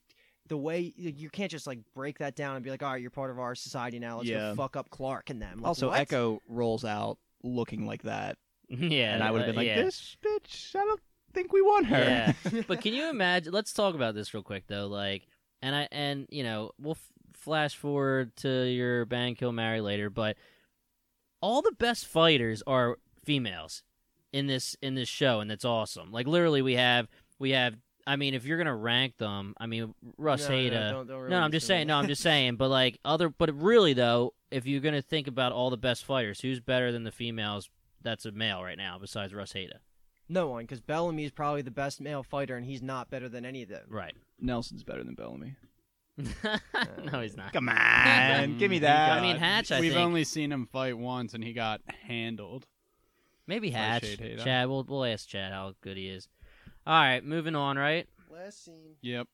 [0.47, 3.11] the way you can't just like break that down and be like, all right, you're
[3.11, 4.17] part of our society now.
[4.17, 4.49] Let's Yeah.
[4.49, 5.59] go fuck up Clarke and them.
[5.59, 5.99] Like, Also, what?
[5.99, 8.37] Echo rolls out looking like that,
[8.89, 9.83] yeah and I would have uh, been like, yeah.
[9.83, 10.99] "This bitch, I don't
[11.33, 12.61] think we want her." Yeah.
[12.67, 13.51] but can you imagine?
[13.53, 14.87] Let's talk about this real quick though.
[14.87, 15.27] Like,
[15.61, 20.09] and I and you know we'll f- flash forward to your bang kill marry later,
[20.09, 20.37] but
[21.41, 23.83] all the best fighters are females
[24.31, 26.11] in this in this show, and that's awesome.
[26.11, 27.07] Like literally, we have
[27.39, 27.75] we have.
[28.07, 31.39] I mean, if you're gonna rank them, I mean, Russ No, no, don't- don't No,
[31.41, 31.67] I'm just it.
[31.67, 31.87] saying.
[31.87, 32.55] No, I'm just saying.
[32.55, 36.39] But like other, but really though, if you're gonna think about all the best fighters,
[36.41, 37.69] who's better than the females?
[38.01, 39.79] That's a male right now, besides Russheda.
[40.29, 43.45] no one, because Bellamy is probably the best male fighter, and he's not better than
[43.45, 43.85] any of them.
[43.89, 44.13] Right.
[44.39, 45.55] Nelson's better than Bellamy.
[47.11, 47.53] no, he's not.
[47.53, 49.17] Come on, give me that.
[49.17, 49.71] I mean, Hatch.
[49.71, 52.65] I We've think only seen him fight once, and he got handled.
[53.47, 54.17] maybe by Hatch.
[54.43, 56.27] Chad, we'll we'll ask Chad how good he is.
[56.85, 57.77] All right, moving on.
[57.77, 58.07] Right.
[58.29, 58.95] Last scene.
[59.01, 59.27] Yep.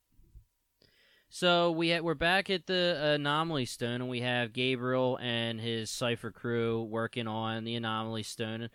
[1.35, 5.91] So we ha- we're back at the Anomaly Stone, and we have Gabriel and his
[5.91, 8.69] Cipher crew working on the Anomaly Stone,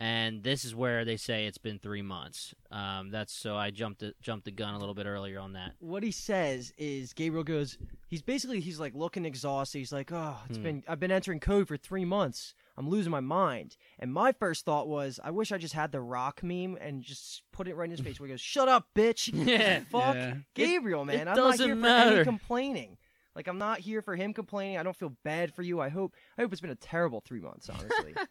[0.00, 2.54] and this is where they say it's been three months.
[2.70, 5.72] Um, that's so I jumped the, jumped the gun a little bit earlier on that.
[5.78, 7.76] What he says is Gabriel goes.
[8.08, 9.76] He's basically he's like looking exhausted.
[9.76, 10.62] He's like, oh, it's Hmm.
[10.64, 12.54] been I've been entering code for three months.
[12.76, 13.76] I'm losing my mind.
[13.98, 17.42] And my first thought was, I wish I just had the rock meme and just
[17.52, 19.80] put it right in his face where he goes, "Shut up, bitch." Yeah.
[19.90, 20.34] Fuck Yeah.
[20.54, 21.16] Gabriel, man.
[21.16, 22.98] it I'm not doesn't here for any complaining.
[23.34, 24.78] Like I'm not here for him complaining.
[24.78, 25.80] I don't feel bad for you.
[25.80, 28.14] I hope I hope it's been a terrible three months, honestly.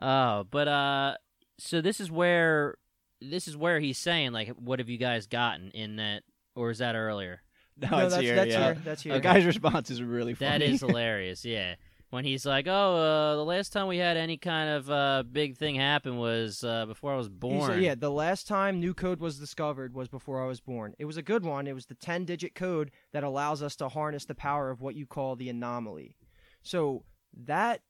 [0.00, 1.14] Oh, but uh,
[1.58, 2.76] so this is where
[3.20, 6.22] this is where he's saying like, what have you guys gotten in that,
[6.54, 7.40] or is that earlier?
[7.78, 8.36] No, no, it's that's here.
[8.36, 8.64] that's yeah.
[8.64, 8.82] here.
[8.84, 9.12] That's here.
[9.14, 10.58] The guy's response is really funny.
[10.58, 11.44] That is hilarious.
[11.44, 11.76] Yeah.
[12.10, 15.56] When he's like, "Oh, uh, the last time we had any kind of uh, big
[15.56, 19.20] thing happen was uh, before I was born." said, yeah, the last time new code
[19.20, 20.94] was discovered was before I was born.
[20.98, 21.66] It was a good one.
[21.66, 24.94] It was the 10 digit code that allows us to harness the power of what
[24.94, 26.14] you call the anomaly.
[26.62, 27.04] So,
[27.44, 27.82] that,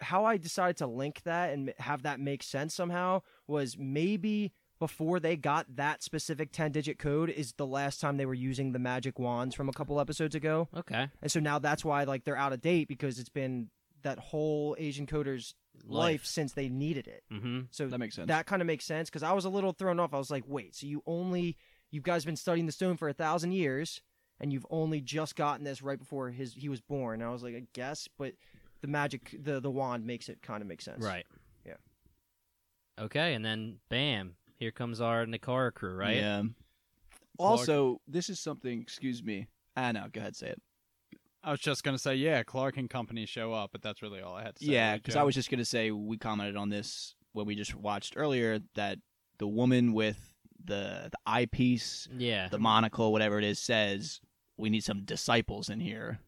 [0.00, 4.52] how I decided to link that and have that make sense somehow was maybe
[4.82, 8.72] before they got that specific 10 digit code is the last time they were using
[8.72, 10.66] the magic wands from a couple episodes ago.
[10.76, 11.06] Okay.
[11.22, 13.68] And so now that's why like they're out of date because it's been
[14.02, 15.54] that whole Asian coder's
[15.84, 16.26] life, Life.
[16.26, 17.22] since they needed it.
[17.32, 17.60] Mm-hmm.
[17.70, 18.26] So That makes sense.
[18.26, 20.12] that kind of makes sense because I was a little thrown off.
[20.12, 21.56] I was like, wait, so you only
[21.92, 24.02] you guys been studying the stone for a thousand years,
[24.40, 27.20] and you've only just gotten this right before his he was born.
[27.20, 28.32] And I was like, I guess, but
[28.80, 31.04] the magic the the wand makes it kind of make sense.
[31.04, 31.24] Right.
[31.64, 31.74] Yeah.
[32.98, 35.94] Okay, and then bam, here comes our Nakara crew.
[35.94, 36.16] Right.
[36.16, 36.42] Yeah.
[37.38, 38.80] Also, this is something.
[38.80, 39.48] Excuse me.
[39.76, 40.06] Ah, no.
[40.12, 40.36] Go ahead.
[40.36, 40.62] Say it.
[41.44, 44.34] I was just gonna say, yeah, Clarke and company show up, but that's really all
[44.36, 44.70] I had to say.
[44.72, 48.14] Yeah, because I was just gonna say we commented on this when we just watched
[48.16, 48.98] earlier that
[49.38, 50.34] the woman with
[50.64, 52.46] the the eyepiece, Yeah.
[52.48, 54.20] the monocle, whatever it is, says
[54.56, 56.20] we need some disciples in here,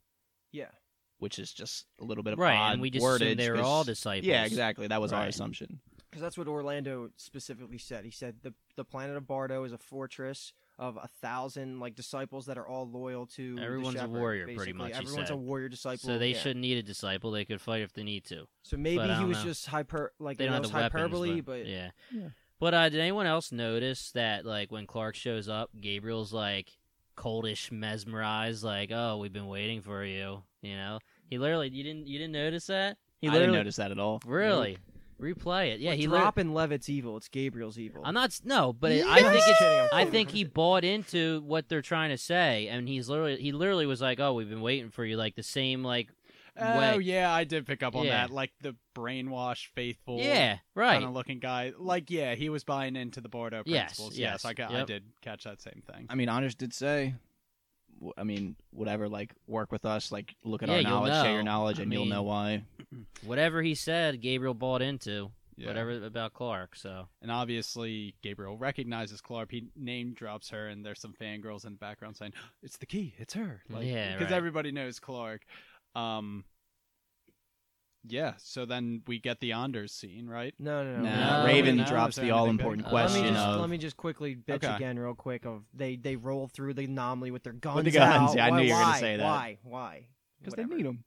[0.50, 0.70] Yeah.
[1.18, 3.50] which is just a little bit of right, odd and we just wordage assumed they
[3.50, 4.26] were 'cause- all disciples.
[4.26, 4.88] Yeah, exactly.
[4.88, 5.80] That was our assumption.
[6.14, 8.04] Because that's what Orlando specifically said.
[8.04, 12.46] He said the the planet of Bardo is a fortress of a thousand like disciples
[12.46, 13.56] that are all loyal to.
[13.56, 15.34] the Everyone's a shepherd, warrior, pretty much, Everyone's said.
[15.34, 15.98] a warrior disciple.
[16.08, 16.38] So they yeah.
[16.38, 17.32] shouldn't need a disciple.
[17.32, 18.46] They could fight if they need to.
[18.62, 19.44] So maybe but he was know.
[19.44, 21.90] just hyper, like They it don't have was the weapons, hyperbole, but, but yeah.
[22.12, 22.28] Yeah.
[22.60, 26.70] But uh, did anyone else notice that, like, when Clarke shows up, Gabriel's like
[27.16, 32.06] coldish, mesmerized, like, "Oh, we've been waiting for you." You know, he literally you didn't
[32.06, 32.98] you didn't notice that?
[33.20, 34.20] He I didn't notice that at all.
[34.24, 34.78] really
[35.20, 35.80] replay it.
[35.80, 37.16] Yeah, Like, he lit- dropping Levitt's evil.
[37.16, 38.02] It's Gabriel's evil.
[38.04, 40.12] I'm not no, but it, I think it's I'm I kidding.
[40.12, 44.00] think he bought into what they're trying to say, and he's literally he literally was
[44.00, 46.08] like, "Oh, we've been waiting for you," like the same like
[46.56, 46.98] Oh way.
[47.02, 48.26] yeah, I did pick up on Yeah.
[48.26, 48.30] that.
[48.32, 50.92] Like the brainwashed, faithful, Yeah, right.
[50.94, 51.72] kind of looking guy.
[51.76, 54.16] Like yeah, he was buying into the Bardo Yes, principles.
[54.16, 56.06] yes, I, got, I did catch that same thing.
[56.08, 57.18] I mean, Anders did say, w-
[58.16, 61.42] I mean, whatever, like work with us, like look at Yeah, our knowledge, share your
[61.42, 62.64] knowledge, I and you'll know why.
[63.24, 65.30] Whatever he said, Gabriel bought into.
[65.56, 65.68] Yeah.
[65.68, 69.52] Whatever about Clarke, so And obviously, Gabriel recognizes Clarke.
[69.52, 72.32] He name drops her, and there's some fangirls in the background saying,
[72.62, 73.14] "It's the key.
[73.18, 74.36] It's her." Like, Yeah, because right.
[74.36, 75.42] everybody knows Clarke.
[75.94, 76.44] Um,
[78.06, 78.34] yeah.
[78.38, 80.54] So then we get the Anders scene, right?
[80.58, 81.02] no, no, no.
[81.02, 82.92] Nah, No, Raven no, drops the all important big?
[82.92, 84.74] Uh, let question me just of let me just quickly bitch Okay.
[84.76, 85.44] again, real quick.
[85.44, 87.76] Of they they roll through the anomaly with their guns.
[87.76, 88.36] With the guns, out.
[88.36, 89.24] yeah, I why, knew you were gonna say that.
[89.24, 89.58] Why?
[89.62, 90.06] Why?
[90.40, 91.04] because they need them.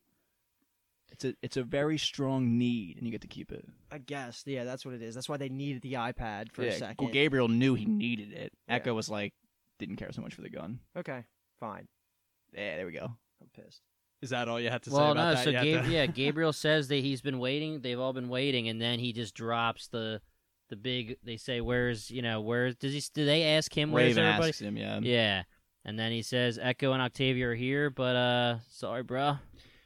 [1.12, 3.66] It's a it's a very strong need, and you get to keep it.
[3.92, 4.44] I guess.
[4.46, 5.16] Yeah, that's what it is.
[5.16, 7.06] That's why they needed the iPad for yeah, a second.
[7.06, 8.52] well, Gabriel knew he needed it.
[8.68, 8.76] Yeah.
[8.76, 9.34] Echo was like,
[9.80, 10.80] didn't care so much for the gun.
[10.98, 11.24] okay,
[11.60, 11.88] fine.
[12.54, 13.06] Yeah, there we go.
[13.42, 13.82] I'm pissed.
[14.22, 15.36] Is that all you had to say well, about no.
[15.36, 15.44] that?
[15.44, 17.82] So Gab- to- yeah, Gabriel says that he's been waiting.
[17.82, 20.22] They've all been waiting, and then he just drops the
[20.70, 21.18] the big.
[21.24, 23.04] They say, "Where's you know where does he?
[23.14, 25.00] Do they ask him where's Raven everybody?" asks him, yeah.
[25.02, 25.44] Yeah,
[25.86, 29.38] and then he says, "Echo and Octavia are here, but uh, sorry, bro,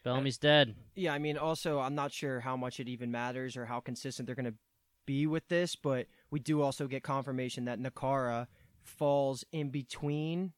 [0.03, 3.65] Bellamy's dead." Yeah, I mean, also, I'm not sure how much it even matters or
[3.65, 4.57] how consistent they're going to
[5.05, 8.47] be with this, but we do also get confirmation that Nakara
[8.81, 10.53] falls in between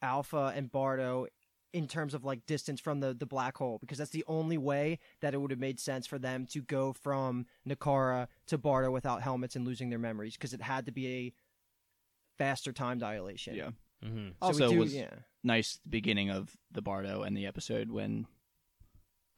[0.00, 1.26] Alpha and Bardo
[1.72, 4.98] in terms of like distance from the, the black hole because that's the only way
[5.20, 9.20] that it would have made sense for them to go from Nakara to Bardo without
[9.22, 11.32] helmets and losing their memories because it had to be a
[12.38, 13.54] faster time dilation.
[13.54, 13.70] Yeah.
[14.02, 15.10] hmm So Also we do, was- yeah.
[15.44, 18.26] nice beginning of the Bardo and the episode when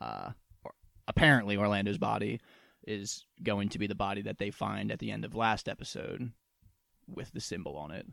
[0.00, 0.30] uh
[0.64, 0.74] or-
[1.08, 2.40] apparently Orlando's body
[2.86, 6.30] is going to be the body that they find at the end of last episode
[7.06, 8.06] with the symbol on it.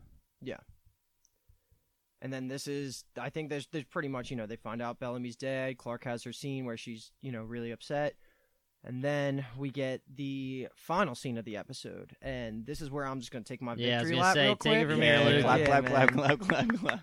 [2.20, 4.98] And then this is, I think there's, there's pretty much, you know, they find out
[4.98, 5.78] Bellamy's dead.
[5.78, 8.14] Clarke has her scene where she's, you know, really upset.
[8.84, 12.16] And then we get the final scene of the episode.
[12.22, 14.34] And this is where I'm just going to take my Yeah, I was victory lap
[14.34, 14.90] say, real take it quick.
[14.90, 15.42] from here, Luke.
[15.42, 17.00] clap, Yeah, clap, clap, clap, clap, clap.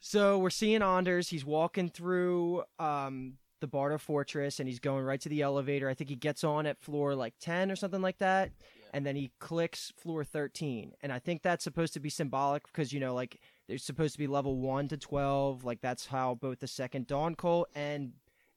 [0.00, 1.28] So we're seeing Anders.
[1.28, 5.88] He's walking through um, the Bardo Fortress and he's going right to the elevator.
[5.88, 8.52] I think he gets on at floor like 10 or something like that.
[8.92, 10.92] And then he clicks floor 13.
[11.02, 14.18] And I think that's supposed to be symbolic because, you know, like there's supposed to
[14.18, 15.64] be level 1 to 12.
[15.64, 18.12] Like that's how both the second Dawn Cult and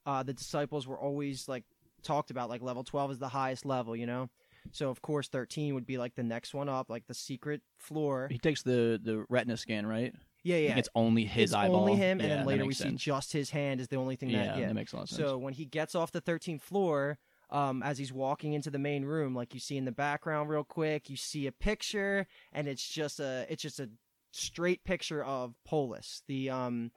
[0.06, 1.64] uh, the disciples were always like
[2.04, 2.50] talked about.
[2.50, 4.30] Like level 12 is the highest level, you know?
[4.72, 8.28] So of course 13 would be like the next one up, like the secret floor.
[8.30, 10.14] He takes the the retina scan, right?
[10.44, 10.78] Yeah, yeah.
[10.78, 11.82] it's only his it's eyeball.
[11.82, 14.16] only him, Yeah, and then later we makes see just his hand is the only
[14.16, 14.60] thing yeah, that.
[14.60, 14.68] Yeah.
[14.68, 15.20] that makes a lot of sense.
[15.20, 17.18] So when he gets off the 13th floor,
[17.50, 20.64] um, as he's walking into the main room, like you see in the background, real
[20.64, 23.90] quick, you see a picture, and it's just a it's just a
[24.32, 26.92] straight picture of Polis, the um,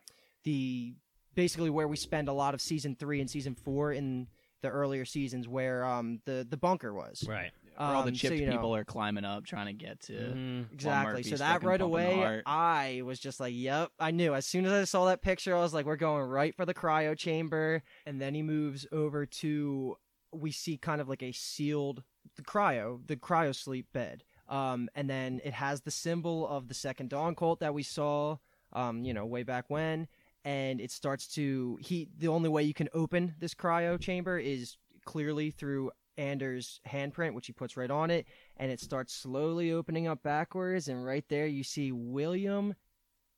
[0.45, 0.95] the
[1.35, 4.27] basically where we spend a lot of season three and season four in
[4.61, 7.25] the earlier seasons, where um the the bunker was.
[7.29, 7.51] Right.
[7.77, 9.99] Where all the Um, so, chipped you know- people are climbing up trying to get
[10.03, 10.13] to.
[10.13, 10.73] Mhm.
[10.73, 11.13] Exactly.
[11.15, 12.43] Murphy's So that fucking right pumping the away, heart.
[12.47, 15.61] I was just like, "Yep, I knew." As soon as I saw that picture, I
[15.61, 19.97] was like, "We're going right for the cryo chamber." And then he moves over to,
[20.33, 22.05] we see kind of like a sealed
[22.37, 24.23] the cryo, the cryo sleep bed.
[24.53, 28.37] Um, and then it has the symbol of the second dawn cult that we saw,
[28.75, 30.07] um, you know, way back when.
[30.45, 32.09] And it starts to he.
[32.19, 37.47] The only way you can open this cryo chamber is clearly through Anders' handprint, which
[37.47, 38.27] he puts right on it
[38.57, 42.75] and it starts slowly opening up backwards and right there you see William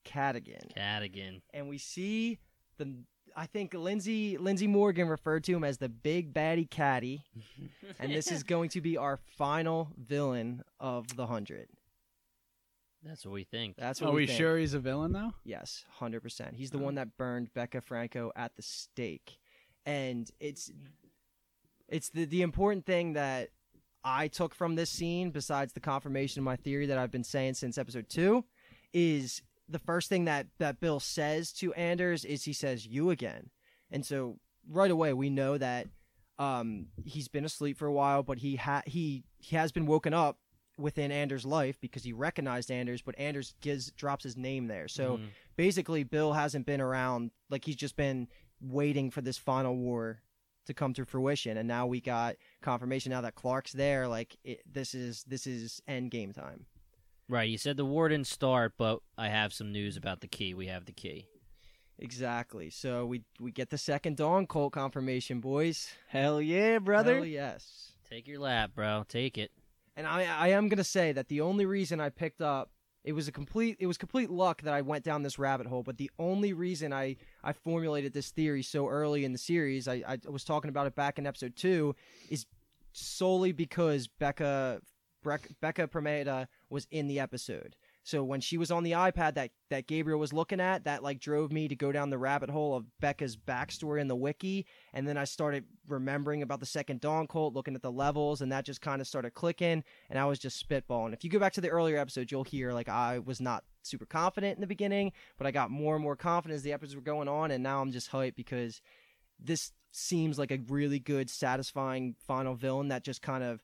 [0.04, 1.40] Cadogan Cadogan.
[1.52, 2.38] and we see
[2.78, 2.94] the
[3.36, 7.24] I think Lindsay Lindsay Morgan referred to him as the big baddie caddy
[7.98, 11.68] and this is going to be our final villain of the 100
[13.02, 13.76] That's what we think.
[13.76, 14.38] that's what Are we, we think.
[14.38, 15.32] sure he's a villain though?
[15.44, 16.54] Yes, hundred percent.
[16.54, 16.82] He's the Oh.
[16.82, 19.38] one that burned Becca Franko at the stake,
[19.84, 20.70] and it's
[21.88, 23.50] it's the the important thing that
[24.04, 27.54] I took from this scene, besides the confirmation of my theory that I've been saying
[27.54, 28.44] since episode two,
[28.92, 33.50] is the first thing that that Bill says to Anders is he says "you again,"
[33.90, 34.38] and so
[34.68, 35.86] right away we know that
[36.38, 40.12] um, he's been asleep for a while, but he ha- he he has been woken
[40.12, 40.38] up
[40.76, 44.88] within Anders' life because he recognized Anders, but Anders gives drops his name there.
[44.88, 45.28] So Mhm.
[45.56, 48.28] basically, Bill hasn't been around; like he's just been
[48.60, 50.22] waiting for this final war
[50.66, 54.08] to come to fruition, and now we got confirmation now that Clarke's there.
[54.08, 56.66] Like it, this is this is end game time.
[57.28, 57.48] Right.
[57.48, 60.54] You said the war didn't start, but I have some news about the key.
[60.54, 61.26] We have the key.
[61.98, 62.70] Exactly.
[62.70, 65.88] So we we get the second dawn cult confirmation, boys.
[66.08, 67.16] Hell yeah, brother.
[67.16, 67.92] Hell yes.
[68.08, 69.04] Take your lap, bro.
[69.08, 69.52] Take it.
[69.96, 72.70] And I I am gonna say that the only reason I picked up
[73.04, 75.82] it was a complete it was complete luck that I went down this rabbit hole.
[75.82, 80.02] But the only reason I I formulated this theory so early in the series, I
[80.06, 81.94] I was talking about it back in episode two,
[82.28, 82.46] is
[82.92, 84.80] solely because Becca
[85.24, 87.76] Brec- Becca Pramheda was in the episode.
[88.02, 91.20] So when she was on the iPad that that Gabriel was looking at, that like
[91.20, 95.08] drove me to go down the rabbit hole of Becca's backstory in the wiki, and
[95.08, 98.66] then I started remembering about the second Dawn cult, looking at the levels, and that
[98.66, 101.14] just kind of started clicking, and I was just spitballing.
[101.14, 104.04] If you go back to the earlier episodes, you'll hear like I was not super
[104.04, 107.02] confident in the beginning, but I got more and more confident as the episodes were
[107.02, 108.82] going on, and now I'm just hyped because
[109.38, 113.62] this seems like a really good, satisfying final villain that just kind of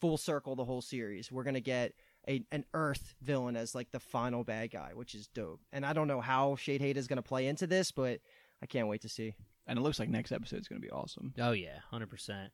[0.00, 1.32] full circle the whole series.
[1.32, 1.94] We're gonna get
[2.28, 5.60] a an Earth villain as like the final bad guy, which is dope.
[5.72, 8.20] And I don't know how Sheidheda is gonna play into this, but
[8.62, 9.34] I can't wait to see.
[9.66, 11.34] And it looks like next episode is gonna be awesome.
[11.38, 12.52] Oh yeah, hundred percent.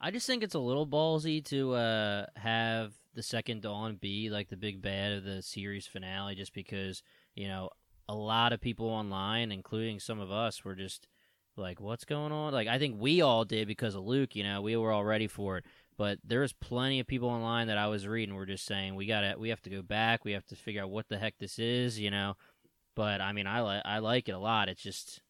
[0.00, 4.48] I just think it's a little ballsy to uh, have the second dawn be like
[4.48, 7.02] the big bad of the series finale, just because
[7.34, 7.70] you know
[8.08, 11.08] a lot of people online, including some of us, were just
[11.56, 14.36] like, "What's going on?" Like I think we all did because of Luke.
[14.36, 15.64] You know, we were all ready for it.
[15.98, 19.06] But there was plenty of people online that I was reading were just saying we
[19.06, 20.24] got to we have to go back.
[20.24, 21.98] We have to figure out what the heck this is.
[21.98, 22.34] You know.
[22.94, 24.68] But I mean, I like I like it a lot.
[24.68, 25.20] It's just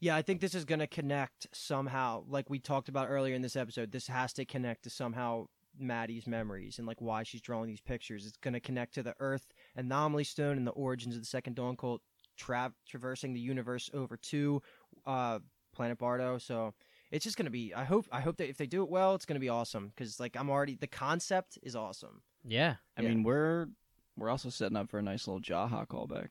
[0.00, 2.24] Yeah, I think this is gonna connect somehow.
[2.28, 5.46] Like we talked about earlier in this episode, this has to connect to somehow
[5.78, 8.26] Madi's memories and like why she's drawing these pictures.
[8.26, 9.46] It's gonna connect to the Earth
[9.76, 12.00] anomaly stone and the origins of the second Dawn cult
[12.36, 14.62] tra- traversing the universe over to
[15.06, 15.38] uh,
[15.74, 16.38] Planet Bardo.
[16.38, 16.74] So
[17.14, 17.72] it's just gonna be.
[17.72, 18.06] I hope.
[18.12, 19.88] I hope that if they do it well, it's gonna be awesome.
[19.88, 22.22] Because like I'm already the concept is awesome.
[22.44, 22.76] yeah.
[22.96, 23.08] I Yeah.
[23.08, 23.68] mean, we're
[24.16, 26.28] we're also setting up for a nice little Jaha callback.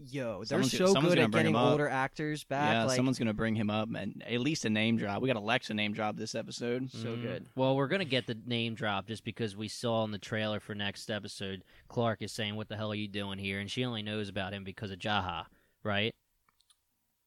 [0.00, 1.72] Yo, they're Someone's so someone's good gonna at bring getting up.
[1.72, 2.70] older actors back.
[2.72, 5.20] yeah, like, someone's gonna bring him up and at least a name drop.
[5.20, 6.88] We got Alexa name drop this episode.
[6.92, 7.22] so Mhm.
[7.22, 7.46] good.
[7.56, 10.72] Well, we're gonna get the name drop just because we saw in the trailer for
[10.76, 11.64] next episode.
[11.88, 14.52] Clarke is saying, "What the hell are you doing here?" And she only knows about
[14.54, 15.46] him because of Jaha,
[15.82, 16.14] right?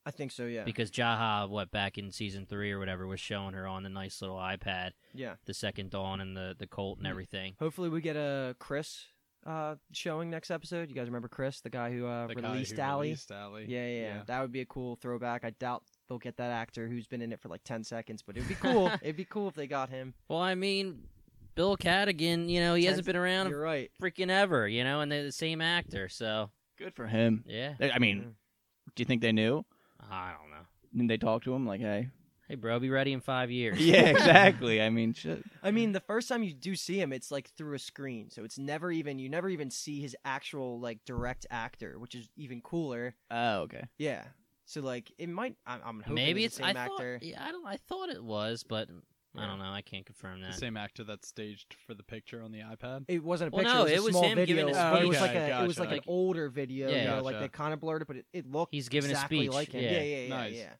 [0.06, 0.46] I think so.
[0.46, 0.64] Yeah.
[0.64, 4.22] Because Jaha, what back in season three or whatever, was showing her on the nice
[4.22, 5.36] little iPad, yeah.
[5.46, 7.56] the second dawn and the the Colt and everything.
[7.60, 9.06] Hopefully, we get a Chris
[9.46, 10.90] uh, showing next episode.
[10.90, 13.08] You guys remember Chris, the guy who uh, The guy released who Allie?
[13.10, 13.66] released Allie.
[13.68, 14.24] Yeah, yeah, yeah, Yeah.
[14.28, 15.44] That would be a cool throwback.
[15.44, 18.38] I doubt they'll get that actor who's been in it for like ten seconds, but
[18.38, 18.92] it'd be cool.
[19.02, 20.14] it'd be cool if they got him.
[20.28, 21.04] Well, I mean,
[21.56, 23.92] Bill Cadogan, you know, he hasn't been around You're right.
[24.02, 27.44] freaking ever, you know, and they're the same actor, so Good for him.
[27.48, 27.74] yeah.
[27.94, 28.36] I mean,
[28.96, 29.66] do you think they knew?
[30.12, 30.66] I don't know.
[30.94, 32.10] Didn't they talk to him like, hey?
[32.48, 33.80] Hey, bro, be ready in five years.
[33.86, 34.82] yeah, exactly.
[34.82, 35.42] I mean, shit.
[35.64, 38.44] I mean, the first time you do see him, it's like through a screen, so
[38.44, 42.60] it's never even you never even see his actual like direct actor, which is even
[42.62, 43.16] cooler.
[43.32, 43.86] Oh, okay.
[43.98, 44.24] Yeah.
[44.66, 45.56] So like it might.
[45.66, 46.60] I'm, I'm hoping Maybe it's it's.
[46.60, 47.20] the I same actor.
[47.22, 47.28] thought.
[47.28, 47.66] Yeah, I don't.
[47.66, 48.90] I thought it was, but
[49.38, 49.72] I don't know.
[49.72, 50.56] I can't confirm The that.
[50.60, 53.06] same actor that staged for the picture on the iPad.
[53.08, 53.78] It wasn't a Well, picture.
[53.78, 54.56] no, it was, it a was small him video.
[54.56, 55.28] giving his but it was speech.
[55.28, 55.64] like a.
[55.64, 55.90] It was Gotcha.
[55.90, 56.90] like an older video.
[56.90, 57.02] Yeah.
[57.02, 57.44] you know, like Gotcha.
[57.46, 58.74] they kind of blurred it, but it, it looked.
[58.74, 59.84] He's giving a exactly speech, like him.
[59.84, 59.92] yeah.
[59.92, 60.54] Yeah, yeah, yeah, Nice.
[60.56, 60.74] yeah.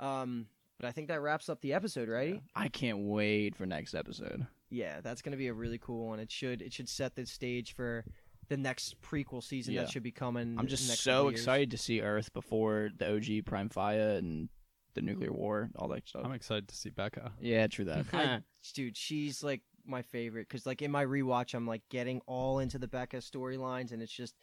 [0.00, 0.20] Yeah.
[0.20, 0.46] Um,
[0.78, 2.40] but I think that wraps up the episode, right?
[2.54, 4.46] I can't wait for next episode.
[4.70, 6.20] Yeah, that's gonna be a really cool one.
[6.20, 8.04] It should it should set the stage for
[8.48, 9.82] the next prequel season Yeah.
[9.82, 10.54] that should be coming.
[10.54, 11.40] I'm in the just next so years.
[11.40, 14.48] excited to see Earth before the OG Praimfaya and
[14.94, 16.22] the nuclear war, all that stuff.
[16.24, 17.32] I'm excited to see Becca.
[17.40, 18.06] yeah, true that.
[18.12, 18.40] I,
[18.74, 22.78] dude, she's like my favorite because like in my rewatch, I'm like getting all into
[22.78, 24.34] the Becca storylines, and it's just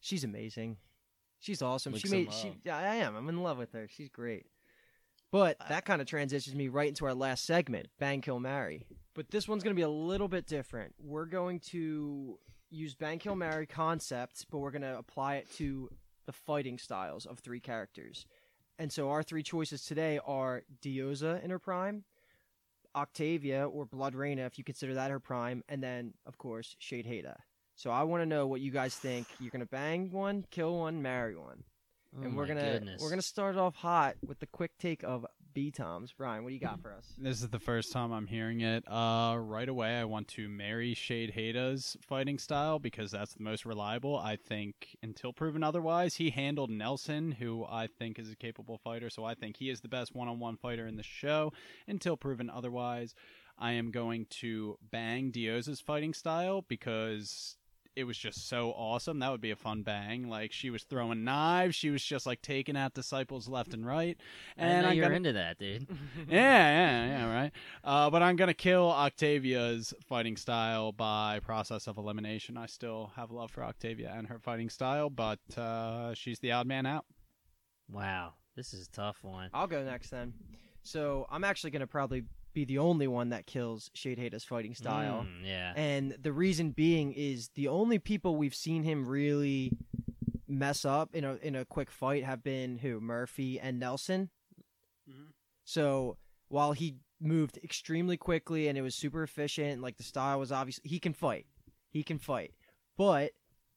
[0.00, 0.76] she's amazing.
[1.38, 1.92] She's awesome.
[1.92, 2.52] Looks she made in she.
[2.64, 3.16] Yeah, I am.
[3.16, 3.88] I'm in love with her.
[3.88, 4.46] She's great.
[5.32, 8.86] But that kind of transitions me right into our last segment, Bang Kill Marry.
[9.14, 10.94] But this one's going to be a little bit different.
[10.98, 12.38] We're going to
[12.70, 15.88] use Bang Kill Marry concepts, but we're going to apply it to
[16.26, 18.26] the fighting styles of three characters.
[18.80, 22.02] And so our three choices today are Diyoza in her prime,
[22.96, 27.36] Octavia or Bloodreina, if you consider that her prime, and then of course Sheidheda.
[27.76, 29.26] So I want to know what you guys think.
[29.38, 31.62] You're gonna bang one, kill one, marry one,
[32.18, 33.02] Oh and we're gonna goodness.
[33.02, 36.12] we're gonna start off hot with the quick take of B Toms.
[36.16, 37.04] Brian, what do you got for us?
[37.18, 38.84] This is the first time I'm hearing it.
[38.86, 44.16] Uh, right away, I want to marry Sheidheda's fighting style because that's the most reliable.
[44.16, 49.10] I think until proven otherwise, he handled Nelson, who I think is a capable fighter.
[49.10, 51.52] So I think he is the best one-on-one fighter in the show.
[51.88, 53.14] Until proven otherwise,
[53.58, 57.56] I am going to bang Diyoza's fighting style because
[57.96, 59.18] it was just so awesome.
[59.18, 60.28] That would be a fun bang.
[60.28, 64.16] Like she was throwing knives, she was just like taking out disciples left and right.
[64.56, 65.86] And I'm you're gonna, into that, dude.
[66.28, 67.52] yeah, yeah, yeah, right.
[67.84, 72.56] Uh, but I'm gonna kill Octavia's fighting style by process of elimination.
[72.56, 76.66] I still have love for Octavia and her fighting style, but uh, she's the odd
[76.66, 77.04] man out.
[77.90, 79.50] Wow, this is a tough one.
[79.52, 80.32] I'll go next then.
[80.82, 85.24] So I'm actually gonna probably be the only one that kills Sheidheda's fighting style.
[85.28, 85.72] Mm, yeah.
[85.76, 89.72] And the reason being is the only people we've seen him really
[90.48, 94.30] mess up in a in a quick fight have been who Murphy and Nelson.
[95.08, 95.28] Mhm.
[95.64, 96.16] So
[96.48, 100.80] while he moved extremely quickly and it was super efficient, like the style was obvious,
[100.82, 101.46] he can fight.
[101.90, 102.54] He can fight.
[102.96, 103.32] But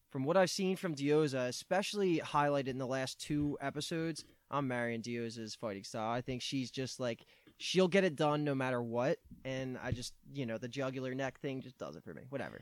[0.10, 5.02] from what I've seen from Diyoza, especially highlighted in the last two episodes, I'm marrying
[5.02, 6.12] Diyoza's fighting style.
[6.12, 7.26] I think she's just like
[7.58, 11.40] she'll get it done no matter what, and I just you know the jugular neck
[11.40, 12.24] thing just does it for me.
[12.30, 12.62] Whatever.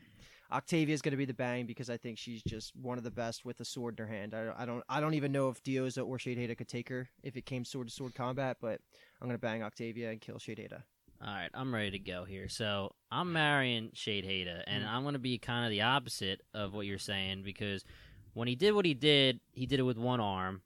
[0.52, 3.12] Octavia is going to be the bang because I think she's just one of the
[3.12, 4.34] best with a sword in her hand.
[4.34, 7.38] I, I don't I don't even know if Diyoza or Sheidheda could take her if
[7.38, 8.82] it came sword to sword combat, but
[9.22, 10.84] I'm going to bang Octavia and kill Sheidheda.
[11.24, 12.50] All right, I'm ready to go here.
[12.50, 14.90] So I'm marrying Sheidheda, and Mm.
[14.90, 17.86] I'm going to be kind of the opposite of what you're saying because
[18.34, 20.64] when he did what he did, he did it with one arm.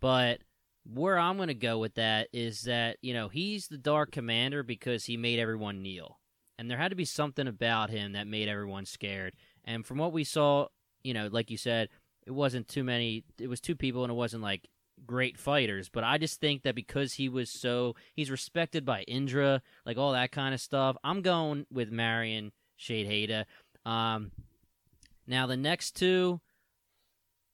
[0.00, 0.40] But
[0.84, 4.62] where I'm going to go with that is that, you know, he's the Dark Commander
[4.62, 6.18] because he made everyone kneel.
[6.58, 9.34] And there had to be something about him that made everyone scared.
[9.64, 10.66] And from what we saw,
[11.02, 11.88] you know, like you said,
[12.26, 14.68] it wasn't too many, it was two people, and it wasn't like
[15.06, 15.88] great fighters.
[15.88, 20.12] But I just think that because he was so, he's respected by Indra, like all
[20.12, 23.44] that kind of stuff, I'm going with Marion Sheidheda.
[23.86, 24.32] Um,
[25.26, 26.40] now, the next two,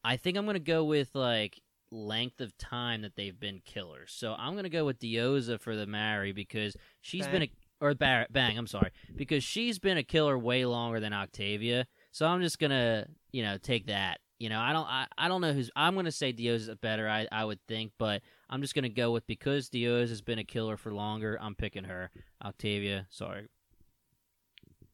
[0.03, 4.13] I think I'm going to go with like length of time that they've been killers.
[4.17, 7.51] So I'm going to go with Diyoza for the Mary because she's been a
[7.81, 11.87] or Bar- Bang, I'm sorry, because she's been a killer way longer than Octavia.
[12.11, 14.21] So I'm just gonna, you know, take that.
[14.39, 15.71] You know, I don't, I, I don't know who's.
[15.77, 17.09] I'm gonna say Dios is better.
[17.09, 20.45] I, I would think, but I'm just gonna go with because Dios has been a
[20.45, 21.39] killer for longer.
[21.41, 22.11] I'm picking her.
[22.45, 23.49] Octavia, sorry.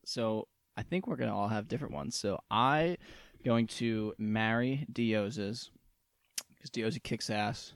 [0.04, 2.16] So I think we're gonna all have different ones.
[2.16, 2.98] So I
[3.44, 5.70] going to marry Diyoza's
[6.62, 7.72] because Diyoza kicks ass,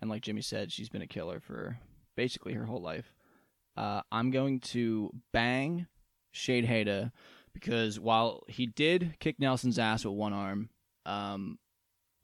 [0.00, 1.78] and like Jimmy said, she's been a killer for
[2.16, 3.12] basically her whole life.
[3.76, 5.86] Uh, I'm going to bang
[6.34, 7.12] Sheidheda
[7.52, 10.70] because while he did kick Nelson's ass with one arm,
[11.04, 11.58] um,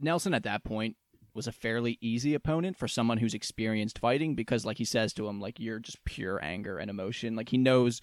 [0.00, 0.96] Nelson at that point
[1.34, 5.26] was a fairly easy opponent for someone who's experienced fighting because, like he says to
[5.26, 7.34] him, like you're just pure anger and emotion.
[7.34, 8.00] Like he knows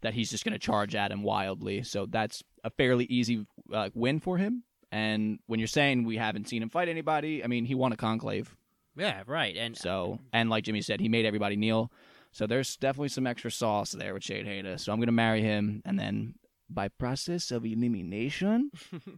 [0.00, 1.82] that he's just going to charge at him wildly.
[1.82, 4.64] So that's a fairly easy uh, win for him.
[4.92, 7.96] And when you're saying we haven't seen him fight anybody, I mean, he won a
[7.96, 8.56] conclave.
[8.96, 9.56] Yeah, right.
[9.56, 11.92] And So, and like Jimmy said, he made everybody kneel.
[12.32, 14.78] So there's definitely some extra sauce there with Sheidheda.
[14.80, 15.82] So I'm going to marry him.
[15.84, 16.34] And then
[16.68, 18.70] by process of elimination,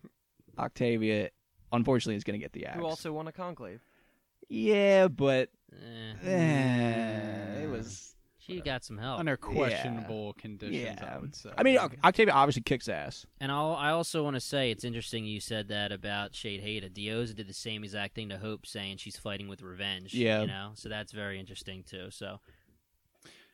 [0.59, 1.31] Octavia,
[1.73, 2.79] unfortunately, is going to get the axe.
[2.79, 3.81] Who also won a conclave?
[4.49, 8.12] Yeah, but eh, eh, it was.
[8.47, 9.21] She got some help.
[9.21, 11.15] Under questionable conditions, Yeah.
[11.15, 11.51] I would say.
[11.57, 13.25] I mean, Octavia obviously kicks ass.
[13.41, 16.91] And I'll, I also want to say it's interesting you said that about Shade Hada.
[16.93, 20.13] Diyoza did the same exact thing to Hope, saying she's fighting with revenge.
[20.13, 20.41] Yeah.
[20.41, 22.09] you know, so that's very interesting too.
[22.11, 22.41] So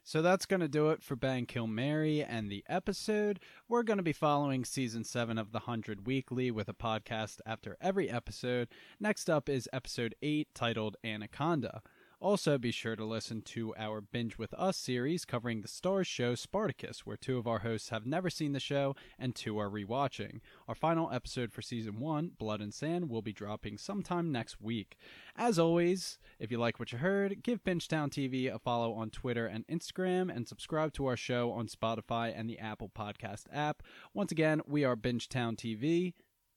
[0.04, 3.40] So that's going to do it for Bang Kill Mary and the episode.
[3.68, 7.76] We're going to be following season 7 of The 100 weekly with a podcast after
[7.78, 8.68] every episode.
[8.98, 11.82] Next up is episode 8 titled Anaconda.
[12.20, 16.34] Also, be sure to listen to our Binge with Us series covering the Starz show
[16.34, 20.40] Spartacus, where two of our hosts have never seen the show and two are rewatching.
[20.66, 24.96] Our final episode for season 1, Blood and Sand, will be dropping sometime next week.
[25.36, 29.46] As always, if you like what you heard, give Bingetown TV a follow on Twitter
[29.46, 33.84] and Instagram and subscribe to our show on Spotify and the Apple Podcast app.
[34.12, 36.14] Once again, we are Bingetown TV,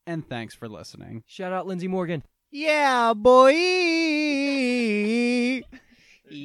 [0.07, 1.23] and thanks for listening.
[1.27, 2.23] Shout out Lindsay Morgan.
[2.49, 3.53] Yeah, boy.